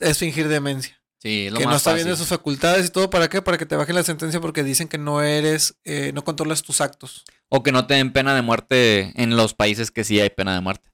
Es 0.00 0.18
fingir 0.18 0.48
demencia. 0.48 0.98
Sí, 1.24 1.48
lo 1.48 1.58
que 1.58 1.64
no 1.64 1.74
está 1.74 1.92
fácil. 1.92 2.14
sus 2.16 2.28
facultades 2.28 2.86
y 2.86 2.90
todo. 2.90 3.08
¿Para 3.08 3.30
qué? 3.30 3.40
Para 3.40 3.56
que 3.56 3.64
te 3.64 3.76
bajen 3.76 3.94
la 3.94 4.02
sentencia 4.02 4.42
porque 4.42 4.62
dicen 4.62 4.88
que 4.88 4.98
no 4.98 5.22
eres, 5.22 5.74
eh, 5.84 6.12
no 6.12 6.22
controlas 6.22 6.62
tus 6.62 6.82
actos. 6.82 7.24
O 7.48 7.62
que 7.62 7.72
no 7.72 7.86
te 7.86 7.94
den 7.94 8.12
pena 8.12 8.34
de 8.34 8.42
muerte 8.42 9.10
en 9.14 9.34
los 9.34 9.54
países 9.54 9.90
que 9.90 10.04
sí 10.04 10.20
hay 10.20 10.28
pena 10.28 10.54
de 10.54 10.60
muerte. 10.60 10.90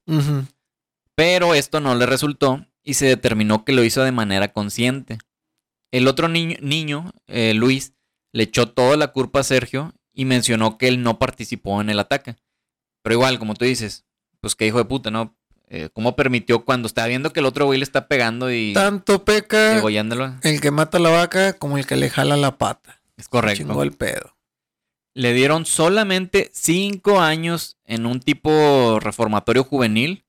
Pero 1.15 1.53
esto 1.53 1.81
no 1.81 1.95
le 1.95 2.05
resultó 2.05 2.65
y 2.81 2.93
se 2.93 3.07
determinó 3.07 3.65
que 3.65 3.73
lo 3.73 3.83
hizo 3.83 4.03
de 4.03 4.13
manera 4.13 4.53
consciente. 4.53 5.17
El 5.91 6.07
otro 6.07 6.29
niño, 6.29 6.55
niño 6.61 7.11
eh, 7.27 7.53
Luis, 7.53 7.93
le 8.31 8.43
echó 8.43 8.69
toda 8.69 8.95
la 8.95 9.11
culpa 9.11 9.41
a 9.41 9.43
Sergio 9.43 9.93
y 10.13 10.23
mencionó 10.23 10.77
que 10.77 10.87
él 10.87 11.03
no 11.03 11.19
participó 11.19 11.81
en 11.81 11.89
el 11.89 11.99
ataque. 11.99 12.37
Pero 13.03 13.15
igual, 13.15 13.37
como 13.37 13.55
tú 13.55 13.65
dices, 13.65 14.05
pues 14.39 14.55
qué 14.55 14.65
hijo 14.65 14.77
de 14.77 14.85
puta, 14.85 15.11
¿no? 15.11 15.35
Eh, 15.73 15.87
¿Cómo 15.93 16.17
permitió 16.17 16.65
cuando 16.65 16.85
está 16.87 17.07
viendo 17.07 17.31
que 17.31 17.39
el 17.39 17.45
otro 17.45 17.65
güey 17.65 17.79
le 17.79 17.85
está 17.85 18.09
pegando 18.09 18.51
y 18.51 18.73
Tanto 18.73 19.23
peca 19.23 19.75
degollándolo? 19.75 20.35
el 20.43 20.59
que 20.59 20.69
mata 20.69 20.99
la 20.99 21.09
vaca 21.09 21.53
como 21.53 21.77
el 21.77 21.85
que 21.87 21.95
le 21.95 22.09
jala 22.09 22.35
la 22.35 22.57
pata. 22.57 23.01
Es 23.15 23.29
correcto. 23.29 23.63
Chingó 23.63 23.81
el 23.81 23.93
pedo. 23.93 24.35
Le 25.13 25.33
dieron 25.33 25.65
solamente 25.65 26.51
cinco 26.53 27.21
años 27.21 27.77
en 27.85 28.05
un 28.05 28.19
tipo 28.19 28.99
reformatorio 28.99 29.63
juvenil, 29.63 30.25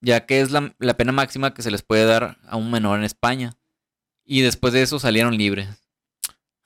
ya 0.00 0.24
que 0.24 0.40
es 0.40 0.50
la, 0.50 0.74
la 0.78 0.96
pena 0.96 1.12
máxima 1.12 1.52
que 1.52 1.60
se 1.60 1.70
les 1.70 1.82
puede 1.82 2.06
dar 2.06 2.38
a 2.46 2.56
un 2.56 2.70
menor 2.70 2.98
en 2.98 3.04
España. 3.04 3.52
Y 4.24 4.40
después 4.40 4.72
de 4.72 4.80
eso 4.80 4.98
salieron 4.98 5.36
libres. 5.36 5.68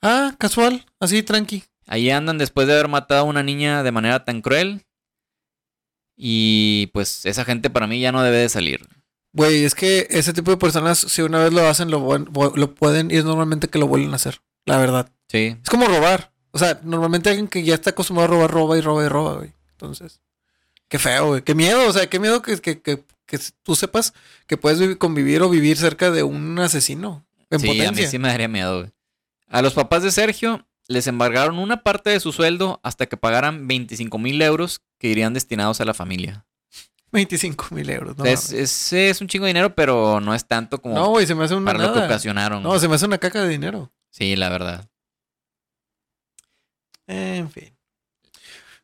Ah, 0.01 0.35
casual, 0.37 0.85
así 1.01 1.21
tranqui. 1.21 1.63
Ahí 1.85 2.09
andan 2.11 2.37
después 2.37 2.65
de 2.65 2.73
haber 2.73 2.87
matado 2.87 3.21
a 3.21 3.29
una 3.29 3.43
niña 3.43 3.83
de 3.83 3.91
manera 3.91 4.23
tan 4.23 4.41
cruel. 4.41 4.85
Y 6.23 6.91
pues 6.93 7.25
esa 7.25 7.43
gente 7.45 7.71
para 7.71 7.87
mí 7.87 7.99
ya 7.99 8.11
no 8.11 8.21
debe 8.21 8.37
de 8.37 8.47
salir. 8.49 8.87
Güey, 9.33 9.63
es 9.63 9.73
que 9.73 10.05
ese 10.11 10.33
tipo 10.33 10.51
de 10.51 10.57
personas, 10.57 10.99
si 10.99 11.23
una 11.23 11.39
vez 11.43 11.51
lo 11.51 11.67
hacen, 11.67 11.89
lo, 11.89 12.15
lo 12.15 12.75
pueden 12.75 13.09
y 13.09 13.15
es 13.17 13.25
normalmente 13.25 13.69
que 13.69 13.79
lo 13.79 13.87
vuelven 13.87 14.11
a 14.13 14.17
hacer. 14.17 14.39
La 14.65 14.77
verdad. 14.77 15.09
Sí. 15.29 15.57
Es 15.63 15.67
como 15.69 15.87
robar. 15.87 16.31
O 16.51 16.59
sea, 16.59 16.79
normalmente 16.83 17.29
alguien 17.29 17.47
que 17.47 17.63
ya 17.63 17.73
está 17.73 17.89
acostumbrado 17.89 18.27
a 18.29 18.35
robar, 18.35 18.51
roba 18.51 18.77
y 18.77 18.81
roba 18.81 19.03
y 19.05 19.07
roba, 19.07 19.33
güey. 19.37 19.51
Entonces, 19.71 20.21
qué 20.89 20.99
feo, 20.99 21.27
güey. 21.29 21.41
Qué 21.41 21.55
miedo, 21.55 21.87
o 21.87 21.91
sea, 21.91 22.07
qué 22.07 22.19
miedo 22.19 22.43
que, 22.43 22.59
que, 22.59 22.79
que, 22.81 23.03
que 23.25 23.39
tú 23.63 23.75
sepas 23.75 24.13
que 24.45 24.57
puedes 24.57 24.79
vivir- 24.79 24.99
convivir 24.99 25.41
o 25.41 25.49
vivir 25.49 25.77
cerca 25.77 26.11
de 26.11 26.21
un 26.21 26.59
asesino 26.59 27.25
en 27.49 27.61
sí, 27.61 27.81
a 27.81 27.91
mí 27.91 28.05
sí 28.05 28.19
me 28.19 28.27
daría 28.27 28.47
miedo. 28.47 28.79
güey. 28.81 28.91
A 29.47 29.63
los 29.63 29.73
papás 29.73 30.03
de 30.03 30.11
Sergio 30.11 30.67
les 30.91 31.07
embargaron 31.07 31.57
una 31.57 31.83
parte 31.83 32.09
de 32.09 32.19
su 32.19 32.31
sueldo 32.31 32.79
hasta 32.83 33.07
que 33.07 33.17
pagaran 33.17 33.67
25 33.67 34.17
mil 34.19 34.41
euros 34.41 34.81
que 34.99 35.07
irían 35.07 35.33
destinados 35.33 35.81
a 35.81 35.85
la 35.85 35.93
familia. 35.93 36.45
25 37.11 37.67
mil 37.71 37.89
euros. 37.89 38.17
No, 38.17 38.25
es, 38.25 38.51
es, 38.51 38.93
es 38.93 39.21
un 39.21 39.27
chingo 39.27 39.45
de 39.45 39.49
dinero, 39.49 39.75
pero 39.75 40.19
no 40.21 40.33
es 40.33 40.45
tanto 40.45 40.81
como 40.81 40.95
no, 40.95 41.09
güey, 41.09 41.25
se 41.25 41.35
me 41.35 41.43
hace 41.43 41.55
una 41.55 41.71
para 41.71 41.87
lo 41.87 41.93
que 41.93 41.99
ocasionaron. 41.99 42.63
No, 42.63 42.79
se 42.79 42.87
me 42.87 42.95
hace 42.95 43.05
una 43.05 43.17
caca 43.17 43.41
de 43.41 43.49
dinero. 43.49 43.91
Sí, 44.09 44.35
la 44.35 44.49
verdad. 44.49 44.89
En 47.07 47.49
fin. 47.49 47.75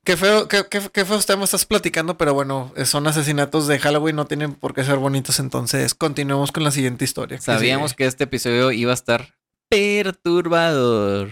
Qué 0.03 0.15
feo, 0.15 0.47
qué, 0.47 0.65
qué, 0.69 0.81
qué 0.93 1.03
feos 1.03 1.25
temas 1.25 1.49
estás 1.49 1.65
platicando, 1.65 2.17
pero 2.17 2.33
bueno, 2.33 2.71
son 2.85 3.07
asesinatos 3.07 3.67
de 3.67 3.77
Halloween, 3.77 4.15
no 4.15 4.25
tienen 4.25 4.53
por 4.53 4.73
qué 4.73 4.85
ser 4.85 4.97
bonitos, 4.97 5.39
entonces 5.39 5.95
continuemos 5.95 6.53
con 6.53 6.63
la 6.63 6.71
siguiente 6.71 7.03
historia. 7.03 7.41
Sabíamos 7.41 7.93
que 7.93 8.05
este 8.05 8.23
episodio 8.23 8.71
iba 8.71 8.91
a 8.91 8.93
estar 8.93 9.35
perturbador. 9.69 11.31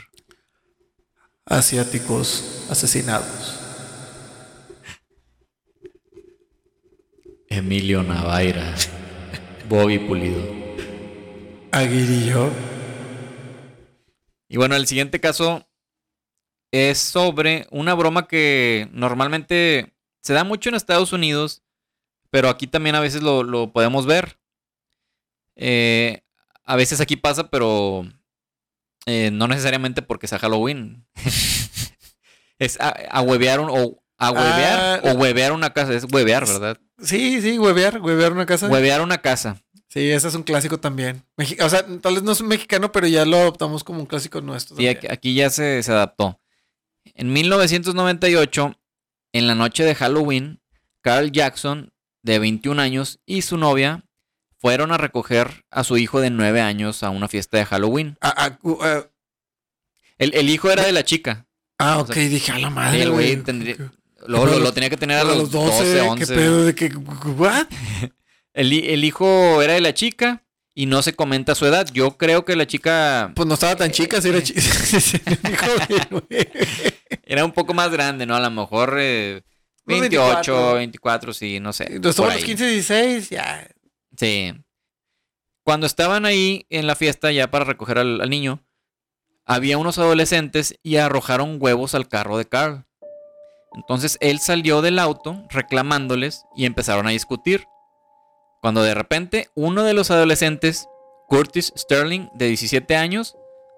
Asiáticos 1.47 2.65
asesinados. 2.71 3.59
Emilio 7.47 8.01
Navaira. 8.01 8.73
Bobby 9.69 9.99
Pulido. 9.99 10.41
Aguirillo. 11.71 12.49
Y 14.49 14.57
bueno, 14.57 14.75
el 14.75 14.87
siguiente 14.87 15.19
caso 15.19 15.67
es 16.71 16.97
sobre 16.97 17.67
una 17.69 17.93
broma 17.93 18.27
que 18.27 18.89
normalmente 18.91 19.93
se 20.21 20.33
da 20.33 20.43
mucho 20.43 20.69
en 20.69 20.75
Estados 20.75 21.13
Unidos, 21.13 21.61
pero 22.31 22.49
aquí 22.49 22.65
también 22.65 22.95
a 22.95 23.01
veces 23.01 23.21
lo, 23.21 23.43
lo 23.43 23.71
podemos 23.71 24.07
ver. 24.07 24.39
Eh, 25.55 26.23
a 26.63 26.75
veces 26.75 27.01
aquí 27.01 27.15
pasa, 27.15 27.51
pero 27.51 28.07
eh, 29.05 29.31
no 29.31 29.47
necesariamente 29.47 30.01
porque 30.01 30.27
sea 30.27 30.39
Halloween. 30.39 31.05
es 32.59 32.79
a, 32.79 32.89
a 33.11 33.21
huevear 33.21 33.59
un- 33.59 33.69
o 33.69 34.01
a 34.17 34.31
huevear 34.31 34.79
Ah, 34.79 34.99
o 35.03 35.11
huevear 35.13 35.51
una 35.51 35.71
casa. 35.73 35.93
Es 35.93 36.05
huevear, 36.11 36.45
¿verdad? 36.47 36.77
Sí, 37.01 37.41
sí, 37.41 37.59
huevear, 37.59 37.99
huevear 38.01 38.31
una 38.31 38.45
casa. 38.45 38.67
Huevear 38.67 39.01
una 39.01 39.17
casa. 39.21 39.61
Sí, 39.89 40.09
ese 40.11 40.27
es 40.27 40.35
un 40.35 40.43
clásico 40.43 40.79
también. 40.79 41.23
O 41.61 41.69
sea, 41.69 41.85
tal 42.01 42.15
vez 42.15 42.23
no 42.23 42.31
es 42.31 42.41
un 42.41 42.47
mexicano, 42.47 42.91
pero 42.91 43.07
ya 43.07 43.25
lo 43.25 43.37
adoptamos 43.37 43.83
como 43.83 43.99
un 43.99 44.05
clásico 44.05 44.41
nuestro. 44.41 44.75
Sí, 44.77 44.87
aquí, 44.87 45.07
aquí 45.09 45.33
ya 45.35 45.49
se, 45.49 45.81
se 45.83 45.91
adaptó. 45.91 46.39
En 47.13 47.31
1998, 47.31 48.75
en 49.33 49.47
la 49.47 49.55
noche 49.55 49.83
de 49.83 49.95
Halloween, 49.95 50.61
Carl 51.01 51.31
Jackson, 51.31 51.93
de 52.23 52.39
21 52.39 52.81
años, 52.81 53.19
y 53.25 53.43
su 53.43 53.57
novia 53.57 54.03
fueron 54.65 54.91
a 54.91 54.97
recoger 54.97 55.63
a 55.69 55.83
su 55.83 55.95
hijo 55.95 56.21
de 56.21 56.31
9 56.31 56.59
años 56.59 57.03
a 57.03 57.11
una 57.11 57.27
fiesta 57.27 57.59
de 57.59 57.65
Halloween. 57.65 58.17
Ah, 58.19 58.33
ah, 58.35 58.57
uh, 58.63 58.77
El, 60.17 60.33
el 60.33 60.49
hijo 60.49 60.71
era 60.71 60.83
de 60.83 60.91
la 60.91 61.03
chica. 61.05 61.45
ah, 61.77 61.99
O 61.99 62.01
ok, 62.01 62.13
sea, 62.13 62.27
dije 62.27 62.51
a 62.51 62.57
la 62.57 62.71
madre. 62.71 63.03
el 63.03 63.11
güey 63.11 63.33
güey. 63.35 63.43
tendría- 63.43 63.75
¿Qué- 63.77 63.89
Luego 64.25 64.47
lo, 64.47 64.51
lo 64.53 64.59
los- 64.61 64.73
tenía 64.73 64.89
que 64.89 64.97
tener 64.97 65.19
a 65.19 65.21
pero 65.21 65.35
los 65.35 65.51
12, 65.51 66.01
11. 66.01 66.25
¿Qué 66.25 66.33
pedo 66.33 66.65
de 66.65 66.73
que. 66.73 66.87
¿What? 66.95 67.67
El, 68.55 68.73
el 68.73 69.03
hijo 69.03 69.61
era 69.61 69.73
de 69.73 69.81
la 69.81 69.93
chica 69.93 70.41
y 70.73 70.87
no 70.87 71.03
se 71.03 71.13
comenta 71.13 71.53
su 71.53 71.67
edad. 71.67 71.87
Yo 71.93 72.17
creo 72.17 72.43
que 72.43 72.55
la 72.55 72.65
chica 72.65 73.33
Pues 73.35 73.47
no 73.47 73.53
estaba 73.53 73.75
tan 73.75 73.91
chica, 73.91 74.19
si 74.19 74.29
era 74.29 74.41
chica. 74.41 74.61
era 77.23 77.45
un 77.45 77.51
poco 77.51 77.75
más 77.75 77.91
grande, 77.91 78.25
¿no? 78.25 78.35
A 78.35 78.39
lo 78.39 78.49
mejor 78.49 78.95
eh, 78.99 79.43
Unos 79.85 79.99
28, 80.01 80.53
24. 80.53 80.73
24, 80.75 81.33
sí, 81.33 81.59
no 81.59 81.71
sé. 81.71 81.85
Entonces 81.91 82.19
los 82.25 82.33
ahí. 82.33 82.41
15, 82.43 82.67
16, 82.67 83.29
ya. 83.29 83.67
Sí. 84.17 84.53
Cuando 85.63 85.87
estaban 85.87 86.25
ahí 86.25 86.67
en 86.69 86.87
la 86.87 86.95
fiesta 86.95 87.31
ya 87.31 87.49
para 87.49 87.65
recoger 87.65 87.97
al, 87.97 88.29
niño, 88.29 88.63
había 89.45 89.77
unos 89.77 89.97
adolescentes 89.97 90.77
y 90.83 90.97
arrojaron 90.97 91.57
huevos 91.59 91.95
al 91.95 92.07
carro 92.07 92.37
de 92.37 92.45
Carl. 92.45 92.85
Entonces 93.73 94.17
él 94.21 94.39
salió 94.39 94.81
del 94.81 94.99
auto 94.99 95.43
reclamándoles 95.49 96.45
y 96.55 96.65
empezaron 96.65 97.07
a 97.07 97.11
discutir. 97.11 97.65
Cuando 98.61 98.83
de 98.83 98.93
repente 98.93 99.49
uno 99.55 99.83
de 99.83 99.93
los 99.93 100.11
adolescentes, 100.11 100.87
Curtis 101.27 101.73
Sterling, 101.75 102.29
de 102.35 102.47
17 102.47 102.95
años, 102.95 103.35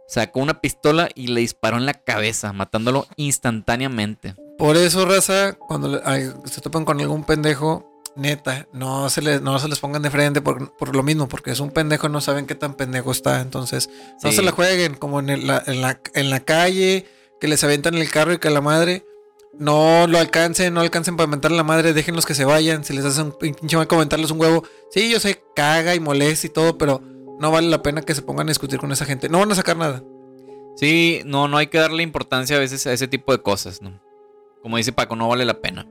sacó 0.07 0.39
una 0.39 0.61
pistola 0.61 1.09
y 1.15 1.27
le 1.27 1.41
disparó 1.41 1.77
en 1.77 1.85
la 1.85 1.93
cabeza, 1.93 2.53
matándolo 2.53 3.07
instantáneamente. 3.15 4.35
Por 4.57 4.75
eso, 4.75 5.05
raza, 5.05 5.53
cuando 5.53 6.01
se 6.45 6.61
topan 6.61 6.83
con 6.83 6.99
algún 6.99 7.23
pendejo, 7.23 7.96
neta, 8.17 8.67
no 8.73 9.09
se, 9.09 9.21
les, 9.21 9.41
no 9.41 9.57
se 9.59 9.67
les 9.67 9.79
pongan 9.79 10.01
de 10.01 10.09
frente 10.09 10.41
por, 10.41 10.75
por 10.77 10.95
lo 10.95 11.03
mismo, 11.03 11.27
porque 11.27 11.51
es 11.51 11.59
un 11.59 11.71
pendejo, 11.71 12.09
no 12.09 12.19
saben 12.21 12.45
qué 12.45 12.55
tan 12.55 12.73
pendejo 12.73 13.11
está. 13.11 13.41
Entonces, 13.41 13.89
no 14.23 14.29
Sí. 14.31 14.37
se 14.37 14.41
la 14.43 14.51
jueguen 14.51 14.95
como 14.95 15.19
en, 15.19 15.29
el- 15.29 15.47
la, 15.47 15.63
en, 15.65 15.81
la, 15.81 15.99
en 16.13 16.29
la 16.29 16.39
calle, 16.41 17.05
que 17.39 17.47
les 17.47 17.63
aventan 17.63 17.95
el 17.95 18.09
carro 18.09 18.33
y 18.33 18.37
que 18.39 18.49
la 18.49 18.61
madre 18.61 19.05
no 19.59 20.05
lo 20.07 20.17
alcancen, 20.19 20.73
no 20.73 20.81
alcancen 20.81 21.15
para 21.15 21.27
aventarle 21.27 21.55
a 21.55 21.59
la 21.59 21.63
madre, 21.63 21.93
déjenlos 21.93 22.25
que 22.25 22.35
se 22.35 22.45
vayan. 22.45 22.83
Si 22.83 22.93
les 22.93 23.05
hacen 23.05 23.27
un 23.27 23.37
pinche 23.37 23.77
mal 23.77 23.87
comentarles 23.87 24.31
un 24.31 24.39
huevo, 24.41 24.63
sí, 24.91 25.09
yo 25.09 25.19
sé, 25.19 25.41
caga 25.55 25.95
y 25.95 25.99
molesta 25.99 26.47
y 26.47 26.49
todo, 26.49 26.77
pero 26.77 27.01
no 27.39 27.51
vale 27.51 27.67
la 27.69 27.81
pena 27.81 28.01
que 28.01 28.13
se 28.15 28.21
pongan 28.21 28.47
a 28.47 28.51
discutir 28.51 28.79
con 28.79 28.91
esa 28.91 29.05
gente. 29.05 29.29
No 29.29 29.39
van 29.39 29.51
a 29.51 29.55
sacar 29.55 29.77
nada. 29.77 30.03
Sí, 30.75 31.21
no, 31.25 31.47
no 31.47 31.57
hay 31.57 31.67
que 31.67 31.79
darle 31.79 32.03
importancia 32.03 32.55
a 32.55 32.59
veces 32.59 32.85
a 32.85 32.93
ese 32.93 33.07
tipo 33.07 33.31
de 33.31 33.41
cosas, 33.41 33.81
¿no? 33.81 33.99
Como 34.61 34.77
dice 34.77 34.91
Paco, 34.91 35.15
no 35.15 35.27
vale 35.27 35.45
la 35.45 35.59
pena. 35.59 35.87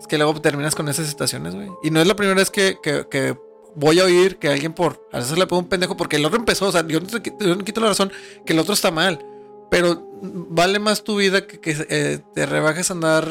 Es 0.00 0.06
que 0.06 0.16
luego 0.18 0.40
terminas 0.40 0.74
con 0.74 0.88
esas 0.88 1.06
situaciones, 1.06 1.54
güey. 1.54 1.68
Y 1.82 1.90
no 1.90 2.00
es 2.00 2.06
la 2.08 2.16
primera 2.16 2.34
vez 2.36 2.50
que, 2.50 2.78
que- 2.82 3.06
que 3.10 3.36
voy 3.76 4.00
a 4.00 4.04
oír 4.04 4.38
que 4.38 4.48
alguien 4.48 4.72
por 4.72 5.06
a 5.12 5.18
veces 5.18 5.38
le 5.38 5.46
pone 5.46 5.62
un 5.62 5.68
pendejo 5.68 5.96
porque 5.96 6.16
el 6.16 6.24
otro 6.24 6.38
empezó. 6.38 6.66
O 6.68 6.72
sea, 6.72 6.84
yo 6.86 6.98
no 7.00 7.06
te, 7.06 7.22
qui- 7.22 7.36
yo 7.38 7.54
no 7.54 7.62
quito 7.64 7.80
la 7.80 7.88
razón 7.88 8.10
que 8.44 8.52
el 8.54 8.58
otro 8.58 8.74
está 8.74 8.90
mal. 8.90 9.24
Pero 9.70 10.08
vale 10.22 10.78
más 10.80 11.04
tu 11.04 11.16
vida 11.16 11.46
que, 11.46 11.60
que 11.60 11.76
eh, 11.88 12.18
te 12.34 12.46
rebajes 12.46 12.90
a 12.90 12.94
andar 12.94 13.28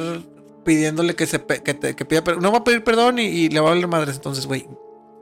pidiéndole 0.63 1.15
que 1.15 1.25
se 1.25 1.43
que, 1.43 1.73
te- 1.73 1.95
que 1.95 2.05
pida 2.05 2.23
perdón. 2.23 2.43
No 2.43 2.51
va 2.51 2.59
a 2.59 2.63
pedir 2.63 2.83
perdón 2.83 3.19
y, 3.19 3.23
y 3.23 3.49
le 3.49 3.59
va 3.59 3.67
a 3.67 3.73
valer 3.73 3.87
madres. 3.87 4.15
Entonces, 4.15 4.45
güey, 4.45 4.67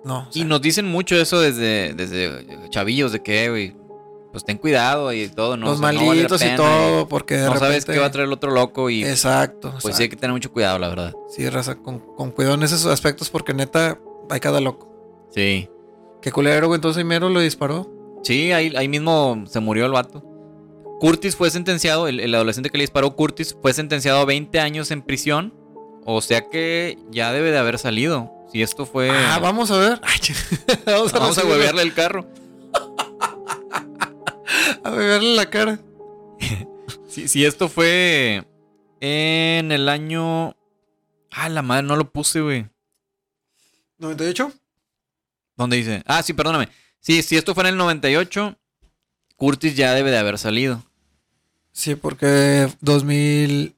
no. 0.04 0.28
o 0.28 0.32
sea, 0.32 0.42
Y 0.42 0.46
nos 0.46 0.62
dicen 0.62 0.86
mucho 0.86 1.16
eso 1.16 1.40
desde, 1.40 1.94
desde 1.96 2.70
chavillos, 2.70 3.12
de 3.14 3.24
que, 3.24 3.50
güey, 3.50 3.76
pues 4.32 4.44
ten 4.44 4.58
cuidado 4.58 5.12
y 5.14 5.30
todo, 5.30 5.58
¿no? 5.58 5.68
los 5.68 5.78
O 5.78 5.82
sea, 5.82 5.92
no 5.92 5.98
vale 5.98 6.00
la 6.00 6.06
malitos 6.06 6.42
y 6.44 6.56
todo, 6.56 7.08
porque 7.08 7.38
de 7.38 7.48
No 7.48 7.58
sabes 7.58 7.86
qué 7.86 7.98
va 7.98 8.08
a 8.08 8.12
traer 8.12 8.28
el 8.28 8.34
otro 8.34 8.52
loco 8.52 8.90
y 8.90 9.04
Exacto. 9.04 9.74
pues 9.82 9.96
sí 9.96 10.04
hay 10.04 10.10
que 10.10 10.16
tener 10.16 10.34
mucho 10.34 10.52
cuidado, 10.52 10.80
la 10.80 10.90
verdad. 10.90 11.14
Sí, 11.30 11.50
raza, 11.50 11.76
con, 11.76 12.00
con 12.00 12.32
cuidado 12.32 12.56
en 12.56 12.64
esos 12.64 12.86
aspectos 12.86 13.30
porque 13.30 13.54
neta 13.54 14.00
hay 14.30 14.40
cada 14.40 14.62
loco. 14.62 14.88
Sí. 15.34 15.70
Qué 16.22 16.32
culero, 16.32 16.68
güey. 16.68 16.78
Entonces 16.78 17.04
Mero 17.06 17.30
lo 17.30 17.40
disparó. 17.40 17.92
Sí, 18.24 18.52
ahí, 18.52 18.74
ahí 18.76 18.88
mismo 18.88 19.44
se 19.48 19.60
murió 19.60 19.86
el 19.86 19.92
vato. 19.92 20.24
Curtis 21.00 21.36
fue 21.36 21.52
sentenciado, 21.52 22.08
el, 22.08 22.20
el 22.20 22.34
adolescente 22.34 22.70
que 22.70 22.78
le 22.78 22.84
disparó, 22.84 23.16
Curtis, 23.16 23.56
fue 23.62 23.72
sentenciado 23.74 24.20
a 24.20 24.26
20 24.26 24.60
años 24.60 24.92
en 24.92 25.04
prisión. 25.04 25.54
O 26.06 26.22
sea 26.22 26.50
que 26.50 26.98
ya 27.12 27.32
debe 27.34 27.52
de 27.52 27.58
haber 27.58 27.78
salido. 27.78 28.32
Si 28.52 28.62
esto 28.62 28.86
fue... 28.86 29.12
Ah, 29.12 29.40
vamos 29.40 29.72
a 29.72 29.78
ver. 29.78 30.02
Vamos 30.86 31.14
a, 31.14 31.20
Vamos 31.20 31.38
a 31.38 31.46
huevearle 31.46 31.82
el 31.82 31.94
carro. 31.94 32.26
A 34.88 34.92
beberle 34.92 35.36
la 35.36 35.50
cara. 35.50 35.80
Si, 37.10 37.28
si 37.28 37.44
esto 37.44 37.68
fue 37.68 38.46
en 39.02 39.72
el 39.72 39.90
año... 39.90 40.56
Ah, 41.32 41.50
la 41.50 41.62
madre, 41.62 41.84
no 41.84 41.98
lo 41.98 42.12
puse, 42.12 42.40
güey. 42.40 42.68
¿98? 44.00 44.54
¿Dónde 45.58 45.78
dice? 45.78 46.04
Ah, 46.06 46.24
sí, 46.24 46.34
perdóname. 46.34 46.70
Sí, 47.00 47.22
si 47.24 47.36
esto 47.36 47.54
fue 47.54 47.64
en 47.64 47.70
el 47.70 47.78
98, 47.78 48.58
Curtis 49.36 49.76
ya 49.76 49.94
debe 49.94 50.12
de 50.12 50.18
haber 50.18 50.38
salido. 50.38 50.84
Sí, 51.72 51.96
porque 51.96 52.72
2000. 52.80 53.76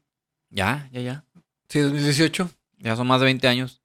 Ya, 0.50 0.90
ya, 0.92 1.02
ya. 1.02 1.26
Sí, 1.70 1.80
2018. 1.80 2.52
Ya 2.80 2.96
son 2.96 3.08
más 3.08 3.22
de 3.22 3.26
20 3.26 3.48
años. 3.48 3.82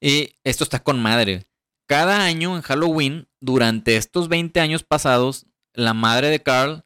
Y 0.00 0.34
esto 0.42 0.64
está 0.64 0.82
con 0.82 1.00
madre. 1.00 1.46
Cada 1.86 2.24
año 2.24 2.56
en 2.56 2.62
Halloween, 2.62 3.28
durante 3.40 3.96
estos 3.96 4.28
20 4.28 4.58
años 4.60 4.82
pasados, 4.82 5.46
la 5.74 5.92
madre 5.92 6.28
de 6.28 6.42
Carl 6.42 6.84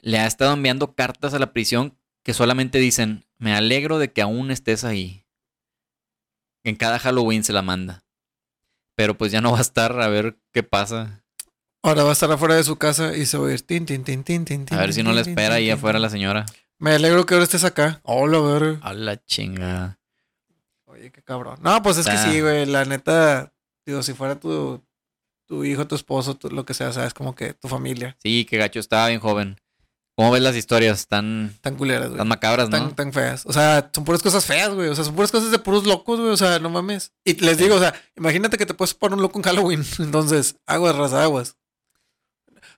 le 0.00 0.18
ha 0.18 0.26
estado 0.26 0.52
enviando 0.52 0.94
cartas 0.94 1.34
a 1.34 1.38
la 1.38 1.52
prisión 1.52 1.98
que 2.22 2.34
solamente 2.34 2.78
dicen, 2.78 3.26
me 3.38 3.54
alegro 3.54 3.98
de 3.98 4.12
que 4.12 4.22
aún 4.22 4.50
estés 4.50 4.84
ahí. 4.84 5.24
En 6.64 6.76
cada 6.76 6.98
Halloween 6.98 7.44
se 7.44 7.52
la 7.52 7.62
manda. 7.62 8.04
Pero 8.96 9.16
pues 9.16 9.32
ya 9.32 9.40
no 9.40 9.52
va 9.52 9.58
a 9.58 9.62
estar 9.62 10.00
a 10.00 10.08
ver 10.08 10.38
qué 10.52 10.62
pasa. 10.62 11.22
Ahora 11.82 12.02
va 12.02 12.10
a 12.10 12.12
estar 12.12 12.30
afuera 12.30 12.56
de 12.56 12.64
su 12.64 12.76
casa 12.76 13.16
y 13.16 13.26
se 13.26 13.38
va 13.38 13.48
a 13.48 13.52
ir. 13.52 13.62
Tin, 13.62 13.86
tin, 13.86 14.02
tin, 14.02 14.24
tin, 14.24 14.44
tin, 14.44 14.66
A 14.70 14.78
ver 14.78 14.92
si 14.92 15.02
no 15.02 15.12
le 15.12 15.20
espera 15.20 15.56
ahí 15.56 15.70
afuera 15.70 15.98
la 15.98 16.10
señora. 16.10 16.46
Me 16.78 16.92
alegro 16.92 17.24
que 17.26 17.34
ahora 17.34 17.44
estés 17.44 17.64
acá. 17.64 18.00
Hola, 18.02 18.40
ver. 18.40 18.78
A 18.82 18.92
la 18.92 19.22
chingada. 19.24 20.00
Oye, 20.86 21.10
qué 21.12 21.22
cabrón. 21.22 21.58
No, 21.62 21.82
pues 21.82 21.98
es 21.98 22.06
que 22.06 22.16
sí, 22.18 22.40
güey. 22.40 22.66
La 22.66 22.84
neta, 22.84 23.52
digo, 23.84 24.02
si 24.02 24.14
fuera 24.14 24.38
tu, 24.40 24.82
tu 25.46 25.64
hijo, 25.64 25.86
tu 25.86 25.94
esposo, 25.94 26.34
tu- 26.36 26.50
lo 26.50 26.64
que 26.64 26.74
sea, 26.74 26.92
sabes, 26.92 27.14
como 27.14 27.34
que 27.34 27.54
tu 27.54 27.68
familia. 27.68 28.16
Sí, 28.22 28.46
qué 28.48 28.56
gacho, 28.58 28.78
estaba 28.80 29.08
bien 29.08 29.20
joven. 29.20 29.56
¿Cómo 30.18 30.30
ves 30.30 30.42
las 30.42 30.56
historias? 30.56 31.06
Tan, 31.08 31.54
Tan 31.60 31.76
culeras, 31.76 32.06
güey. 32.08 32.16
tan 32.18 32.26
macabras, 32.28 32.70
¿no? 32.70 32.78
tan, 32.78 32.96
tan 32.96 33.12
feas. 33.12 33.44
O 33.44 33.52
sea, 33.52 33.90
son 33.94 34.04
puras 34.04 34.22
cosas 34.22 34.46
feas, 34.46 34.70
güey. 34.72 34.88
O 34.88 34.94
sea, 34.94 35.04
son 35.04 35.14
puras 35.14 35.30
cosas 35.30 35.50
de 35.50 35.58
puros 35.58 35.84
locos, 35.86 36.18
güey. 36.18 36.32
O 36.32 36.36
sea, 36.38 36.58
no 36.58 36.70
mames. 36.70 37.12
Y 37.22 37.34
les 37.44 37.58
digo, 37.58 37.74
o 37.76 37.78
sea, 37.78 37.94
imagínate 38.16 38.56
que 38.56 38.64
te 38.64 38.72
puedes 38.72 38.94
poner 38.94 39.16
un 39.16 39.22
loco 39.22 39.38
en 39.38 39.42
Halloween. 39.44 39.84
Entonces, 39.98 40.56
aguas, 40.66 40.96
raza, 40.96 41.22
aguas. 41.22 41.56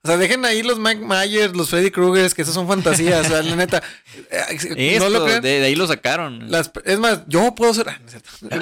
O 0.03 0.09
sea, 0.09 0.17
dejen 0.17 0.45
ahí 0.45 0.63
los 0.65 0.79
Mike 0.81 1.05
Myers, 1.05 1.57
los 1.57 1.71
Freddy 1.71 1.91
Kruegers, 1.93 2.35
que 2.35 2.43
esas 2.43 2.55
son 2.55 2.67
fantasías. 2.67 3.27
o 3.27 3.29
sea, 3.31 3.43
la 3.43 3.55
neta. 3.57 3.83
eh, 4.31 4.95
Esto, 4.97 5.09
no 5.09 5.19
lo 5.19 5.25
crean. 5.25 5.43
de, 5.43 5.61
de 5.61 5.67
ahí 5.67 5.75
lo 5.77 5.87
sacaron. 5.87 6.51
Las- 6.51 6.73
es 6.85 6.99
más, 6.99 7.21
yo 7.29 7.55
puedo 7.55 7.73
ser. 7.73 7.89
ah. 7.89 7.99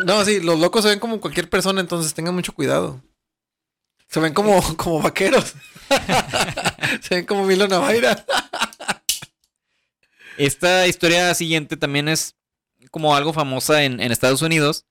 No, 0.04 0.22
sí, 0.26 0.40
los 0.40 0.58
locos 0.60 0.82
se 0.82 0.90
ven 0.90 0.98
como 0.98 1.18
cualquier 1.20 1.48
persona, 1.48 1.80
entonces 1.80 2.12
tengan 2.12 2.34
mucho 2.34 2.52
cuidado. 2.52 3.02
Se 4.08 4.20
ven 4.20 4.32
como, 4.34 4.60
como 4.76 5.02
vaqueros. 5.02 5.54
se 7.02 7.14
ven 7.16 7.26
como 7.26 7.44
Milo 7.46 7.68
Navaira. 7.68 8.24
Esta 10.38 10.86
historia 10.86 11.34
siguiente 11.34 11.76
también 11.76 12.08
es 12.08 12.34
como 12.90 13.16
algo 13.16 13.32
famosa 13.32 13.84
en, 13.84 14.00
en 14.00 14.12
Estados 14.12 14.42
Unidos. 14.42 14.84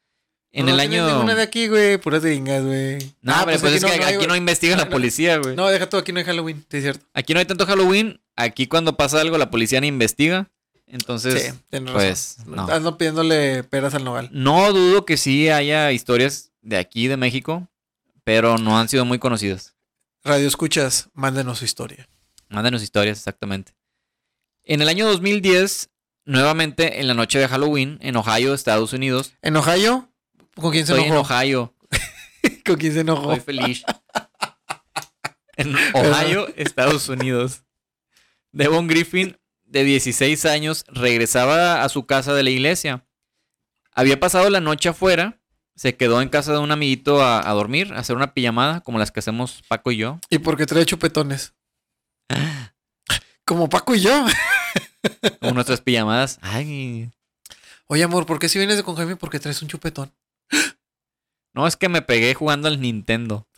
En 0.51 0.65
No, 0.65 0.71
el 0.71 0.77
no 0.77 0.83
año. 0.83 1.07
ninguna 1.09 1.35
de 1.35 1.41
aquí, 1.43 1.67
güey. 1.67 1.97
Puras 1.97 2.23
gringas, 2.23 2.63
güey. 2.63 2.97
No, 3.21 3.33
Ah, 3.33 3.41
hombre, 3.41 3.59
pues, 3.59 3.73
es 3.73 3.83
que 3.85 3.91
aquí 4.03 4.25
no 4.25 4.35
investiga 4.35 4.75
la 4.77 4.89
policía, 4.89 5.37
güey. 5.37 5.55
No, 5.55 5.67
deja 5.67 5.87
todo, 5.89 6.01
aquí 6.01 6.13
no 6.13 6.19
hay 6.19 6.25
Halloween, 6.25 6.65
sí 6.71 6.77
es 6.77 6.83
cierto. 6.83 7.05
Aquí 7.13 7.33
no 7.33 7.39
hay 7.39 7.45
tanto 7.45 7.65
Halloween. 7.65 8.21
Aquí 8.37 8.67
cuando 8.67 8.95
pasa 8.95 9.19
algo 9.21 9.37
la 9.37 9.51
policía 9.51 9.81
ni 9.81 9.87
investiga. 9.87 10.49
Entonces, 10.87 11.53
sí, 11.71 11.79
pues, 11.91 12.37
razón. 12.45 12.55
no. 12.55 12.67
Ando 12.73 12.97
pidiéndole 12.97 13.63
peras 13.63 13.95
al 13.95 14.03
nogal. 14.03 14.29
no 14.31 14.71
dudo 14.71 15.03
que 15.05 15.17
sí 15.17 15.49
haya 15.49 15.91
historias 15.91 16.51
de 16.61 16.77
aquí, 16.77 17.07
de 17.07 17.17
México, 17.17 17.67
pero 18.25 18.57
no 18.57 18.77
han 18.77 18.89
sido 18.89 19.05
muy 19.05 19.19
conocidas. 19.19 19.75
Radio 20.25 20.47
escuchas, 20.47 21.09
mándenos 21.13 21.59
su 21.59 21.65
historia. 21.65 22.09
Mándenos 22.49 22.83
historias, 22.83 23.19
exactamente. 23.19 23.73
En 24.63 24.81
el 24.81 24.89
año 24.89 25.05
2010, 25.05 25.89
nuevamente 26.25 26.99
en 26.99 27.07
la 27.07 27.13
noche 27.13 27.39
de 27.39 27.47
Halloween, 27.47 27.99
en 28.01 28.15
Ohio, 28.17 28.53
Estados 28.53 28.91
Unidos. 28.93 29.33
¿En 29.41 29.55
Ohio? 29.55 30.11
¿Con 30.55 30.71
quién 30.71 30.85
se 30.85 30.93
Estoy 30.93 31.07
en 31.07 31.13
enojó? 31.13 31.33
Ohio, 31.33 31.75
¿Con 32.65 32.75
quién 32.77 32.93
se 32.93 32.99
enojó? 33.01 33.31
estoy 33.31 33.55
feliz. 33.55 33.83
En 35.57 35.73
Ohio, 35.93 36.49
Estados 36.57 37.07
Unidos. 37.07 37.63
Devon 38.51 38.87
Griffin, 38.87 39.37
de 39.63 39.85
16 39.85 40.43
años, 40.45 40.83
regresaba 40.89 41.81
a 41.83 41.87
su 41.87 42.05
casa 42.05 42.33
de 42.33 42.43
la 42.43 42.49
iglesia. 42.49 43.05
Había 43.93 44.19
pasado 44.19 44.49
la 44.49 44.59
noche 44.59 44.89
afuera, 44.89 45.39
se 45.75 45.95
quedó 45.95 46.21
en 46.21 46.29
casa 46.29 46.53
de 46.53 46.59
un 46.59 46.71
amiguito 46.71 47.21
a, 47.21 47.47
a 47.47 47.53
dormir, 47.53 47.93
a 47.93 47.99
hacer 47.99 48.15
una 48.15 48.33
pijamada, 48.33 48.81
como 48.81 48.99
las 48.99 49.11
que 49.11 49.19
hacemos 49.19 49.61
Paco 49.67 49.91
y 49.91 49.97
yo. 49.97 50.19
¿Y 50.29 50.39
por 50.39 50.57
qué 50.57 50.65
trae 50.65 50.85
chupetones? 50.85 51.53
Como 53.45 53.69
Paco 53.69 53.93
y 53.93 54.01
yo. 54.01 54.25
Como 55.39 55.53
nuestras 55.53 55.81
pijamadas. 55.81 56.39
Ay, 56.41 57.11
Oye, 57.87 58.03
amor, 58.03 58.25
¿por 58.25 58.39
qué 58.39 58.49
si 58.49 58.57
vienes 58.57 58.77
de 58.77 58.83
con 58.83 58.95
Jaime? 58.95 59.15
Porque 59.15 59.39
traes 59.39 59.61
un 59.61 59.67
chupetón. 59.67 60.11
no, 61.53 61.67
es 61.67 61.75
que 61.75 61.87
me 61.89 62.01
pegué 62.01 62.33
jugando 62.33 62.67
al 62.67 62.81
Nintendo. 62.81 63.47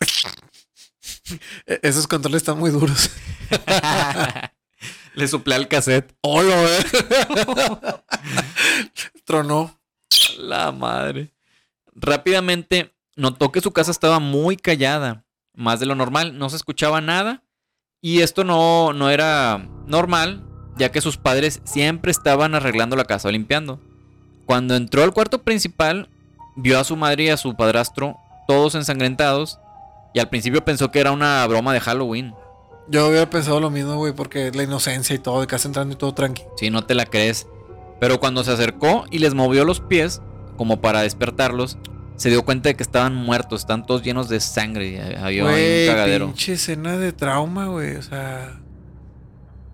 E- 1.66 1.80
esos 1.82 2.06
controles 2.06 2.42
están 2.42 2.58
muy 2.58 2.70
duros. 2.70 3.10
Le 5.14 5.28
soplé 5.28 5.54
al 5.54 5.68
cassette. 5.68 6.14
Hola. 6.22 6.66
Tronó. 9.24 9.78
La 10.38 10.72
madre. 10.72 11.30
Rápidamente 12.00 12.94
notó 13.16 13.50
que 13.50 13.60
su 13.60 13.72
casa 13.72 13.90
estaba 13.90 14.20
muy 14.20 14.56
callada, 14.56 15.24
más 15.54 15.80
de 15.80 15.86
lo 15.86 15.94
normal, 15.94 16.38
no 16.38 16.48
se 16.50 16.56
escuchaba 16.56 17.00
nada. 17.00 17.42
Y 18.00 18.20
esto 18.20 18.44
no, 18.44 18.92
no 18.92 19.10
era 19.10 19.68
normal, 19.86 20.46
ya 20.76 20.92
que 20.92 21.00
sus 21.00 21.16
padres 21.16 21.60
siempre 21.64 22.12
estaban 22.12 22.54
arreglando 22.54 22.94
la 22.94 23.04
casa 23.04 23.28
o 23.28 23.32
limpiando. 23.32 23.80
Cuando 24.46 24.76
entró 24.76 25.02
al 25.02 25.12
cuarto 25.12 25.42
principal, 25.42 26.08
vio 26.56 26.78
a 26.78 26.84
su 26.84 26.96
madre 26.96 27.24
y 27.24 27.28
a 27.30 27.36
su 27.36 27.56
padrastro 27.56 28.16
todos 28.46 28.76
ensangrentados. 28.76 29.58
Y 30.14 30.20
al 30.20 30.28
principio 30.28 30.64
pensó 30.64 30.90
que 30.90 31.00
era 31.00 31.10
una 31.10 31.46
broma 31.46 31.72
de 31.72 31.80
Halloween. 31.80 32.34
Yo 32.88 33.08
hubiera 33.08 33.28
pensado 33.28 33.60
lo 33.60 33.68
mismo, 33.68 33.96
güey, 33.96 34.14
porque 34.14 34.50
la 34.52 34.62
inocencia 34.62 35.14
y 35.14 35.18
todo, 35.18 35.40
de 35.40 35.46
casa 35.46 35.68
entrando 35.68 35.92
y 35.92 35.98
todo 35.98 36.14
tranqui. 36.14 36.44
Si 36.56 36.70
no 36.70 36.86
te 36.86 36.94
la 36.94 37.04
crees. 37.04 37.46
Pero 38.00 38.20
cuando 38.20 38.44
se 38.44 38.52
acercó 38.52 39.04
y 39.10 39.18
les 39.18 39.34
movió 39.34 39.64
los 39.64 39.80
pies, 39.80 40.22
como 40.58 40.82
para 40.82 41.00
despertarlos, 41.00 41.78
se 42.16 42.28
dio 42.28 42.44
cuenta 42.44 42.68
de 42.68 42.74
que 42.74 42.82
estaban 42.82 43.14
muertos, 43.14 43.60
están 43.62 43.86
todos 43.86 44.02
llenos 44.02 44.28
de 44.28 44.40
sangre. 44.40 45.16
Había 45.16 45.48
ahí 45.48 45.86
un 45.88 45.94
cagadero. 45.94 46.26
pinche 46.26 46.52
escena 46.54 46.98
de 46.98 47.12
trauma, 47.12 47.66
güey. 47.68 47.96
O 47.96 48.02
sea, 48.02 48.58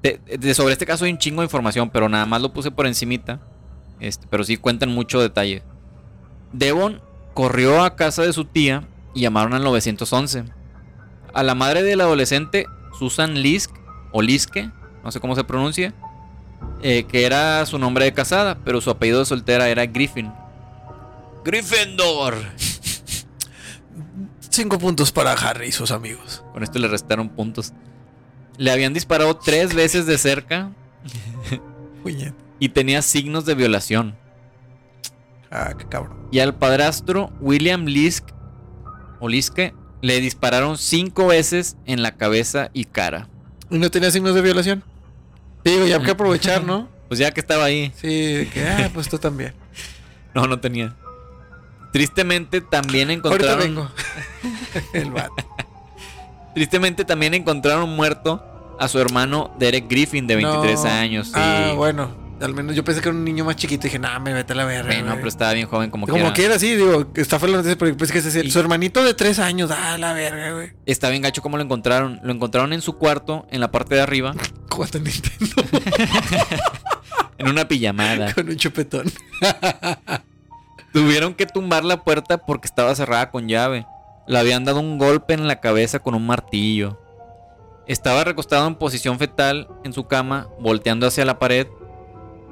De, 0.02 0.20
de- 0.38 0.54
sobre 0.54 0.74
este 0.74 0.84
caso 0.86 1.06
hay 1.06 1.10
un 1.12 1.18
chingo 1.18 1.40
de 1.40 1.46
información, 1.46 1.90
pero 1.90 2.08
nada 2.08 2.26
más 2.26 2.40
lo 2.42 2.52
puse 2.52 2.70
por 2.70 2.86
encimita. 2.86 3.40
Este, 3.98 4.26
pero 4.30 4.44
sí 4.44 4.56
cuentan 4.58 4.90
mucho 4.90 5.20
detalle. 5.20 5.62
Devon 6.52 7.00
corrió 7.32 7.82
a 7.82 7.96
casa 7.96 8.22
de 8.22 8.32
su 8.32 8.44
tía 8.44 8.86
y 9.14 9.22
llamaron 9.22 9.54
al 9.54 9.64
911. 9.64 10.44
A 11.32 11.42
la 11.42 11.54
madre 11.54 11.82
del 11.82 12.00
adolescente, 12.02 12.66
Susan 12.98 13.34
Lisk, 13.34 13.70
o 14.12 14.20
Liske, 14.22 14.70
no 15.02 15.10
sé 15.10 15.18
cómo 15.20 15.34
se 15.34 15.42
pronuncia, 15.44 15.94
eh, 16.82 17.04
que 17.04 17.24
era 17.24 17.64
su 17.66 17.78
nombre 17.78 18.04
de 18.04 18.12
casada, 18.12 18.58
pero 18.64 18.80
su 18.80 18.90
apellido 18.90 19.20
de 19.20 19.24
soltera 19.24 19.68
era 19.68 19.86
Griffin. 19.86 20.30
Gryffindor. 21.44 22.36
Cinco 24.50 24.78
puntos 24.78 25.12
para 25.12 25.32
Harry 25.32 25.68
y 25.68 25.72
sus 25.72 25.90
amigos. 25.90 26.42
Con 26.52 26.62
esto 26.62 26.78
le 26.78 26.88
restaron 26.88 27.28
puntos. 27.28 27.72
Le 28.56 28.70
habían 28.70 28.92
disparado 28.94 29.36
tres 29.36 29.74
veces 29.74 30.06
de 30.06 30.16
cerca 30.16 30.70
y 32.58 32.68
tenía 32.68 33.02
signos 33.02 33.44
de 33.46 33.54
violación. 33.54 34.16
Ah, 35.50 35.74
qué 35.76 35.86
cabrón. 35.86 36.28
Y 36.30 36.38
al 36.40 36.54
padrastro 36.54 37.32
William 37.40 37.84
Lisk 37.84 38.24
o 39.20 39.28
Liske 39.28 39.74
le 40.02 40.20
dispararon 40.20 40.78
cinco 40.78 41.26
veces 41.26 41.76
en 41.86 42.02
la 42.02 42.16
cabeza 42.16 42.70
y 42.72 42.84
cara. 42.84 43.28
¿Y 43.70 43.78
no 43.78 43.90
tenía 43.90 44.10
signos 44.10 44.34
de 44.34 44.42
violación? 44.42 44.84
Digo, 45.64 45.86
ya 45.86 45.96
hay 45.96 46.02
que 46.02 46.10
aprovechar, 46.12 46.64
¿no? 46.64 46.92
Pues 47.08 47.20
ya 47.20 47.30
que 47.32 47.40
estaba 47.40 47.64
ahí. 47.64 47.92
Sí, 48.00 48.32
de 48.32 48.48
que, 48.48 48.66
ah, 48.66 48.90
pues 48.92 49.08
tú 49.10 49.18
también. 49.18 49.52
No, 50.34 50.46
no 50.46 50.58
tenía. 50.58 50.96
Tristemente 51.94 52.60
también 52.60 53.08
encontraron. 53.12 53.58
vengo. 53.60 53.88
El. 54.92 55.12
Tristemente 56.52 57.04
también 57.04 57.34
encontraron 57.34 57.88
muerto 57.94 58.44
a 58.80 58.88
su 58.88 58.98
hermano 58.98 59.54
Derek 59.60 59.88
Griffin 59.88 60.26
de 60.26 60.34
23 60.34 60.82
No. 60.82 60.90
años. 60.90 61.26
Sí. 61.28 61.32
Ah, 61.36 61.72
bueno. 61.76 62.24
Al 62.40 62.52
menos 62.52 62.74
yo 62.74 62.82
pensé 62.82 63.00
que 63.00 63.10
era 63.10 63.16
un 63.16 63.24
niño 63.24 63.44
más 63.44 63.54
chiquito 63.54 63.86
y 63.86 63.90
dije, 63.90 64.00
nah, 64.00 64.18
me 64.18 64.32
vete 64.32 64.54
a 64.54 64.56
la 64.56 64.64
verga. 64.64 64.88
Bueno, 64.88 65.04
güey". 65.04 65.16
pero 65.18 65.28
estaba 65.28 65.52
bien 65.52 65.68
joven 65.68 65.88
como, 65.90 66.06
Como 66.06 66.16
quiera. 66.18 66.32
que 66.34 66.44
era 66.44 66.56
así, 66.56 66.74
digo, 66.74 67.06
está 67.14 67.38
fue 67.38 67.48
la 67.48 67.58
noticia, 67.58 67.78
pero 67.78 67.96
pues 67.96 68.10
que 68.10 68.18
Y- 68.18 68.50
su 68.50 68.58
hermanito 68.58 69.04
de 69.04 69.14
tres 69.14 69.38
años, 69.38 69.70
ah, 69.70 69.96
la 69.96 70.12
verga, 70.14 70.50
güey. 70.52 70.72
Está 70.86 71.10
bien 71.10 71.22
gacho 71.22 71.42
cómo 71.42 71.58
lo 71.58 71.62
encontraron. 71.62 72.18
Lo 72.24 72.32
encontraron 72.32 72.72
en 72.72 72.82
su 72.82 72.98
cuarto, 72.98 73.46
en 73.52 73.60
la 73.60 73.70
parte 73.70 73.94
de 73.94 74.00
arriba, 74.00 74.34
Jugando 74.68 74.98
en 74.98 75.04
Nintendo 75.04 75.62
en 77.38 77.48
una 77.48 77.68
pijamada. 77.68 78.34
con 78.34 78.48
un 78.48 78.56
chupetón. 78.56 79.04
Tuvieron 80.94 81.34
que 81.34 81.44
tumbar 81.44 81.84
la 81.84 82.02
puerta 82.04 82.38
porque 82.38 82.66
estaba 82.66 82.94
cerrada 82.94 83.30
con 83.30 83.48
llave. 83.48 83.86
Le 84.26 84.38
habían 84.38 84.64
dado 84.64 84.80
un 84.80 84.96
golpe 84.96 85.34
en 85.34 85.46
la 85.46 85.60
cabeza 85.60 85.98
con 85.98 86.14
un 86.14 86.26
martillo. 86.26 86.98
Estaba 87.86 88.24
recostado 88.24 88.66
en 88.66 88.76
posición 88.76 89.18
fetal 89.18 89.68
en 89.84 89.92
su 89.92 90.06
cama, 90.06 90.48
volteando 90.58 91.06
hacia 91.06 91.24
la 91.26 91.38
pared. 91.38 91.66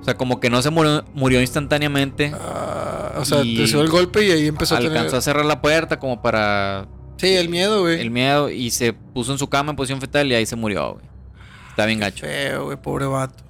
O 0.01 0.05
sea, 0.05 0.16
como 0.16 0.40
que 0.40 0.51
no 0.51 0.61
se 0.61 0.70
murió, 0.70 1.05
murió 1.14 1.40
instantáneamente. 1.40 2.32
Ah, 2.34 3.12
o 3.18 3.24
sea, 3.24 3.43
Y 3.45 3.57
recibió 3.59 3.82
el 3.82 3.88
golpe 3.90 4.26
y 4.26 4.32
ahí 4.32 4.47
empezó 4.49 4.74
a 4.74 4.78
Alcanzó 4.78 5.05
tener... 5.05 5.14
a 5.16 5.20
cerrar 5.22 5.45
la 5.47 5.62
puerta 5.62 5.99
como 5.99 6.20
para 6.20 6.88
Sí, 7.18 7.28
el 7.36 7.49
miedo, 7.49 7.82
güey. 7.82 8.01
el 8.01 8.11
miedo 8.11 8.51
y 8.51 8.70
se 8.72 8.93
puso 8.93 9.30
en 9.30 9.38
su 9.38 9.49
cama 9.49 9.70
en 9.70 9.76
posición 9.76 10.01
fetal 10.01 10.26
y 10.30 10.34
ahí 10.34 10.45
se 10.45 10.57
murió, 10.57 10.95
güey. 10.95 11.07
Está 11.70 11.86
bien 11.86 12.01
gacho. 12.01 12.26
Feo, 12.26 12.64
güey, 12.64 12.76
pobre 12.76 13.07
vato. 13.07 13.45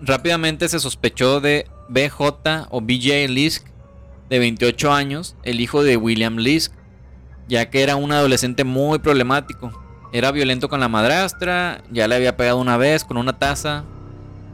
Rápidamente 0.00 0.68
se 0.68 0.78
sospechó 0.78 1.40
de 1.40 1.66
BJ 1.88 2.68
o 2.70 2.80
BJ 2.80 3.28
Lisk, 3.28 3.66
de 4.30 4.38
28 4.38 4.92
años, 4.92 5.36
el 5.42 5.60
hijo 5.60 5.82
de 5.82 5.96
William 5.96 6.36
Lisk, 6.36 6.72
ya 7.48 7.68
que 7.68 7.82
era 7.82 7.96
un 7.96 8.12
adolescente 8.12 8.64
muy 8.64 9.00
problemático. 9.00 9.72
Era 10.12 10.30
violento 10.32 10.68
con 10.68 10.80
la 10.80 10.88
madrastra, 10.88 11.82
ya 11.90 12.08
le 12.08 12.14
había 12.16 12.36
pegado 12.36 12.58
una 12.58 12.76
vez 12.76 13.04
con 13.04 13.16
una 13.16 13.38
taza, 13.38 13.84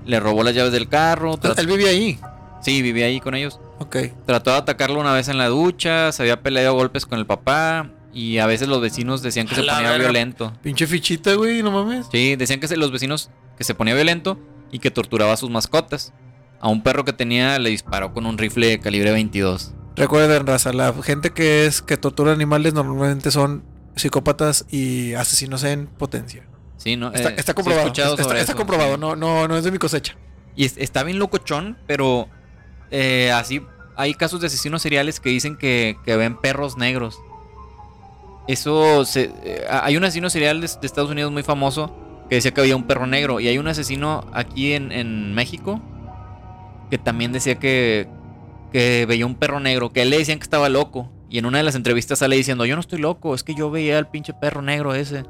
le 0.04 0.18
robó 0.20 0.42
las 0.42 0.54
llaves 0.54 0.72
del 0.72 0.88
carro. 0.88 1.38
Él 1.56 1.66
vivía 1.66 1.88
ahí. 1.90 2.18
Sí, 2.62 2.82
vivía 2.82 3.06
ahí 3.06 3.20
con 3.20 3.34
ellos. 3.34 3.60
Ok. 3.78 3.96
Trató 4.26 4.50
de 4.52 4.56
atacarlo 4.56 4.98
una 5.00 5.12
vez 5.12 5.28
en 5.28 5.38
la 5.38 5.46
ducha, 5.48 6.10
se 6.12 6.22
había 6.22 6.40
peleado 6.42 6.70
a 6.70 6.72
golpes 6.72 7.06
con 7.06 7.18
el 7.18 7.26
papá 7.26 7.90
y 8.12 8.38
a 8.38 8.46
veces 8.46 8.68
los 8.68 8.80
vecinos 8.80 9.22
decían 9.22 9.46
que 9.46 9.52
A 9.54 9.56
se 9.56 9.62
ponía 9.62 9.82
verga. 9.90 9.98
violento. 9.98 10.52
Pinche 10.62 10.86
fichita, 10.86 11.34
güey, 11.34 11.62
no 11.62 11.70
mames. 11.70 12.06
Sí, 12.10 12.34
decían 12.36 12.60
que 12.60 12.68
se- 12.68 12.76
los 12.78 12.90
vecinos 12.92 13.30
que 13.58 13.64
se 13.64 13.74
ponía 13.74 13.94
violento 13.94 14.38
y 14.72 14.78
que 14.78 14.90
torturaba 14.90 15.32
a 15.34 15.36
sus 15.36 15.50
mascotas. 15.50 16.12
A 16.60 16.68
un 16.68 16.82
perro 16.82 17.04
que 17.04 17.12
tenía 17.12 17.58
le 17.58 17.70
disparó 17.70 18.12
con 18.12 18.26
un 18.26 18.38
rifle 18.38 18.66
de 18.68 18.80
calibre 18.80 19.12
22. 19.12 19.72
Recuerden, 19.96 20.46
raza, 20.46 20.72
la 20.72 20.92
gente 21.02 21.30
que 21.30 21.66
es 21.66 21.80
que 21.82 21.96
tortura 21.96 22.32
animales 22.32 22.74
normalmente 22.74 23.30
son 23.30 23.62
psicópatas 23.94 24.66
y 24.70 25.14
asesinos 25.14 25.64
en 25.64 25.86
potencia. 25.86 26.44
Sí, 26.76 26.96
¿no? 26.96 27.12
Está, 27.12 27.30
Eh, 27.30 27.34
está 27.38 27.54
comprobado. 27.54 27.88
está, 27.88 28.08
sobre 28.22 28.40
está 28.40 28.52
eso. 28.52 28.56
comprobado, 28.56 28.96
no, 28.98 29.16
no, 29.16 29.48
no 29.48 29.56
es 29.56 29.64
de 29.64 29.70
mi 29.70 29.78
cosecha. 29.78 30.14
Y 30.54 30.64
es- 30.66 30.76
está 30.76 31.02
bien 31.02 31.18
locochón, 31.18 31.78
pero 31.86 32.28
eh, 32.90 33.32
así 33.32 33.62
hay 33.96 34.14
casos 34.14 34.40
de 34.42 34.48
asesinos 34.48 34.82
seriales 34.82 35.18
que 35.20 35.30
dicen 35.30 35.56
que, 35.56 35.96
que 36.04 36.16
ven 36.16 36.36
perros 36.36 36.76
negros. 36.76 37.18
Eso 38.48 39.04
se, 39.04 39.32
eh, 39.44 39.64
hay 39.68 39.96
un 39.96 40.04
asesino 40.04 40.30
serial 40.30 40.60
de, 40.60 40.68
de 40.68 40.86
Estados 40.86 41.10
Unidos 41.10 41.32
muy 41.32 41.42
famoso 41.42 41.94
que 42.28 42.36
decía 42.36 42.52
que 42.52 42.60
había 42.60 42.76
un 42.76 42.84
perro 42.86 43.06
negro. 43.06 43.40
Y 43.40 43.48
hay 43.48 43.58
un 43.58 43.66
asesino 43.66 44.24
aquí 44.32 44.72
en, 44.74 44.92
en 44.92 45.34
México 45.34 45.80
que 46.90 46.98
también 46.98 47.32
decía 47.32 47.56
que, 47.56 48.08
que 48.72 49.06
veía 49.06 49.26
un 49.26 49.34
perro 49.34 49.60
negro, 49.60 49.92
que 49.92 50.00
a 50.00 50.02
él 50.02 50.10
le 50.10 50.18
decían 50.18 50.38
que 50.38 50.44
estaba 50.44 50.68
loco. 50.68 51.12
Y 51.28 51.38
en 51.38 51.46
una 51.46 51.58
de 51.58 51.64
las 51.64 51.74
entrevistas 51.74 52.20
sale 52.20 52.36
diciendo, 52.36 52.64
yo 52.66 52.76
no 52.76 52.80
estoy 52.80 53.00
loco, 53.00 53.34
es 53.34 53.42
que 53.42 53.54
yo 53.54 53.70
veía 53.70 53.98
al 53.98 54.08
pinche 54.10 54.32
perro 54.32 54.62
negro 54.62 54.94
ese. 54.94 55.24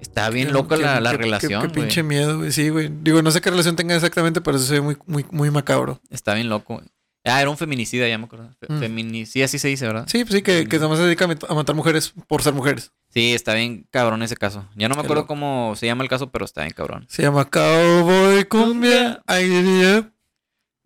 Está 0.00 0.30
bien 0.30 0.48
Qué- 0.48 0.52
loca 0.54 0.76
qué- 0.76 0.82
la, 0.82 1.00
la 1.00 1.10
qué- 1.12 1.16
qué- 1.18 1.22
relación. 1.24 1.62
Qué, 1.62 1.68
pinche 1.68 2.02
miedo, 2.02 2.38
güey. 2.38 2.50
Sí, 2.50 2.70
güey. 2.70 2.90
Digo, 3.02 3.22
no 3.22 3.30
sé 3.30 3.40
qué 3.40 3.50
relación 3.50 3.76
tenga 3.76 3.94
exactamente, 3.94 4.40
pero 4.40 4.56
eso 4.56 4.66
se 4.66 4.74
ve 4.74 4.80
muy, 4.80 4.96
muy, 5.06 5.24
muy 5.30 5.50
macabro. 5.50 6.00
Está 6.10 6.34
bien 6.34 6.48
loco. 6.48 6.74
güey. 6.74 6.86
Ah, 7.24 7.40
era 7.40 7.48
un 7.50 7.56
feminicida, 7.56 8.08
ya 8.08 8.18
me 8.18 8.24
acuerdo. 8.24 8.48
Fe- 8.58 8.66
Mm. 8.72 8.80
Feminicida, 8.80 9.44
así 9.44 9.60
se 9.60 9.68
dice, 9.68 9.86
¿verdad? 9.86 10.06
Sí, 10.08 10.24
pues 10.24 10.34
sí, 10.34 10.42
que, 10.42 10.66
que 10.66 10.76
nada 10.78 10.88
más 10.88 10.98
se 10.98 11.04
dedica 11.04 11.28
a 11.48 11.54
matar 11.54 11.76
mujeres 11.76 12.14
por 12.26 12.42
ser 12.42 12.52
mujeres. 12.52 12.90
Sí, 13.10 13.32
está 13.32 13.54
bien 13.54 13.86
cabrón 13.92 14.22
ese 14.24 14.36
caso. 14.36 14.66
Ya 14.74 14.88
no 14.88 14.96
me 14.96 15.02
acuerdo 15.02 15.26
cómo 15.28 15.74
se 15.76 15.86
llama 15.86 16.02
el 16.02 16.08
caso, 16.10 16.32
pero 16.32 16.44
está 16.46 16.62
bien 16.62 16.72
cabrón. 16.74 17.06
Se 17.08 17.22
llama 17.22 17.44
Cowboy 17.48 18.44
Cumbia. 18.46 19.22
Ay. 19.26 20.04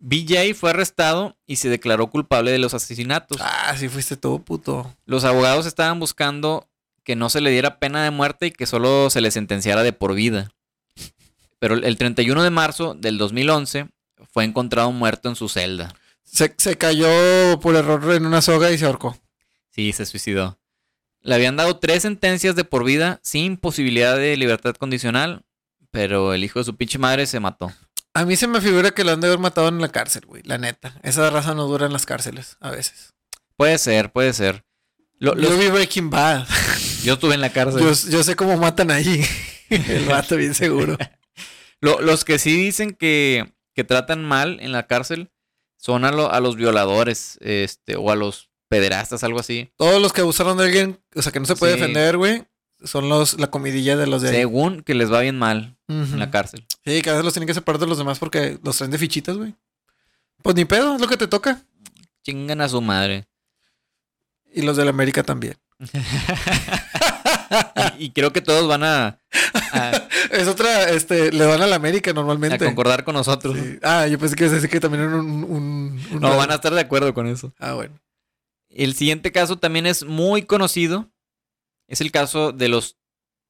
BJ 0.08 0.54
fue 0.54 0.70
arrestado 0.70 1.36
y 1.48 1.56
se 1.56 1.68
declaró 1.68 2.06
culpable 2.06 2.52
de 2.52 2.60
los 2.60 2.74
asesinatos. 2.74 3.38
Ah, 3.40 3.74
sí 3.76 3.88
fuiste 3.88 4.16
todo 4.16 4.38
puto. 4.38 4.94
Los 5.04 5.24
abogados 5.24 5.66
estaban 5.66 5.98
buscando 5.98 6.68
que 7.02 7.16
no 7.16 7.28
se 7.28 7.40
le 7.40 7.50
diera 7.50 7.80
pena 7.80 8.04
de 8.04 8.12
muerte 8.12 8.46
y 8.46 8.50
que 8.52 8.66
solo 8.66 9.10
se 9.10 9.20
le 9.20 9.32
sentenciara 9.32 9.82
de 9.82 9.92
por 9.92 10.14
vida. 10.14 10.52
Pero 11.58 11.74
el 11.74 11.98
31 11.98 12.40
de 12.44 12.50
marzo 12.50 12.94
del 12.94 13.18
2011 13.18 13.88
fue 14.30 14.44
encontrado 14.44 14.92
muerto 14.92 15.28
en 15.28 15.34
su 15.34 15.48
celda. 15.48 15.92
Se, 16.22 16.54
se 16.56 16.78
cayó 16.78 17.58
por 17.60 17.74
error 17.74 18.14
en 18.14 18.26
una 18.26 18.42
soga 18.42 18.70
y 18.70 18.78
se 18.78 18.86
ahorcó. 18.86 19.18
Sí, 19.72 19.92
se 19.92 20.06
suicidó. 20.06 20.56
Le 21.20 21.34
habían 21.34 21.56
dado 21.56 21.78
tres 21.78 22.02
sentencias 22.02 22.54
de 22.54 22.62
por 22.62 22.84
vida 22.84 23.18
sin 23.24 23.56
posibilidad 23.56 24.16
de 24.16 24.36
libertad 24.36 24.76
condicional, 24.76 25.42
pero 25.90 26.32
el 26.32 26.44
hijo 26.44 26.60
de 26.60 26.64
su 26.64 26.76
pinche 26.76 27.00
madre 27.00 27.26
se 27.26 27.40
mató. 27.40 27.72
A 28.16 28.24
mí 28.24 28.34
se 28.36 28.46
me 28.46 28.60
figura 28.60 28.92
que 28.92 29.04
lo 29.04 29.12
han 29.12 29.20
de 29.20 29.26
haber 29.26 29.38
matado 29.38 29.68
en 29.68 29.80
la 29.80 29.88
cárcel, 29.90 30.24
güey. 30.26 30.42
La 30.44 30.56
neta. 30.58 30.98
Esa 31.02 31.28
raza 31.30 31.54
no 31.54 31.66
dura 31.66 31.86
en 31.86 31.92
las 31.92 32.06
cárceles, 32.06 32.56
a 32.60 32.70
veces. 32.70 33.14
Puede 33.56 33.76
ser, 33.78 34.10
puede 34.12 34.32
ser. 34.32 34.64
Lo- 35.18 35.34
los- 35.34 35.50
Yo 35.50 35.58
vi 35.58 35.68
Breaking 35.68 36.10
Bad. 36.10 36.46
yo 37.04 37.14
estuve 37.14 37.34
en 37.34 37.40
la 37.40 37.50
cárcel. 37.50 37.80
Yo, 37.82 37.92
yo 38.10 38.22
sé 38.24 38.34
cómo 38.36 38.56
matan 38.56 38.90
ahí. 38.90 39.24
El 39.70 40.06
vato, 40.06 40.36
bien 40.36 40.54
seguro. 40.54 40.96
Lo- 41.80 42.00
los 42.00 42.24
que 42.24 42.38
sí 42.38 42.56
dicen 42.56 42.94
que, 42.94 43.52
que 43.74 43.84
tratan 43.84 44.24
mal 44.24 44.58
en 44.60 44.72
la 44.72 44.86
cárcel 44.86 45.30
son 45.76 46.04
a, 46.06 46.10
lo- 46.10 46.32
a 46.32 46.40
los 46.40 46.56
violadores 46.56 47.38
este, 47.42 47.96
o 47.96 48.10
a 48.10 48.16
los 48.16 48.50
pederastas, 48.68 49.22
algo 49.24 49.40
así. 49.40 49.72
Todos 49.76 50.00
los 50.00 50.12
que 50.12 50.22
abusaron 50.22 50.56
de 50.56 50.64
alguien, 50.64 51.00
o 51.14 51.22
sea, 51.22 51.32
que 51.32 51.40
no 51.40 51.46
se 51.46 51.54
puede 51.56 51.74
Sí. 51.74 51.80
defender, 51.80 52.16
güey, 52.16 52.44
son 52.86 53.08
los, 53.08 53.38
la 53.40 53.48
comidilla 53.48 53.96
de 53.96 54.06
los 54.06 54.22
de 54.22 54.30
ahí. 54.30 54.34
Según 54.36 54.82
que 54.82 54.94
les 54.94 55.12
va 55.12 55.20
bien 55.20 55.38
mal 55.38 55.76
en 55.88 56.18
la 56.18 56.30
cárcel. 56.30 56.66
Sí, 56.84 57.02
que 57.02 57.10
a 57.10 57.12
veces 57.12 57.24
los 57.24 57.32
tienen 57.34 57.46
que 57.46 57.54
separar 57.54 57.80
de 57.80 57.86
los 57.86 57.98
demás 57.98 58.18
porque 58.18 58.58
los 58.62 58.76
traen 58.76 58.90
de 58.90 58.98
fichitas, 58.98 59.36
güey. 59.36 59.54
Pues 60.42 60.54
ni 60.56 60.64
pedo, 60.64 60.94
es 60.94 61.00
lo 61.00 61.08
que 61.08 61.16
te 61.16 61.26
toca. 61.26 61.62
Chingan 62.22 62.60
a 62.60 62.68
su 62.68 62.80
madre. 62.80 63.26
Y 64.52 64.62
los 64.62 64.76
de 64.76 64.84
la 64.84 64.90
América 64.90 65.22
también. 65.22 65.56
Y, 67.98 68.06
y 68.06 68.10
creo 68.10 68.32
que 68.32 68.40
todos 68.40 68.66
van 68.68 68.82
a, 68.82 69.20
a- 69.72 70.02
Es 70.32 70.48
otra, 70.48 70.90
este, 70.90 71.30
le 71.32 71.46
van 71.46 71.62
a 71.62 71.66
la 71.66 71.76
América 71.76 72.10
a 72.10 72.14
normalmente. 72.14 72.64
concordar 72.64 73.04
con 73.04 73.14
nosotros. 73.14 73.56
Sí. 73.56 73.78
Ah, 73.82 74.06
yo 74.08 74.18
pensé 74.18 74.34
que 74.34 74.44
ibas 74.44 74.52
a 74.52 74.56
decir 74.56 74.70
que 74.70 74.80
también 74.80 75.04
era 75.04 75.16
un, 75.16 75.44
un, 75.44 76.00
un- 76.12 76.20
No, 76.20 76.36
van 76.36 76.50
a 76.50 76.54
estar 76.56 76.74
de 76.74 76.80
acuerdo 76.80 77.14
con 77.14 77.26
eso. 77.26 77.52
Ah, 77.58 77.74
bueno. 77.74 77.98
El 78.68 78.94
siguiente 78.94 79.30
caso 79.32 79.56
también 79.56 79.86
es 79.86 80.04
muy 80.04 80.42
conocido. 80.42 81.08
Es 81.88 82.00
el 82.00 82.10
caso 82.10 82.52
de 82.52 82.68
los 82.68 82.96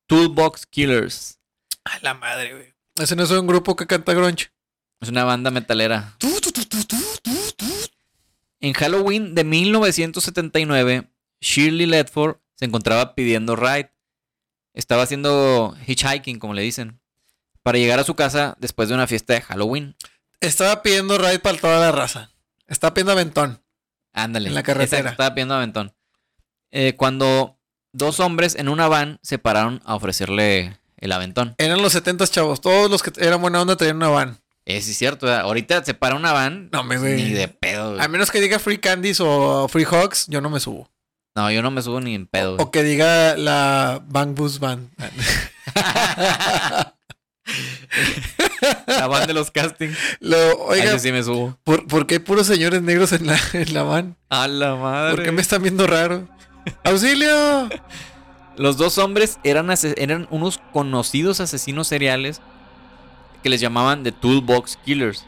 Toolbox 0.06 0.66
Killers. 0.66 1.38
A 1.84 1.98
la 2.00 2.14
madre, 2.14 2.54
güey. 2.54 2.74
Ese 2.96 3.16
no 3.16 3.24
es 3.24 3.30
un 3.30 3.46
grupo 3.46 3.76
que 3.76 3.86
canta 3.86 4.14
grunge. 4.14 4.50
Es 5.00 5.08
una 5.08 5.24
banda 5.24 5.50
metalera. 5.50 6.16
En 8.60 8.72
Halloween 8.72 9.34
de 9.34 9.44
1979, 9.44 11.10
Shirley 11.40 11.86
Ledford 11.86 12.38
se 12.54 12.64
encontraba 12.64 13.14
pidiendo 13.14 13.54
ride. 13.54 13.92
Estaba 14.72 15.02
haciendo 15.02 15.76
hitchhiking, 15.86 16.38
como 16.38 16.54
le 16.54 16.62
dicen, 16.62 17.00
para 17.62 17.78
llegar 17.78 17.98
a 17.98 18.04
su 18.04 18.14
casa 18.14 18.56
después 18.58 18.88
de 18.88 18.94
una 18.94 19.06
fiesta 19.06 19.34
de 19.34 19.42
Halloween. 19.42 19.96
Estaba 20.40 20.82
pidiendo 20.82 21.18
ride 21.18 21.38
para 21.38 21.58
toda 21.58 21.80
la 21.80 21.92
raza. 21.92 22.30
Estaba 22.66 22.94
pidiendo 22.94 23.12
aventón. 23.12 23.62
Ándale. 24.12 24.48
En 24.48 24.54
la 24.54 24.62
carretera. 24.62 24.98
Exacto, 25.00 25.10
estaba 25.12 25.34
pidiendo 25.34 25.54
aventón. 25.54 25.94
Eh, 26.70 26.94
cuando 26.96 27.55
dos 27.92 28.20
hombres 28.20 28.54
en 28.54 28.68
una 28.68 28.88
van 28.88 29.18
se 29.22 29.38
pararon 29.38 29.82
a 29.84 29.94
ofrecerle 29.94 30.78
el 30.98 31.12
aventón. 31.12 31.54
Eran 31.58 31.82
los 31.82 31.92
70 31.92 32.26
chavos. 32.28 32.60
Todos 32.60 32.90
los 32.90 33.02
que 33.02 33.12
eran 33.18 33.40
buena 33.40 33.60
onda 33.60 33.76
traían 33.76 33.96
una 33.96 34.08
van. 34.08 34.38
Eh, 34.64 34.80
sí, 34.80 34.92
es 34.92 34.98
cierto. 34.98 35.26
¿verdad? 35.26 35.42
Ahorita 35.42 35.84
se 35.84 35.94
para 35.94 36.16
una 36.16 36.32
van. 36.32 36.68
No, 36.72 36.82
me. 36.84 36.96
Ni 36.98 37.30
de 37.30 37.48
pedo. 37.48 37.92
güey. 37.92 38.04
A 38.04 38.08
menos 38.08 38.30
que 38.30 38.40
diga 38.40 38.58
Free 38.58 38.78
Candies 38.78 39.20
o 39.20 39.68
Free 39.68 39.86
Hogs, 39.88 40.26
yo 40.28 40.40
no 40.40 40.50
me 40.50 40.60
subo. 40.60 40.90
No, 41.36 41.50
yo 41.50 41.62
no 41.62 41.70
me 41.70 41.82
subo 41.82 42.00
ni 42.00 42.14
en 42.14 42.26
pedo. 42.26 42.54
O 42.54 42.56
güey. 42.56 42.70
que 42.70 42.82
diga 42.82 43.36
la 43.36 44.02
Bang 44.06 44.34
Bus 44.34 44.58
Band. 44.58 44.90
La 48.86 49.06
van 49.06 49.26
de 49.26 49.34
los 49.34 49.50
castings. 49.50 49.96
Lo, 50.20 50.36
Ahí 50.72 50.80
oiga, 50.80 50.98
sí 50.98 51.12
me 51.12 51.22
subo. 51.22 51.56
¿por, 51.62 51.86
por 51.86 52.06
qué 52.06 52.14
hay 52.14 52.18
puros 52.20 52.46
señores 52.46 52.82
negros 52.82 53.12
en 53.12 53.26
la, 53.26 53.38
en 53.52 53.72
la 53.72 53.82
van? 53.82 54.16
A 54.30 54.48
la 54.48 54.74
madre. 54.74 55.14
¿Por 55.14 55.24
qué 55.24 55.32
me 55.32 55.42
están 55.42 55.62
viendo 55.62 55.86
raro? 55.86 56.28
¡Auxilio! 56.84 57.68
Los 58.56 58.76
dos 58.76 58.98
hombres 58.98 59.38
eran, 59.44 59.68
unos 60.30 60.60
conocidos 60.72 61.40
asesinos 61.40 61.88
seriales 61.88 62.40
que 63.42 63.50
les 63.50 63.60
llamaban 63.60 64.02
The 64.02 64.12
Toolbox 64.12 64.78
Killers. 64.84 65.24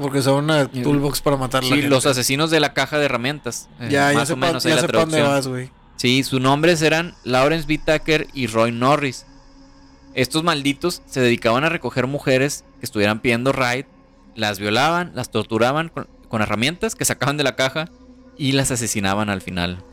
Porque 0.00 0.22
son 0.22 0.44
una 0.44 0.66
toolbox 0.68 1.20
para 1.20 1.36
matar 1.36 1.60
a 1.62 1.64
la 1.64 1.68
Sí, 1.68 1.74
gente. 1.82 1.88
los 1.94 2.06
asesinos 2.06 2.50
de 2.50 2.60
la 2.60 2.72
caja 2.72 2.98
de 2.98 3.04
herramientas. 3.04 3.68
eh, 3.78 3.88
Ya, 3.90 4.10
ya 4.12 4.18
más 4.18 4.28
sé 4.28 4.34
o 4.34 4.36
menos 4.38 4.64
ahí 4.64 4.70
ya 4.74 4.80
la 4.80 4.88
traducción. 4.88 5.26
vas, 5.28 5.46
güey. 5.48 5.70
Sí, 5.96 6.22
sus 6.24 6.40
nombres 6.40 6.80
eran 6.80 7.14
Lawrence 7.24 7.66
B. 7.68 7.78
Tucker 7.78 8.26
y 8.32 8.46
Roy 8.46 8.72
Norris. 8.72 9.26
Estos 10.14 10.42
malditos 10.44 11.02
se 11.06 11.20
dedicaban 11.20 11.64
a 11.64 11.68
recoger 11.68 12.06
mujeres 12.06 12.64
que 12.80 12.86
estuvieran 12.86 13.20
pidiendo 13.20 13.52
ride, 13.52 13.86
las 14.34 14.58
violaban, 14.58 15.12
las 15.14 15.30
torturaban 15.30 15.90
con, 15.90 16.08
con 16.28 16.40
herramientas 16.40 16.94
que 16.94 17.04
sacaban 17.04 17.36
de 17.36 17.44
la 17.44 17.54
caja 17.54 17.90
y 18.38 18.52
las 18.52 18.70
asesinaban 18.70 19.28
al 19.28 19.42
final. 19.42 19.84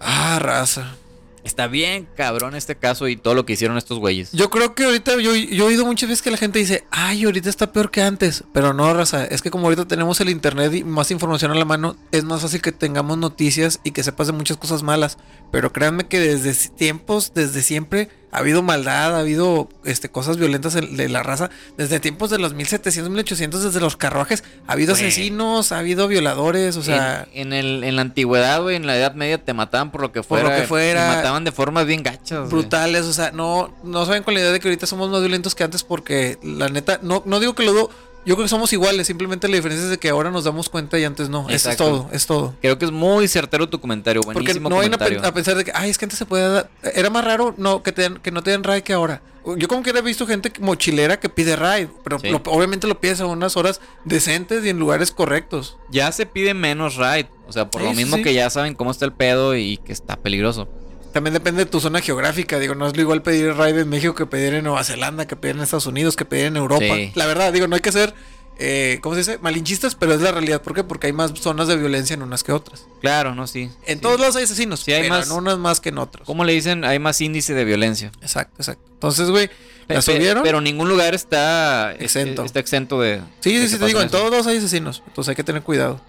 Ah, 0.00 0.38
raza. 0.40 0.96
Está 1.42 1.68
bien 1.68 2.06
cabrón 2.16 2.54
este 2.54 2.76
caso 2.76 3.08
y 3.08 3.16
todo 3.16 3.34
lo 3.34 3.46
que 3.46 3.54
hicieron 3.54 3.78
estos 3.78 3.98
güeyes. 3.98 4.30
Yo 4.32 4.50
creo 4.50 4.74
que 4.74 4.84
ahorita, 4.84 5.16
yo, 5.16 5.34
yo 5.34 5.64
he 5.64 5.68
oído 5.68 5.86
muchas 5.86 6.08
veces 6.08 6.22
que 6.22 6.30
la 6.30 6.36
gente 6.36 6.58
dice, 6.58 6.84
ay, 6.90 7.24
ahorita 7.24 7.48
está 7.48 7.72
peor 7.72 7.90
que 7.90 8.02
antes. 8.02 8.44
Pero 8.52 8.74
no, 8.74 8.92
raza, 8.92 9.24
es 9.24 9.40
que 9.40 9.50
como 9.50 9.64
ahorita 9.64 9.86
tenemos 9.86 10.20
el 10.20 10.28
internet 10.28 10.74
y 10.74 10.84
más 10.84 11.10
información 11.10 11.50
a 11.50 11.54
la 11.54 11.64
mano, 11.64 11.96
es 12.12 12.24
más 12.24 12.42
fácil 12.42 12.60
que 12.60 12.72
tengamos 12.72 13.16
noticias 13.16 13.80
y 13.84 13.92
que 13.92 14.02
sepas 14.02 14.26
de 14.26 14.34
muchas 14.34 14.58
cosas 14.58 14.82
malas. 14.82 15.16
Pero 15.50 15.72
créanme 15.72 16.06
que 16.08 16.20
desde 16.20 16.68
tiempos, 16.70 17.32
desde 17.34 17.62
siempre, 17.62 18.10
ha 18.32 18.38
habido 18.38 18.62
maldad, 18.62 19.16
ha 19.16 19.20
habido 19.20 19.68
este, 19.84 20.08
cosas 20.08 20.36
violentas 20.36 20.74
en- 20.76 20.96
de 20.96 21.08
la 21.08 21.22
raza. 21.22 21.50
Desde 21.76 21.98
tiempos 22.00 22.30
de 22.30 22.38
los 22.38 22.54
1700, 22.54 23.10
1800, 23.10 23.62
desde 23.64 23.80
los 23.80 23.96
carruajes, 23.96 24.44
ha 24.66 24.72
habido 24.72 24.94
asesinos, 24.94 25.72
ha 25.72 25.78
habido 25.78 26.06
violadores, 26.08 26.76
o 26.76 26.82
sea... 26.82 27.26
en, 27.32 27.52
en 27.52 27.52
el, 27.52 27.84
en 27.84 27.96
la 27.96 28.02
antigüedad, 28.02 28.62
güey, 28.62 28.76
en 28.76 28.86
la 28.86 28.96
Edad 28.96 29.14
Media 29.14 29.38
te 29.42 29.52
mataban 29.52 29.90
por 29.90 30.00
lo 30.02 30.12
que 30.12 30.20
Por 30.22 30.40
fuera. 30.40 30.54
lo 30.56 30.60
que 30.62 30.66
fuera. 30.68 31.10
Te 31.10 31.16
mataban 31.16 31.44
de 31.44 31.52
formas 31.52 31.86
bien 31.86 32.02
gachas. 32.02 32.48
brutales, 32.50 33.04
o 33.06 33.12
sea, 33.12 33.32
no, 33.32 33.74
no 33.82 34.06
saben 34.06 34.22
con 34.22 34.34
la 34.34 34.40
idea 34.40 34.52
de 34.52 34.60
que 34.60 34.68
ahorita 34.68 34.86
somos 34.86 35.10
más 35.10 35.20
violentos 35.20 35.54
que 35.54 35.64
antes 35.64 35.82
porque 35.82 36.38
la 36.42 36.68
neta, 36.68 37.00
no, 37.02 37.22
no 37.26 37.40
digo 37.40 37.54
que 37.54 37.64
lo 37.64 37.90
yo 38.26 38.34
creo 38.34 38.44
que 38.44 38.48
somos 38.48 38.72
iguales, 38.72 39.06
simplemente 39.06 39.48
la 39.48 39.56
diferencia 39.56 39.84
es 39.84 39.90
de 39.90 39.98
que 39.98 40.08
ahora 40.10 40.30
nos 40.30 40.44
damos 40.44 40.68
cuenta 40.68 40.98
y 40.98 41.04
antes 41.04 41.28
no, 41.28 41.48
eso 41.48 41.70
es 41.70 41.76
todo, 41.76 42.08
es 42.12 42.26
todo. 42.26 42.54
Creo 42.60 42.78
que 42.78 42.84
es 42.84 42.90
muy 42.90 43.26
certero 43.28 43.68
tu 43.68 43.80
comentario, 43.80 44.22
Porque 44.22 44.40
buenísimo 44.40 44.68
no 44.68 44.76
vayan 44.76 44.94
a, 44.94 44.98
comentario. 44.98 45.20
pen- 45.22 45.28
a 45.30 45.34
pensar 45.34 45.56
de 45.56 45.64
que, 45.64 45.72
ay, 45.74 45.90
es 45.90 45.98
que 45.98 46.04
antes 46.04 46.18
se 46.18 46.26
podía 46.26 46.48
dar, 46.48 46.70
era 46.94 47.08
más 47.10 47.24
raro 47.24 47.54
no, 47.56 47.82
que, 47.82 47.92
te 47.92 48.10
que 48.22 48.30
no 48.30 48.42
te 48.42 48.50
den 48.50 48.62
ride 48.64 48.82
que 48.82 48.92
ahora. 48.92 49.22
Yo 49.56 49.68
como 49.68 49.82
que 49.82 49.88
he 49.90 50.02
visto 50.02 50.26
gente 50.26 50.52
mochilera 50.60 51.18
que 51.18 51.30
pide 51.30 51.56
ride, 51.56 51.88
pero 52.04 52.18
Sí. 52.18 52.28
lo- 52.28 52.42
obviamente 52.46 52.86
lo 52.86 53.00
pides 53.00 53.20
a 53.22 53.26
unas 53.26 53.56
horas 53.56 53.80
decentes 54.04 54.62
y 54.64 54.68
en 54.68 54.78
lugares 54.78 55.12
correctos. 55.12 55.78
Ya 55.90 56.12
se 56.12 56.26
pide 56.26 56.52
menos 56.52 56.96
ride. 56.96 57.28
O 57.48 57.52
sea, 57.52 57.70
por 57.70 57.80
Sí, 57.80 57.88
lo 57.88 57.94
mismo 57.94 58.16
sí. 58.18 58.22
que 58.22 58.34
ya 58.34 58.50
saben 58.50 58.74
cómo 58.74 58.90
está 58.90 59.06
el 59.06 59.12
pedo 59.12 59.56
y 59.56 59.78
que 59.78 59.92
está 59.94 60.16
peligroso. 60.16 60.68
También 61.12 61.34
depende 61.34 61.64
de 61.64 61.70
tu 61.70 61.80
zona 61.80 62.00
geográfica. 62.00 62.58
Digo, 62.58 62.74
no 62.74 62.86
es 62.86 62.94
lo 62.96 63.02
igual 63.02 63.22
pedir 63.22 63.54
ride 63.54 63.80
en 63.80 63.88
México 63.88 64.14
que 64.14 64.26
pedir 64.26 64.54
en 64.54 64.64
Nueva 64.64 64.84
Zelanda, 64.84 65.26
que 65.26 65.36
pedir 65.36 65.56
en 65.56 65.62
Estados 65.62 65.86
Unidos, 65.86 66.14
que 66.16 66.24
pedir 66.24 66.46
en 66.46 66.56
Europa. 66.56 66.84
Sí. 66.84 67.12
La 67.14 67.26
verdad, 67.26 67.52
digo, 67.52 67.66
no 67.66 67.74
hay 67.74 67.80
que 67.80 67.90
ser, 67.90 68.14
eh, 68.58 68.98
¿cómo 69.02 69.16
se 69.16 69.20
dice? 69.20 69.38
Malinchistas, 69.38 69.96
pero 69.96 70.14
es 70.14 70.20
la 70.20 70.30
realidad. 70.30 70.62
¿Por 70.62 70.74
qué? 70.74 70.84
Porque 70.84 71.08
hay 71.08 71.12
más 71.12 71.32
zonas 71.34 71.66
de 71.66 71.76
violencia 71.76 72.14
en 72.14 72.22
unas 72.22 72.44
que 72.44 72.52
otras. 72.52 72.86
Claro, 73.00 73.34
no, 73.34 73.48
sí. 73.48 73.70
En 73.86 73.96
sí. 73.98 74.02
todos 74.02 74.20
lados 74.20 74.36
hay 74.36 74.44
asesinos, 74.44 74.80
Sí, 74.80 74.92
hay 74.92 75.02
pero 75.02 75.14
más- 75.16 75.26
en 75.26 75.32
unas 75.32 75.58
más 75.58 75.80
que 75.80 75.88
en 75.88 75.98
otros. 75.98 76.26
¿Cómo 76.26 76.44
le 76.44 76.52
dicen? 76.52 76.84
Hay 76.84 77.00
más 77.00 77.20
índice 77.20 77.54
de 77.54 77.64
violencia. 77.64 78.12
Exacto, 78.22 78.54
exacto. 78.58 78.84
Entonces, 78.92 79.30
güey, 79.30 79.50
¿la 79.88 80.02
subieron? 80.02 80.44
Pero 80.44 80.60
ningún 80.60 80.88
lugar 80.88 81.14
está 81.14 81.92
Exento. 81.98 82.44
Está 82.44 82.60
exento 82.60 83.00
de. 83.00 83.20
sí, 83.40 83.56
de 83.56 83.66
sí, 83.66 83.74
sí, 83.74 83.78
te 83.80 83.86
digo, 83.86 84.00
en 84.00 84.10
todos 84.10 84.30
lados 84.30 84.46
hay 84.46 84.58
asesinos. 84.58 85.02
Entonces 85.08 85.30
hay 85.30 85.36
que 85.36 85.44
tener 85.44 85.62
cuidado. 85.62 86.00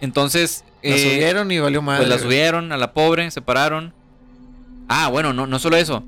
Entonces. 0.00 0.64
La 0.82 0.94
eh, 0.96 1.02
subieron 1.02 1.50
y 1.50 1.58
valió 1.58 1.82
madre. 1.82 2.06
Pues 2.06 2.08
la 2.08 2.18
subieron 2.18 2.72
a 2.72 2.76
la 2.76 2.92
pobre, 2.94 3.30
se 3.30 3.42
pararon. 3.42 3.92
Ah, 4.92 5.08
bueno, 5.08 5.32
no, 5.32 5.46
no 5.46 5.58
solo 5.58 5.76
eso. 5.76 6.02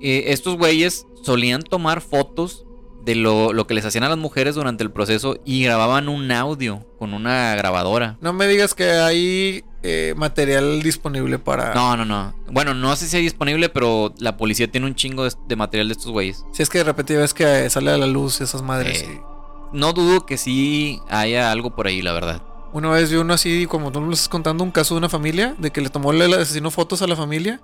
Eh, 0.00 0.24
estos 0.28 0.56
güeyes 0.58 1.06
solían 1.22 1.62
tomar 1.62 2.00
fotos 2.00 2.64
de 3.04 3.14
lo, 3.14 3.52
lo 3.52 3.66
que 3.66 3.74
les 3.74 3.84
hacían 3.84 4.04
a 4.04 4.08
las 4.08 4.18
mujeres 4.18 4.54
durante 4.56 4.82
el 4.84 4.90
proceso 4.90 5.38
y 5.44 5.62
grababan 5.62 6.08
un 6.08 6.30
audio 6.32 6.84
con 6.98 7.14
una 7.14 7.54
grabadora. 7.54 8.16
No 8.20 8.32
me 8.32 8.46
digas 8.48 8.74
que 8.74 8.90
hay 8.90 9.64
eh, 9.82 10.14
material 10.16 10.82
disponible 10.82 11.38
para... 11.38 11.72
No, 11.74 11.96
no, 11.96 12.04
no. 12.04 12.34
Bueno, 12.50 12.74
no 12.74 12.94
sé 12.96 13.06
si 13.06 13.16
hay 13.16 13.22
disponible, 13.22 13.68
pero 13.68 14.12
la 14.18 14.36
policía 14.36 14.70
tiene 14.70 14.86
un 14.88 14.94
chingo 14.94 15.24
de, 15.24 15.32
de 15.46 15.56
material 15.56 15.88
de 15.88 15.92
estos 15.92 16.10
güeyes. 16.10 16.44
Si 16.52 16.62
es 16.62 16.68
que 16.68 16.78
de 16.78 16.84
repente 16.84 17.16
ves 17.16 17.32
que 17.32 17.66
eh, 17.66 17.70
sale 17.70 17.92
a 17.92 17.96
la 17.96 18.06
luz 18.06 18.40
esas 18.40 18.62
madres. 18.62 19.02
Eh, 19.02 19.20
y- 19.22 19.76
No 19.78 19.92
dudo 19.92 20.26
que 20.26 20.36
sí 20.38 21.00
haya 21.08 21.50
algo 21.52 21.74
por 21.74 21.86
ahí, 21.86 22.02
la 22.02 22.12
verdad. 22.12 22.42
Una 22.72 22.90
vez 22.90 23.10
vi 23.10 23.16
uno 23.16 23.32
así, 23.32 23.66
como 23.66 23.90
tú 23.92 24.00
lo 24.02 24.12
estás 24.12 24.28
contando, 24.28 24.62
un 24.64 24.70
caso 24.70 24.94
de 24.94 24.98
una 24.98 25.08
familia, 25.08 25.54
de 25.58 25.70
que 25.70 25.80
le 25.80 25.88
tomó 25.88 26.12
el 26.12 26.34
asesino 26.34 26.70
fotos 26.70 27.00
a 27.00 27.06
la 27.06 27.16
familia. 27.16 27.60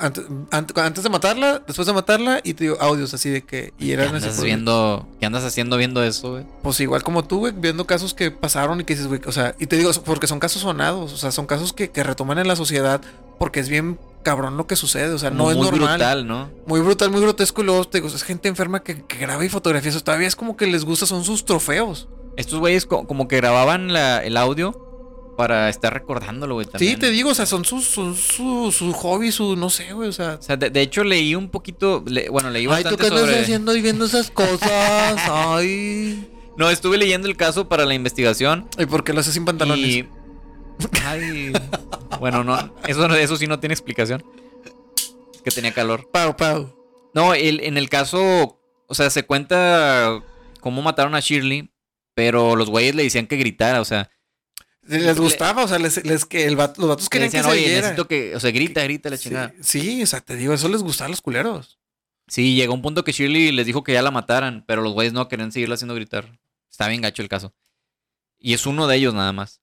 Antes, 0.00 0.24
ant- 0.50 0.82
antes 0.82 1.04
de 1.04 1.10
matarla, 1.10 1.62
después 1.66 1.86
de 1.86 1.92
matarla, 1.92 2.40
y 2.42 2.54
te 2.54 2.64
dio 2.64 2.80
audios 2.80 3.14
así 3.14 3.30
de 3.30 3.42
que. 3.42 3.72
Y 3.78 3.86
¿Qué 3.88 3.92
eran 3.92 4.14
así, 4.14 4.26
andas 4.26 4.42
viendo? 4.42 5.06
¿Qué 5.20 5.26
andas 5.26 5.44
haciendo 5.44 5.76
viendo 5.76 6.02
eso, 6.02 6.32
güey? 6.32 6.44
Pues 6.62 6.80
igual 6.80 7.02
como 7.02 7.24
tú, 7.24 7.38
güey, 7.38 7.52
viendo 7.56 7.86
casos 7.86 8.14
que 8.14 8.30
pasaron 8.30 8.80
y 8.80 8.84
que 8.84 8.94
dices, 8.94 9.06
güey, 9.08 9.20
o 9.26 9.32
sea, 9.32 9.54
y 9.58 9.66
te 9.66 9.76
digo, 9.76 9.90
porque 10.04 10.26
son 10.26 10.40
casos 10.40 10.62
sonados, 10.62 11.12
o 11.12 11.16
sea, 11.16 11.30
son 11.32 11.46
casos 11.46 11.72
que, 11.72 11.90
que 11.90 12.02
retoman 12.02 12.38
en 12.38 12.48
la 12.48 12.56
sociedad, 12.56 13.00
porque 13.38 13.60
es 13.60 13.68
bien 13.68 13.98
cabrón 14.24 14.56
lo 14.56 14.66
que 14.66 14.74
sucede, 14.74 15.12
o 15.12 15.18
sea, 15.18 15.30
no 15.30 15.50
es 15.50 15.56
muy 15.56 15.66
normal. 15.70 15.90
brutal, 15.98 16.26
¿no? 16.26 16.50
Muy 16.66 16.80
brutal, 16.80 17.10
muy 17.10 17.20
grotesco, 17.20 17.60
y 17.62 17.66
luego 17.66 17.84
te 17.84 17.98
digo, 18.00 18.08
es 18.14 18.22
gente 18.24 18.48
enferma 18.48 18.82
que, 18.82 19.02
que 19.04 19.18
graba 19.18 19.44
y 19.44 19.48
fotografía, 19.50 19.90
eso 19.90 20.00
todavía 20.00 20.26
es 20.26 20.34
como 20.34 20.56
que 20.56 20.66
les 20.66 20.84
gusta, 20.84 21.04
son 21.06 21.24
sus 21.24 21.44
trofeos. 21.44 22.08
Estos 22.36 22.58
güeyes 22.58 22.86
co- 22.86 23.06
como 23.06 23.28
que 23.28 23.36
grababan 23.36 23.92
la- 23.92 24.24
el 24.24 24.36
audio 24.38 24.93
para 25.36 25.68
estar 25.68 25.92
recordándolo, 25.92 26.54
güey. 26.54 26.66
Sí, 26.78 26.96
te 26.96 27.10
digo, 27.10 27.30
o 27.30 27.34
sea, 27.34 27.46
son 27.46 27.64
sus, 27.64 27.84
son 27.86 28.14
su, 28.16 28.70
su 28.72 28.92
hobby, 28.92 29.32
su, 29.32 29.56
no 29.56 29.68
sé, 29.70 29.92
güey, 29.92 30.08
o 30.08 30.12
sea, 30.12 30.36
O 30.38 30.42
sea, 30.42 30.56
de, 30.56 30.70
de 30.70 30.80
hecho 30.80 31.02
leí 31.04 31.34
un 31.34 31.48
poquito, 31.50 32.02
le- 32.06 32.28
bueno, 32.28 32.50
leí 32.50 32.62
Ay, 32.62 32.82
tú 32.84 32.90
bastante 32.90 32.96
qué 33.02 33.08
sobre... 33.08 33.40
haciendo 33.40 33.74
y 33.76 33.82
viendo 33.82 34.04
esas 34.04 34.30
cosas. 34.30 34.60
Ay. 35.28 36.30
No, 36.56 36.70
estuve 36.70 36.98
leyendo 36.98 37.26
el 37.26 37.36
caso 37.36 37.68
para 37.68 37.84
la 37.84 37.94
investigación 37.94 38.68
¿Y 38.78 38.86
por 38.86 39.02
qué 39.02 39.12
lo 39.12 39.20
haces 39.20 39.34
sin 39.34 39.44
pantalones? 39.44 39.84
y... 39.86 40.08
Ay... 41.04 41.52
bueno, 42.20 42.44
no, 42.44 42.72
eso, 42.86 43.06
eso 43.16 43.36
sí 43.36 43.46
no 43.46 43.58
tiene 43.60 43.74
explicación. 43.74 44.24
Es 45.34 45.42
que 45.42 45.50
tenía 45.50 45.72
calor. 45.72 46.08
Pau, 46.12 46.36
pau. 46.36 46.74
No, 47.14 47.34
el- 47.34 47.60
en 47.60 47.76
el 47.76 47.88
caso, 47.88 48.60
o 48.86 48.94
sea, 48.94 49.10
se 49.10 49.24
cuenta 49.24 50.22
cómo 50.60 50.80
mataron 50.82 51.14
a 51.14 51.20
Shirley, 51.20 51.70
pero 52.14 52.54
los 52.56 52.70
güeyes 52.70 52.94
le 52.94 53.02
decían 53.02 53.26
que 53.26 53.36
gritara, 53.36 53.80
o 53.80 53.84
sea, 53.84 54.10
Les 54.86 55.02
Le- 55.02 55.12
gustaba, 55.14 55.64
o 55.64 55.68
sea, 55.68 55.78
les, 55.78 56.04
les 56.04 56.24
que 56.26 56.44
el 56.44 56.56
vato- 56.56 56.80
los 56.80 56.88
vatos 56.90 57.08
querían 57.08 57.30
que 57.30 57.42
se 57.42 57.48
oye, 57.48 57.60
oyera. 57.64 57.80
necesito 57.80 58.06
que, 58.06 58.36
o 58.36 58.40
sea, 58.40 58.50
grita, 58.50 58.82
grita 58.84 59.08
la 59.10 59.16
Sí, 59.16 59.22
chingada. 59.24 59.54
sí, 59.62 60.02
o 60.02 60.06
sea, 60.06 60.20
te 60.20 60.36
digo, 60.36 60.52
eso 60.52 60.68
les 60.68 60.82
gustaba 60.82 61.06
a 61.06 61.10
los 61.10 61.22
culeros. 61.22 61.78
Sí, 62.28 62.54
llegó 62.54 62.74
un 62.74 62.82
punto 62.82 63.04
que 63.04 63.12
Shirley 63.12 63.52
les 63.52 63.66
dijo 63.66 63.82
que 63.82 63.92
ya 63.92 64.02
la 64.02 64.10
mataran, 64.10 64.64
pero 64.66 64.82
los 64.82 64.92
güeyes 64.92 65.12
no 65.12 65.28
querían 65.28 65.52
seguirla 65.52 65.74
haciendo 65.74 65.94
gritar. 65.94 66.38
Está 66.70 66.88
bien 66.88 67.00
gacho 67.02 67.22
el 67.22 67.28
caso. 67.28 67.54
Y 68.38 68.52
es 68.54 68.66
uno 68.66 68.86
de 68.86 68.96
ellos 68.96 69.14
nada 69.14 69.32
más. 69.32 69.60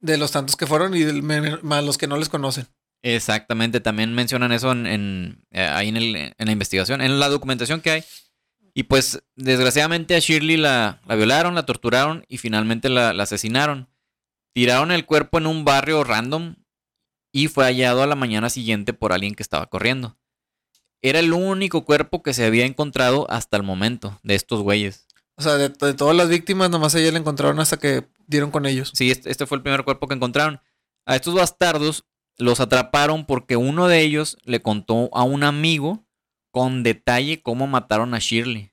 De 0.00 0.16
los 0.16 0.32
tantos 0.32 0.56
que 0.56 0.66
fueron 0.66 0.94
y 0.96 1.00
del, 1.00 1.22
me- 1.22 1.58
más 1.62 1.84
los 1.84 1.98
que 1.98 2.06
no 2.08 2.16
les 2.16 2.28
conocen. 2.28 2.66
Exactamente, 3.02 3.80
también 3.80 4.14
mencionan 4.14 4.52
eso 4.52 4.70
en, 4.72 4.86
en, 4.86 5.44
eh, 5.50 5.62
ahí 5.62 5.88
en, 5.88 5.96
el- 5.96 6.16
en 6.16 6.34
la 6.46 6.52
investigación, 6.52 7.00
en 7.00 7.18
la 7.20 7.28
documentación 7.28 7.80
que 7.80 7.90
hay. 7.90 8.04
Y 8.74 8.84
pues, 8.84 9.22
desgraciadamente 9.36 10.14
a 10.14 10.18
Shirley 10.20 10.56
la, 10.56 11.00
la 11.06 11.14
violaron, 11.16 11.54
la 11.54 11.66
torturaron 11.66 12.24
y 12.28 12.38
finalmente 12.38 12.88
la, 12.88 13.12
la 13.12 13.24
asesinaron. 13.24 13.88
Tiraron 14.54 14.92
el 14.92 15.06
cuerpo 15.06 15.38
en 15.38 15.46
un 15.46 15.64
barrio 15.64 16.04
random 16.04 16.56
y 17.32 17.48
fue 17.48 17.64
hallado 17.64 18.02
a 18.02 18.06
la 18.06 18.14
mañana 18.14 18.50
siguiente 18.50 18.92
por 18.92 19.12
alguien 19.12 19.34
que 19.34 19.42
estaba 19.42 19.66
corriendo. 19.66 20.18
Era 21.00 21.18
el 21.18 21.32
único 21.32 21.84
cuerpo 21.84 22.22
que 22.22 22.34
se 22.34 22.44
había 22.44 22.66
encontrado 22.66 23.26
hasta 23.30 23.56
el 23.56 23.62
momento 23.62 24.20
de 24.22 24.34
estos 24.34 24.62
güeyes. 24.62 25.06
O 25.36 25.42
sea, 25.42 25.54
de, 25.54 25.70
de 25.70 25.94
todas 25.94 26.14
las 26.14 26.28
víctimas, 26.28 26.70
nomás 26.70 26.94
ella 26.94 27.10
la 27.10 27.18
encontraron 27.18 27.58
hasta 27.58 27.78
que 27.78 28.06
dieron 28.26 28.50
con 28.50 28.66
ellos. 28.66 28.92
Sí, 28.94 29.10
este, 29.10 29.30
este 29.30 29.46
fue 29.46 29.56
el 29.56 29.62
primer 29.62 29.84
cuerpo 29.84 30.06
que 30.06 30.14
encontraron. 30.14 30.60
A 31.06 31.16
estos 31.16 31.34
bastardos 31.34 32.04
los 32.38 32.60
atraparon 32.60 33.26
porque 33.26 33.56
uno 33.56 33.88
de 33.88 34.00
ellos 34.00 34.36
le 34.44 34.62
contó 34.62 35.10
a 35.12 35.22
un 35.24 35.42
amigo 35.42 36.06
con 36.50 36.82
detalle 36.82 37.42
cómo 37.42 37.66
mataron 37.66 38.14
a 38.14 38.18
Shirley. 38.18 38.71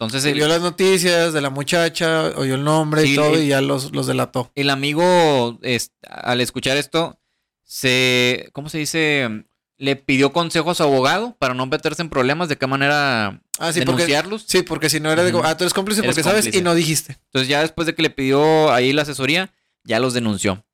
Entonces 0.00 0.32
vio 0.32 0.46
las 0.46 0.60
noticias 0.62 1.32
de 1.32 1.40
la 1.40 1.50
muchacha, 1.50 2.28
oyó 2.36 2.54
el 2.54 2.62
nombre 2.62 3.02
Sí, 3.02 3.12
y 3.12 3.16
todo, 3.16 3.34
el- 3.34 3.42
y 3.42 3.48
ya 3.48 3.60
los, 3.60 3.92
los 3.92 4.06
delató. 4.06 4.52
el 4.54 4.70
amigo, 4.70 5.58
es- 5.62 5.92
al 6.08 6.40
escuchar 6.40 6.76
esto, 6.76 7.18
se, 7.64 8.48
¿cómo 8.52 8.68
se 8.68 8.78
dice? 8.78 9.44
Le 9.76 9.96
pidió 9.96 10.32
consejo 10.32 10.70
a 10.70 10.74
su 10.74 10.82
abogado 10.84 11.36
para 11.38 11.54
no 11.54 11.66
meterse 11.66 12.02
en 12.02 12.10
problemas, 12.10 12.48
de 12.48 12.56
qué 12.56 12.66
manera 12.66 13.40
Ah, 13.58 13.72
sí, 13.72 13.80
porque, 13.80 14.02
denunciarlos. 14.02 14.44
sí, 14.46 14.62
porque 14.62 14.88
si 14.88 15.00
no 15.00 15.10
era 15.10 15.22
de. 15.24 15.32
Ah, 15.44 15.56
tú 15.56 15.64
eres 15.64 15.74
cómplice 15.74 16.00
Eres 16.00 16.10
porque 16.14 16.22
sabes 16.22 16.44
cómplice. 16.44 16.58
y 16.58 16.62
no 16.62 16.74
dijiste. 16.74 17.18
Entonces 17.26 17.48
ya 17.48 17.60
después 17.60 17.86
de 17.86 17.94
que 17.94 18.02
le 18.02 18.10
pidió 18.10 18.72
ahí 18.72 18.92
la 18.92 19.02
asesoría, 19.02 19.52
ya 19.84 19.98
los 20.00 20.14
denunció. 20.14 20.64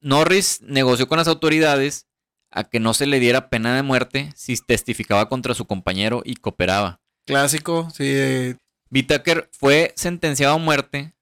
Norris 0.00 0.60
negoció 0.62 1.08
con 1.08 1.18
las 1.18 1.28
autoridades 1.28 2.06
a 2.50 2.64
que 2.64 2.80
no 2.80 2.94
se 2.94 3.06
le 3.06 3.20
diera 3.20 3.50
pena 3.50 3.74
de 3.74 3.82
muerte 3.82 4.32
si 4.36 4.56
testificaba 4.56 5.28
contra 5.28 5.54
su 5.54 5.66
compañero 5.66 6.22
y 6.24 6.36
cooperaba. 6.36 7.00
Clásico, 7.28 7.88
sí. 7.90 8.04
eh, 8.06 8.56
Whittaker 8.90 9.48
fue 9.52 9.92
sentenciado 9.96 10.54
a 10.54 10.58
muerte, 10.58 11.12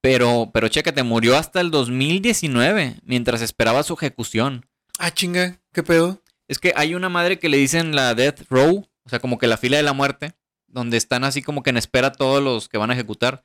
pero, 0.00 0.50
pero 0.52 0.68
chécate, 0.68 1.02
murió 1.02 1.36
hasta 1.36 1.60
el 1.60 1.70
2019 1.70 2.96
mientras 3.04 3.42
esperaba 3.42 3.82
su 3.82 3.94
ejecución. 3.94 4.66
Ah, 4.98 5.10
chinga, 5.10 5.60
¿qué 5.72 5.82
pedo? 5.82 6.22
Es 6.48 6.58
que 6.58 6.72
hay 6.74 6.94
una 6.94 7.08
madre 7.08 7.38
que 7.38 7.48
le 7.48 7.58
dicen 7.58 7.94
la 7.94 8.14
Death 8.14 8.42
Row, 8.48 8.88
o 9.04 9.08
sea, 9.08 9.18
como 9.18 9.36
que 9.38 9.46
la 9.46 9.58
fila 9.58 9.76
de 9.76 9.82
la 9.82 9.92
muerte, 9.92 10.34
donde 10.68 10.96
están 10.96 11.24
así 11.24 11.42
como 11.42 11.62
que 11.62 11.70
en 11.70 11.76
espera 11.76 12.12
todos 12.12 12.42
los 12.42 12.68
que 12.68 12.78
van 12.78 12.90
a 12.90 12.94
ejecutar. 12.94 13.44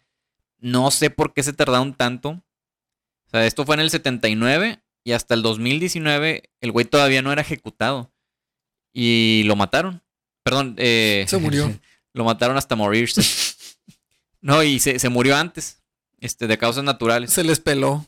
No 0.59 0.91
sé 0.91 1.09
por 1.09 1.33
qué 1.33 1.43
se 1.43 1.53
tardaron 1.53 1.93
tanto. 1.93 2.29
O 2.29 3.29
sea, 3.31 3.45
esto 3.45 3.65
fue 3.65 3.75
en 3.75 3.81
el 3.81 3.89
79 3.89 4.81
y 5.03 5.11
hasta 5.11 5.33
el 5.33 5.41
2019 5.41 6.49
el 6.61 6.71
güey 6.71 6.85
todavía 6.85 7.21
no 7.21 7.31
era 7.31 7.41
ejecutado. 7.41 8.11
Y 8.93 9.43
lo 9.45 9.55
mataron. 9.55 10.03
Perdón, 10.51 10.75
eh, 10.77 11.23
Se 11.29 11.37
murió. 11.37 11.73
lo 12.13 12.25
mataron 12.25 12.57
hasta 12.57 12.75
morirse. 12.75 13.21
no, 14.41 14.61
y 14.63 14.81
se, 14.81 14.99
se 14.99 15.07
murió 15.07 15.37
antes, 15.37 15.77
este, 16.19 16.45
de 16.47 16.57
causas 16.57 16.83
naturales. 16.83 17.31
Se 17.31 17.45
les 17.45 17.61
peló. 17.61 18.05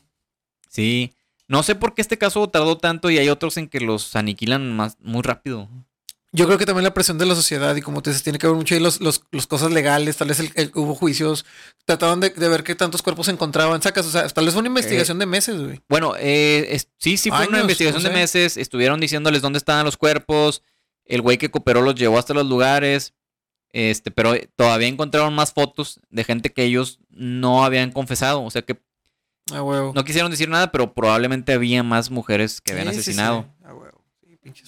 Sí. 0.68 1.14
No 1.48 1.62
sé 1.62 1.74
por 1.74 1.94
qué 1.94 2.02
este 2.02 2.18
caso 2.18 2.46
tardó 2.48 2.76
tanto 2.76 3.08
y 3.10 3.16
hay 3.18 3.30
otros 3.30 3.56
en 3.56 3.68
que 3.68 3.80
los 3.80 4.14
aniquilan 4.14 4.76
más, 4.76 4.98
muy 5.00 5.22
rápido. 5.22 5.70
Yo 6.32 6.46
creo 6.46 6.58
que 6.58 6.66
también 6.66 6.84
la 6.84 6.92
presión 6.92 7.16
de 7.16 7.24
la 7.26 7.34
sociedad 7.34 7.74
y 7.76 7.80
como 7.80 8.02
te 8.02 8.10
dices, 8.10 8.22
tiene 8.24 8.38
que 8.38 8.46
haber 8.46 8.56
mucho 8.58 8.74
ahí 8.74 8.80
los, 8.80 9.00
los, 9.00 9.22
los 9.30 9.46
cosas 9.46 9.70
legales, 9.70 10.16
tal 10.16 10.28
vez 10.28 10.40
el- 10.40 10.50
el- 10.56 10.72
hubo 10.74 10.94
juicios, 10.96 11.46
trataban 11.86 12.18
de, 12.20 12.30
de 12.30 12.48
ver 12.48 12.64
qué 12.64 12.74
tantos 12.74 13.02
cuerpos 13.02 13.26
se 13.26 13.32
encontraban, 13.32 13.80
sacas, 13.80 14.04
o 14.06 14.10
sea, 14.10 14.28
tal 14.28 14.44
vez 14.44 14.52
fue 14.52 14.60
una 14.60 14.68
investigación 14.68 15.18
de 15.20 15.26
meses, 15.26 15.62
güey. 15.62 15.80
Bueno, 15.88 16.14
eh, 16.18 16.66
es- 16.70 16.88
sí, 16.98 17.16
sí 17.16 17.30
fue 17.30 17.46
una 17.46 17.60
investigación 17.60 18.02
no 18.02 18.08
de 18.08 18.14
meses. 18.16 18.56
Estuvieron 18.56 18.98
diciéndoles 19.00 19.40
dónde 19.42 19.58
estaban 19.58 19.84
los 19.84 19.96
cuerpos. 19.96 20.62
El 21.04 21.20
güey 21.22 21.38
que 21.38 21.50
cooperó 21.50 21.82
los 21.82 21.94
llevó 21.94 22.18
hasta 22.18 22.34
los 22.34 22.46
lugares. 22.46 23.14
Este, 23.70 24.10
pero 24.10 24.34
todavía 24.56 24.86
encontraron 24.88 25.34
más 25.34 25.52
fotos 25.52 26.00
de 26.10 26.22
gente 26.24 26.50
que 26.52 26.62
ellos 26.64 27.00
no 27.10 27.64
habían 27.64 27.90
confesado. 27.90 28.42
O 28.44 28.50
sea 28.50 28.62
que 28.62 28.78
huevo. 29.50 29.92
no 29.94 30.04
quisieron 30.04 30.30
decir 30.30 30.48
nada, 30.48 30.70
pero 30.70 30.94
probablemente 30.94 31.52
había 31.52 31.82
más 31.82 32.10
mujeres 32.10 32.60
que 32.60 32.72
habían 32.72 32.88
Sí, 32.88 32.94
sí, 32.94 33.02
sí. 33.02 33.10
asesinado. 33.10 33.52
Huevo. 33.62 34.04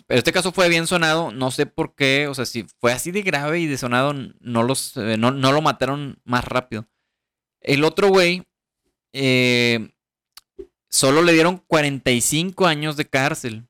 Pero 0.06 0.18
este 0.18 0.32
caso 0.32 0.52
fue 0.52 0.68
bien 0.70 0.86
sonado, 0.86 1.30
no 1.32 1.50
sé 1.50 1.66
por 1.66 1.94
qué, 1.94 2.28
o 2.28 2.34
sea, 2.34 2.46
si 2.46 2.64
fue 2.80 2.92
así 2.92 3.10
de 3.10 3.20
grave 3.20 3.60
y 3.60 3.66
de 3.66 3.76
sonado, 3.76 4.14
no, 4.40 4.62
los, 4.62 4.96
eh, 4.96 5.16
no, 5.18 5.32
no 5.32 5.52
lo 5.52 5.60
mataron 5.60 6.18
más 6.24 6.44
rápido. 6.46 6.86
El 7.60 7.84
otro 7.84 8.08
güey, 8.08 8.42
eh, 9.12 9.90
solo 10.88 11.20
le 11.20 11.34
dieron 11.34 11.58
45 11.58 12.66
años 12.66 12.96
de 12.96 13.04
cárcel, 13.04 13.66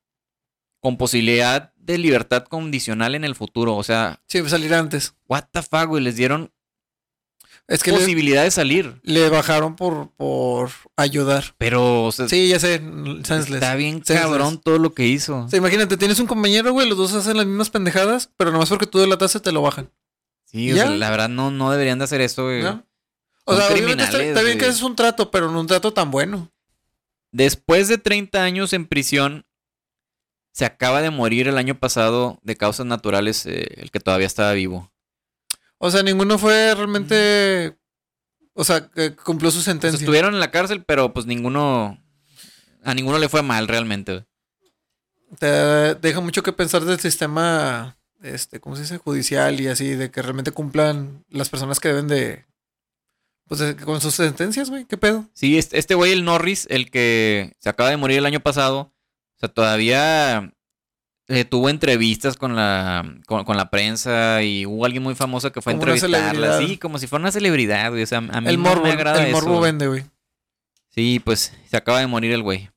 con 0.80 0.96
posibilidad 0.96 1.72
de 1.86 1.98
libertad 1.98 2.44
condicional 2.44 3.14
en 3.14 3.24
el 3.24 3.34
futuro. 3.34 3.76
O 3.76 3.82
sea, 3.82 4.20
Sí, 4.26 4.46
salir 4.48 4.74
antes. 4.74 5.14
what 5.28 5.44
the 5.52 5.62
fuck, 5.62 5.86
güey, 5.86 6.02
les 6.02 6.16
dieron 6.16 6.52
Es 7.68 7.82
que 7.82 7.90
le, 7.92 7.98
posibilidad 7.98 8.42
de 8.44 8.50
salir. 8.50 9.00
le 9.02 9.28
bajaron 9.28 9.74
por, 9.76 10.10
por 10.16 10.70
ayudar. 10.96 11.54
Pero, 11.58 12.04
o 12.04 12.12
sea, 12.12 12.28
Sí, 12.28 12.48
ya 12.48 12.58
sé, 12.60 12.78
senseless. 12.78 13.50
está 13.50 13.74
bien 13.74 13.96
Senseless. 13.96 14.22
cabrón 14.22 14.60
todo 14.60 14.78
lo 14.78 14.92
que 14.94 15.06
hizo. 15.06 15.38
O 15.44 15.48
sea, 15.48 15.56
imagínate, 15.58 15.96
tienes 15.96 16.18
un 16.20 16.26
compañero, 16.26 16.72
güey, 16.72 16.88
los 16.88 16.98
dos 16.98 17.12
hacen 17.14 17.36
las 17.36 17.46
mismas 17.46 17.70
pendejadas, 17.70 18.30
pero 18.36 18.50
nomás 18.52 18.68
porque 18.68 18.86
tú 18.86 18.98
delataste 18.98 19.40
te 19.40 19.52
lo 19.52 19.62
bajan. 19.62 19.90
Sí, 20.44 20.72
o 20.72 20.76
¿Ya? 20.76 20.82
sea, 20.86 20.90
la 20.96 21.10
verdad 21.10 21.28
no, 21.28 21.50
no 21.50 21.70
deberían 21.70 21.98
de 21.98 22.04
hacer 22.04 22.20
eso, 22.20 22.44
güey. 22.44 22.62
¿no? 22.62 22.84
O 23.44 23.54
Son 23.54 23.62
sea, 23.62 23.72
obviamente 23.72 24.02
está, 24.04 24.42
bien 24.42 24.58
que 24.58 24.66
es 24.66 24.82
un 24.82 24.94
trato, 24.96 25.30
pero 25.30 25.50
no 25.50 25.60
un 25.60 25.66
trato 25.68 25.92
tan 25.92 26.10
bueno. 26.10 26.50
Después 27.32 27.86
de 27.88 27.98
30 27.98 28.42
años 28.42 28.72
en 28.72 28.86
prisión, 28.86 29.44
se 30.56 30.64
acaba 30.64 31.02
de 31.02 31.10
morir 31.10 31.48
el 31.48 31.58
año 31.58 31.78
pasado 31.78 32.38
de 32.42 32.56
causas 32.56 32.86
naturales 32.86 33.44
eh, 33.44 33.66
el 33.76 33.90
que 33.90 34.00
todavía 34.00 34.26
estaba 34.26 34.52
vivo. 34.54 34.90
O 35.76 35.90
sea, 35.90 36.02
ninguno 36.02 36.38
fue 36.38 36.74
realmente. 36.74 37.76
O 38.54 38.64
sea, 38.64 38.88
que 38.88 39.14
cumplió 39.14 39.50
su 39.50 39.58
O 39.58 39.60
sea, 39.62 39.74
sentencia. 39.74 39.98
estuvieron 39.98 40.32
en 40.32 40.40
la 40.40 40.50
cárcel, 40.50 40.82
pero 40.82 41.12
pues 41.12 41.26
ninguno... 41.26 42.02
A 42.82 42.94
ninguno 42.94 43.18
le 43.18 43.28
fue 43.28 43.42
mal 43.42 43.68
realmente. 43.68 44.24
Te 45.38 45.46
deja 45.96 46.20
mucho 46.20 46.42
que 46.42 46.54
pensar 46.54 46.86
del 46.86 47.00
sistema, 47.00 47.98
este, 48.22 48.58
¿cómo 48.58 48.76
se 48.76 48.82
dice? 48.82 48.96
Judicial 48.96 49.60
y 49.60 49.66
así, 49.68 49.88
de 49.90 50.10
que 50.10 50.22
realmente 50.22 50.52
cumplan 50.52 51.22
las 51.28 51.50
personas 51.50 51.80
que 51.80 51.88
deben 51.88 52.08
de. 52.08 52.46
Pues 53.46 53.60
de- 53.60 53.76
con 53.76 54.00
sus 54.00 54.14
sentencias, 54.14 54.70
güey. 54.70 54.86
¿Qué 54.86 54.96
pedo? 54.96 55.28
Sí, 55.34 55.58
este 55.58 55.78
este 55.78 55.94
güey, 55.94 56.12
el 56.12 56.24
Norris, 56.24 56.66
el 56.70 56.90
que 56.90 57.52
se 57.58 57.68
acaba 57.68 57.90
de 57.90 57.96
morir 57.98 58.18
el 58.18 58.26
año 58.26 58.40
pasado, 58.40 58.94
o 59.36 59.38
sea, 59.38 59.48
todavía 59.48 60.52
eh, 61.28 61.44
tuvo 61.44 61.68
entrevistas 61.68 62.36
con 62.36 62.56
la, 62.56 63.04
con, 63.26 63.44
con 63.44 63.56
la 63.56 63.70
prensa 63.70 64.42
y 64.42 64.64
hubo 64.66 64.84
alguien 64.84 65.02
muy 65.02 65.14
famoso 65.14 65.52
que 65.52 65.60
fue 65.60 65.72
a 65.72 65.76
Como 65.76 65.84
una 65.84 65.94
entrevistarla. 65.94 66.58
Sí, 66.58 66.78
como 66.78 66.98
si 66.98 67.06
fuera 67.06 67.22
una 67.22 67.32
celebridad, 67.32 67.90
güey. 67.90 68.02
O 68.02 68.06
sea, 68.06 68.18
a 68.18 68.40
mí 68.40 68.48
El 68.48 68.56
no 68.62 68.68
morbo, 68.68 68.84
me 68.84 68.92
agrada 68.92 69.20
el 69.22 69.28
eso. 69.34 69.36
morbo 69.40 69.60
vende, 69.60 69.86
güey. 69.88 70.04
Sí, 70.88 71.20
pues 71.22 71.52
se 71.68 71.76
acaba 71.76 72.00
de 72.00 72.06
morir 72.06 72.32
el 72.32 72.42
güey. 72.42 72.70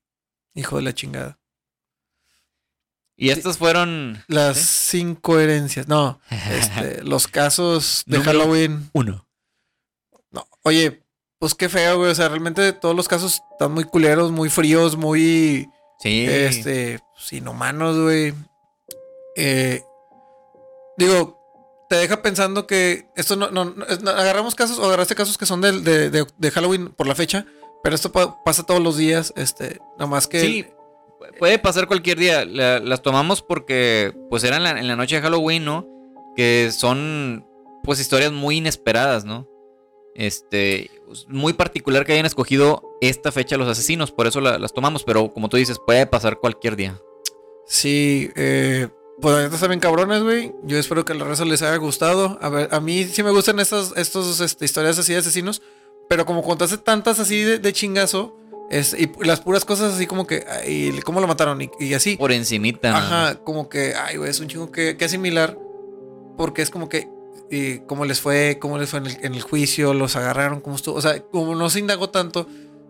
Hijo 0.54 0.78
de 0.78 0.84
la 0.84 0.94
chingada. 0.94 1.40
Y 3.16 3.30
estas 3.32 3.58
fueron... 3.58 4.24
Las 4.28 4.58
cinco 4.58 5.40
herencias. 5.40 5.88
No, 5.88 6.20
este, 6.30 7.04
los 7.04 7.28
casos 7.28 8.04
de 8.06 8.18
Número- 8.18 8.40
Halloween. 8.40 8.90
Uno. 8.94 9.28
No, 10.32 10.48
oye, 10.64 11.04
pues 11.38 11.54
qué 11.54 11.68
feo, 11.70 11.98
güey. 11.98 12.12
O 12.12 12.16
sea, 12.16 12.30
realmente 12.30 12.72
todos 12.74 12.96
los 12.96 13.08
casos 13.08 13.42
están 13.52 13.74
muy 13.74 13.84
culeros, 13.84 14.32
muy 14.32 14.50
fríos, 14.50 14.96
muy. 14.98 15.68
Sí. 16.00 16.26
Este, 16.28 17.00
pues, 17.14 17.34
inhumanos, 17.34 17.98
güey. 18.00 18.34
Eh, 19.36 19.84
digo, 20.98 21.38
te 21.90 21.96
deja 21.98 22.22
pensando 22.22 22.68
que 22.68 23.08
esto 23.16 23.36
no, 23.36 23.50
no, 23.52 23.66
no- 23.66 23.86
agarramos 24.12 24.56
casos 24.56 24.80
o 24.80 24.86
agarraste 24.86 25.16
casos 25.16 25.38
que 25.38 25.46
son 25.46 25.62
de, 25.62 25.82
de- 26.10 26.26
de 26.38 26.52
Halloween 26.52 26.90
por 26.90 27.08
la 27.08 27.16
fecha, 27.16 27.46
pero 27.84 27.96
esto 27.96 28.12
pa- 28.12 28.42
pasa 28.44 28.64
todos 28.66 28.82
los 28.82 28.98
días, 28.98 29.34
este, 29.36 29.80
nada 29.98 30.08
más 30.10 30.28
que 30.28 30.40
Sí, 30.42 30.66
puede 31.40 31.58
pasar 31.60 31.88
cualquier 31.88 32.18
día. 32.20 32.46
La- 32.46 32.80
las 32.80 33.02
tomamos 33.02 33.42
porque 33.42 34.14
pues 34.30 34.44
eran 34.44 34.64
la- 34.64 34.80
en 34.80 34.88
la 34.88 34.96
noche 34.96 35.16
de 35.16 35.22
Halloween, 35.22 35.66
¿no? 35.66 35.88
Que 36.36 36.72
son 36.72 37.46
pues 37.84 38.00
historias 38.00 38.32
muy 38.32 38.58
inesperadas, 38.58 39.26
¿no? 39.26 39.48
Este, 40.16 40.92
es 41.12 41.28
muy 41.28 41.54
particular 41.54 42.06
que 42.06 42.14
hayan 42.14 42.26
escogido 42.26 42.84
esta 43.02 43.32
fecha 43.32 43.58
los 43.58 43.68
asesinos, 43.68 44.12
por 44.12 44.28
eso 44.28 44.42
la- 44.42 44.60
las 44.60 44.74
tomamos, 44.74 45.04
pero 45.04 45.32
como 45.34 45.50
tú 45.50 45.58
dices, 45.58 45.78
puede 45.86 46.06
pasar 46.08 46.40
cualquier 46.40 46.76
día. 46.76 47.00
sí, 47.66 48.30
eh, 48.36 48.88
pues 49.22 49.36
neta 49.38 49.56
están 49.56 49.70
bien 49.70 49.80
cabrones, 49.82 50.24
güey. 50.24 50.54
Yo 50.64 50.78
espero 50.78 51.04
que 51.06 51.12
a 51.12 51.16
la 51.16 51.26
raza 51.26 51.44
les 51.46 51.62
haya 51.62 51.76
gustado. 51.76 52.38
A 52.42 52.48
ver, 52.50 52.70
a 52.72 52.80
mí 52.80 53.04
sí 53.04 53.22
me 53.22 53.32
gustan 53.32 53.60
estas 53.60 53.94
estos, 53.98 54.40
este, 54.40 54.64
historias 54.66 54.98
así 54.98 55.12
de 55.14 55.20
asesinos, 55.20 55.62
pero 56.08 56.26
como 56.26 56.42
contaste 56.42 56.78
tantas 56.78 57.20
así 57.20 57.42
de, 57.44 57.60
de 57.60 57.74
chingazo, 57.74 58.36
es, 58.72 58.94
y 58.98 59.12
las 59.26 59.42
puras 59.42 59.66
cosas 59.66 59.94
así 59.94 60.08
como 60.08 60.26
que, 60.26 60.46
ay, 60.48 61.00
¿cómo 61.04 61.20
lo 61.20 61.28
mataron? 61.28 61.62
Y, 61.62 61.70
y 61.80 61.94
así. 61.96 62.16
Por 62.16 62.32
encimita. 62.32 62.96
Ajá, 62.96 63.36
como 63.44 63.68
que, 63.68 63.94
ay, 63.94 64.16
güey, 64.18 64.30
es 64.32 64.40
un 64.40 64.48
chingo 64.48 64.72
que, 64.72 64.96
que 64.96 65.06
asimilar. 65.06 65.58
Porque 66.38 66.62
es 66.62 66.70
como 66.70 66.88
que, 66.88 67.10
y 67.52 67.80
cómo 67.80 68.06
les 68.06 68.22
fue, 68.22 68.58
cómo 68.60 68.78
les 68.78 68.90
fue 68.90 69.00
en 69.00 69.08
el, 69.08 69.18
en 69.22 69.34
el 69.36 69.42
juicio, 69.42 69.94
los 69.94 70.16
agarraron, 70.16 70.62
cómo 70.62 70.76
estuvo. 70.76 70.96
O 70.96 71.02
sea, 71.02 71.20
como 71.22 71.56
no 71.56 71.70
se 71.70 71.80
indagó 71.80 72.10
tanto, 72.10 72.48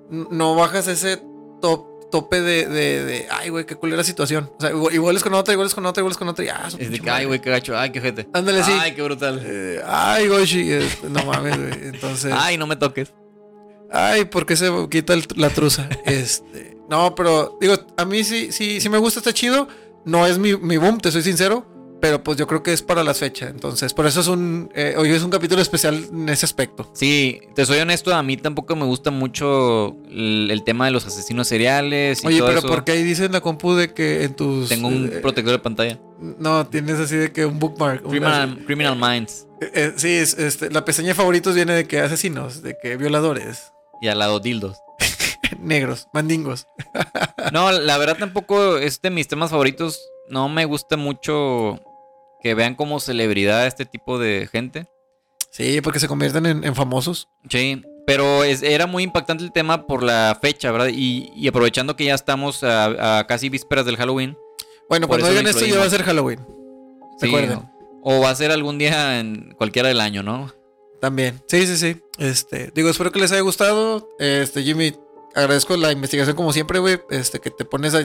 no 0.10 0.56
bajas 0.56 0.88
ese 0.88 1.22
top, 1.62 2.10
tope 2.12 2.42
de, 2.42 2.66
de, 2.68 3.06
de, 3.06 3.28
ay, 3.30 3.50
güey, 3.50 3.66
qué 3.66 3.76
culera 3.76 4.04
situación. 4.04 4.50
O 4.58 4.62
sea, 4.62 4.72
igual, 4.72 4.94
igual 4.96 5.16
es 5.16 5.24
con 5.24 5.34
otra, 5.36 5.54
igual 5.54 5.68
es 5.68 5.76
con 5.76 5.86
otra, 5.86 6.02
igual 6.02 6.12
es 6.12 6.18
con 6.18 6.28
otra, 6.28 6.44
y 6.44 6.48
ah, 6.50 6.68
Es 6.78 6.90
de 6.92 7.00
que, 7.00 7.10
ay, 7.10 7.26
güey, 7.26 7.40
qué 7.40 7.52
gacho, 7.52 7.78
ay, 7.78 7.92
qué 7.92 8.02
gente. 8.02 8.28
Ándale, 8.34 8.64
sí. 8.64 8.72
Ay, 8.74 8.96
qué 8.96 9.02
brutal. 9.04 9.40
Eh, 9.46 9.82
ay, 9.86 10.28
Goshi, 10.28 10.72
este, 10.72 11.10
no 11.10 11.24
mames, 11.26 11.58
güey. 11.58 11.88
Entonces, 11.90 12.34
Ay, 12.36 12.58
no 12.58 12.66
me 12.68 12.76
toques. 12.76 13.14
Ay, 13.92 14.26
¿por 14.26 14.46
qué 14.46 14.56
se 14.56 14.72
quita 14.90 15.14
el- 15.14 15.26
la 15.36 15.50
truza? 15.50 15.88
Este, 16.06 16.78
no, 16.90 17.14
pero 17.16 17.58
digo, 17.62 17.76
a 17.98 18.06
mí 18.06 18.24
sí, 18.24 18.52
sí, 18.52 18.82
sí 18.82 18.90
me 18.90 18.98
gusta, 18.98 19.20
está 19.20 19.34
chido. 19.34 19.68
No 20.06 20.26
es 20.26 20.38
mi, 20.40 20.56
mi 20.58 20.78
boom, 20.78 20.98
te 21.00 21.12
soy 21.12 21.22
sincero, 21.22 21.66
pero 22.02 22.24
pues 22.24 22.38
yo 22.38 22.48
creo 22.48 22.64
que 22.64 22.72
es 22.74 22.82
para 22.82 23.04
las 23.04 23.20
fechas. 23.20 23.50
Entonces, 23.52 23.94
por 23.94 24.06
eso 24.08 24.22
es 24.22 24.28
un, 24.28 24.70
eh, 24.76 24.96
hoy 24.98 25.12
es 25.12 25.22
un 25.24 25.30
capítulo 25.30 25.62
especial 25.62 26.06
en 26.12 26.30
ese 26.30 26.46
aspecto. 26.46 26.90
Sí, 26.94 27.42
te 27.56 27.66
soy 27.66 27.80
honesto, 27.80 28.14
a 28.14 28.24
mí 28.24 28.38
tampoco 28.38 28.76
me 28.76 28.86
gusta 28.86 29.12
mucho 29.12 29.96
el, 30.10 30.50
el 30.52 30.64
tema 30.64 30.86
de 30.86 30.92
los 30.92 31.06
asesinos 31.06 31.48
seriales 31.48 32.24
y 32.24 32.28
Oye, 32.28 32.38
todo 32.40 32.48
pero 32.48 32.60
eso. 32.60 32.68
¿por 32.68 32.84
qué 32.84 32.94
ahí 32.94 33.04
dice 33.04 33.26
en 33.26 33.32
la 33.34 33.42
compu 33.42 33.74
de 33.74 33.94
que 33.94 34.24
en 34.24 34.36
tus... 34.36 34.70
Tengo 34.70 34.88
un 34.88 35.06
eh, 35.08 35.20
protector 35.22 35.52
de 35.54 35.60
pantalla. 35.60 36.00
no, 36.20 36.66
tienes 36.68 37.00
así 37.00 37.16
de 37.16 37.32
que 37.32 37.46
un 37.46 37.60
bookmark. 37.60 38.04
un- 38.06 38.12
Criminal, 38.12 38.64
Criminal 38.66 38.96
Minds. 38.96 39.48
eh, 39.62 39.72
eh, 39.74 39.94
sí, 39.96 40.10
es, 40.14 40.38
este, 40.38 40.70
la 40.70 40.86
pestaña 40.86 41.10
de 41.10 41.16
favoritos 41.16 41.56
viene 41.56 41.74
de 41.74 41.86
que 41.88 42.00
asesinos, 42.00 42.62
de 42.62 42.76
que 42.82 42.96
violadores, 42.98 43.72
Y 44.02 44.08
al 44.08 44.20
lado 44.20 44.40
dildos. 44.40 44.78
negros, 45.60 46.08
mandingos. 46.14 46.68
No, 47.52 47.72
la 47.72 47.98
verdad 47.98 48.18
tampoco 48.18 48.78
es 48.78 49.02
de 49.02 49.10
mis 49.10 49.28
temas 49.28 49.50
favoritos. 49.52 50.00
No 50.30 50.48
me 50.48 50.66
gusta 50.66 50.96
mucho 50.96 51.80
que 52.42 52.54
vean 52.54 52.76
como 52.76 53.00
celebridad 53.00 53.62
a 53.62 53.68
este 53.68 53.86
tipo 53.86 54.18
de 54.20 54.48
gente. 54.52 54.88
Sí, 55.52 55.82
porque 55.82 56.00
se 56.00 56.08
convierten 56.08 56.46
en, 56.46 56.64
en 56.64 56.76
famosos. 56.76 57.28
Sí, 57.50 57.82
pero 58.06 58.44
es- 58.44 58.62
era 58.64 58.86
muy 58.88 59.04
impactante 59.04 59.44
el 59.44 59.52
tema 59.52 59.86
por 59.88 60.04
la 60.04 60.38
fecha, 60.42 60.72
¿verdad? 60.72 60.90
Y, 60.92 61.32
y 61.36 61.48
aprovechando 61.48 61.96
que 61.96 62.06
ya 62.06 62.14
estamos 62.16 62.64
a, 62.64 63.20
a 63.20 63.28
casi 63.28 63.50
vísperas 63.50 63.86
del 63.86 63.98
Halloween. 63.98 64.38
Bueno, 64.90 65.08
cuando 65.08 65.28
digan 65.30 65.48
esto 65.48 65.66
ya 65.66 65.78
va 65.80 65.86
a 65.86 65.90
ser 65.90 66.04
Halloween. 66.04 66.40
sí. 67.20 67.32
O 68.02 68.22
va 68.22 68.30
a 68.30 68.36
ser 68.36 68.52
algún 68.52 68.78
día 68.78 69.20
en 69.20 69.54
cualquiera 69.58 69.90
del 69.90 70.00
año, 70.00 70.24
¿no? 70.24 70.54
También. 71.02 71.42
Sí, 71.48 71.68
sí, 71.68 71.76
sí. 71.78 72.02
Este, 72.18 72.72
digo, 72.74 72.90
espero 72.90 73.12
que 73.12 73.20
les 73.20 73.32
haya 73.34 73.42
gustado. 73.42 74.08
Este, 74.20 74.64
Jimmy, 74.64 74.94
agradezco 75.36 75.78
la 75.78 75.92
investigación 75.92 76.36
como 76.36 76.52
siempre, 76.54 76.80
güey. 76.80 77.00
Este, 77.10 77.40
que 77.40 77.52
te 77.52 77.66
pones 77.66 77.94
a, 77.96 78.00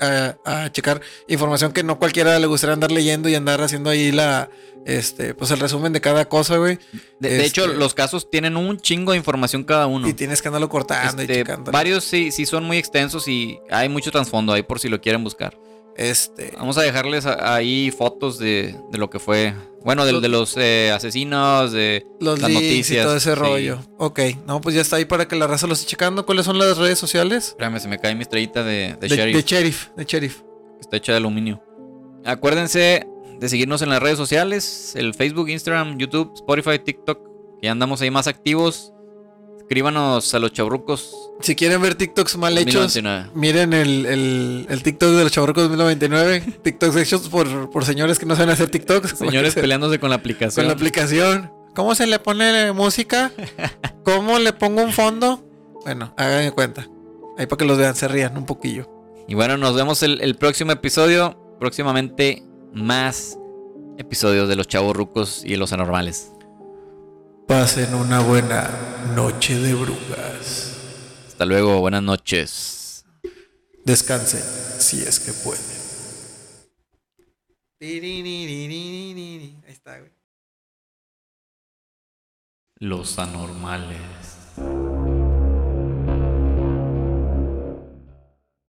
a, 0.00 0.36
a 0.64 0.72
checar 0.72 1.00
información 1.28 1.72
que 1.72 1.82
no 1.82 1.98
cualquiera 1.98 2.38
le 2.38 2.46
gustaría 2.46 2.74
andar 2.74 2.90
leyendo 2.90 3.28
y 3.28 3.34
andar 3.34 3.60
haciendo 3.62 3.90
ahí 3.90 4.12
la, 4.12 4.50
este, 4.86 5.34
pues 5.34 5.50
el 5.50 5.58
resumen 5.60 5.92
de 5.92 6.00
cada 6.00 6.24
cosa, 6.28 6.56
güey. 6.56 6.78
De, 7.20 7.28
de 7.30 7.44
hecho, 7.44 7.64
Este- 7.66 7.76
los 7.76 7.94
casos 7.94 8.30
tienen 8.30 8.56
un 8.56 8.78
chingo 8.80 9.12
de 9.12 9.18
información 9.18 9.64
cada 9.64 9.86
uno. 9.86 10.08
Y 10.08 10.14
tienes 10.14 10.42
que 10.42 10.48
andarlo 10.48 10.68
cortando 10.68 11.22
y 11.22 11.24
Este, 11.24 11.36
checando. 11.38 11.70
varios 11.72 12.04
sí, 12.04 12.30
sí 12.32 12.46
son 12.46 12.64
muy 12.64 12.78
extensos 12.78 13.28
y 13.28 13.58
hay 13.70 13.88
mucho 13.88 14.10
trasfondo 14.10 14.52
ahí 14.52 14.62
por 14.62 14.80
si 14.80 14.88
lo 14.88 15.00
quieren 15.00 15.22
buscar. 15.24 15.56
Este, 15.96 16.52
Vamos 16.56 16.78
a 16.78 16.82
dejarles 16.82 17.26
ahí 17.26 17.90
fotos 17.90 18.38
de, 18.38 18.74
de 18.90 18.98
lo 18.98 19.10
que 19.10 19.18
fue. 19.18 19.54
Bueno, 19.84 20.04
de, 20.06 20.28
los 20.28 20.56
eh, 20.56 20.92
asesinos, 20.94 21.72
de 21.72 22.06
los 22.20 22.40
las 22.40 22.50
noticias. 22.50 23.00
y 23.00 23.04
todo 23.04 23.16
ese 23.16 23.30
sí. 23.30 23.34
rollo. 23.34 23.80
Ok, 23.98 24.20
no, 24.46 24.60
pues 24.60 24.76
ya 24.76 24.80
está 24.80 24.96
ahí 24.96 25.04
para 25.04 25.26
que 25.26 25.34
la 25.34 25.46
raza 25.46 25.66
lo 25.66 25.72
esté 25.72 25.86
checando. 25.86 26.24
¿Cuáles 26.24 26.44
son 26.46 26.58
las 26.58 26.78
redes 26.78 26.98
sociales? 26.98 27.48
Espérame, 27.48 27.80
se 27.80 27.88
me 27.88 27.98
cae 27.98 28.14
mi 28.14 28.22
estrellita 28.22 28.62
de, 28.62 28.96
de 29.00 29.08
de, 29.08 29.08
sheriff. 29.08 29.36
de 29.36 29.42
sheriff, 29.42 29.88
de 29.96 30.04
sheriff. 30.04 30.42
está 30.80 30.96
hecha 30.98 31.12
de 31.12 31.18
aluminio. 31.18 31.62
Acuérdense 32.24 33.06
de 33.40 33.48
seguirnos 33.48 33.82
en 33.82 33.88
las 33.88 34.00
redes 34.00 34.18
sociales: 34.18 34.92
el 34.94 35.14
Facebook, 35.14 35.48
Instagram, 35.48 35.98
YouTube, 35.98 36.32
Spotify, 36.36 36.78
TikTok. 36.78 37.18
Que 37.60 37.66
ya 37.66 37.72
andamos 37.72 38.00
ahí 38.02 38.10
más 38.10 38.28
activos. 38.28 38.91
Escríbanos 39.72 40.34
a 40.34 40.38
los 40.38 40.52
chabrucos. 40.52 41.16
Si 41.40 41.56
quieren 41.56 41.80
ver 41.80 41.94
TikToks 41.94 42.36
mal 42.36 42.58
hechos, 42.58 42.92
2099. 42.92 43.30
Miren 43.34 43.72
el, 43.72 44.04
el, 44.04 44.66
el 44.68 44.82
TikTok 44.82 45.08
de 45.12 45.22
los 45.22 45.32
chavorcos 45.32 45.62
2099. 45.70 46.58
TikToks 46.62 46.96
hechos 46.96 47.30
por, 47.30 47.70
por 47.70 47.86
señores 47.86 48.18
que 48.18 48.26
no 48.26 48.34
saben 48.36 48.50
hacer 48.50 48.68
TikToks. 48.68 49.12
Señores 49.18 49.54
peleándose 49.54 49.98
con 49.98 50.10
la 50.10 50.16
aplicación. 50.16 50.62
Con 50.62 50.66
la 50.66 50.74
aplicación. 50.74 51.50
¿Cómo 51.74 51.94
se 51.94 52.06
le 52.06 52.18
pone 52.18 52.72
música? 52.72 53.32
¿Cómo 54.04 54.38
le 54.38 54.52
pongo 54.52 54.82
un 54.82 54.92
fondo? 54.92 55.42
Bueno, 55.86 56.12
hagan 56.18 56.50
cuenta. 56.50 56.86
Ahí 57.38 57.46
para 57.46 57.56
que 57.56 57.64
los 57.64 57.78
vean, 57.78 57.96
se 57.96 58.08
rían 58.08 58.36
un 58.36 58.44
poquillo. 58.44 58.90
Y 59.26 59.34
bueno, 59.34 59.56
nos 59.56 59.74
vemos 59.74 60.02
el, 60.02 60.20
el 60.20 60.36
próximo 60.36 60.72
episodio. 60.72 61.56
Próximamente 61.58 62.42
más 62.74 63.38
episodios 63.96 64.50
de 64.50 64.56
los 64.56 64.68
chavos 64.68 64.94
rucos 64.94 65.42
y 65.46 65.56
los 65.56 65.72
anormales. 65.72 66.31
Pasen 67.46 67.94
una 67.94 68.20
buena 68.20 68.70
noche 69.14 69.58
de 69.58 69.74
brujas. 69.74 70.76
Hasta 71.28 71.44
luego, 71.44 71.80
buenas 71.80 72.02
noches. 72.02 73.04
Descansen 73.84 74.42
si 74.78 75.02
es 75.02 75.20
que 75.20 75.32
pueden. 75.32 75.62
Ahí 79.66 79.72
está, 79.72 79.98
güey. 79.98 80.12
Los 82.78 83.18
anormales. 83.18 83.98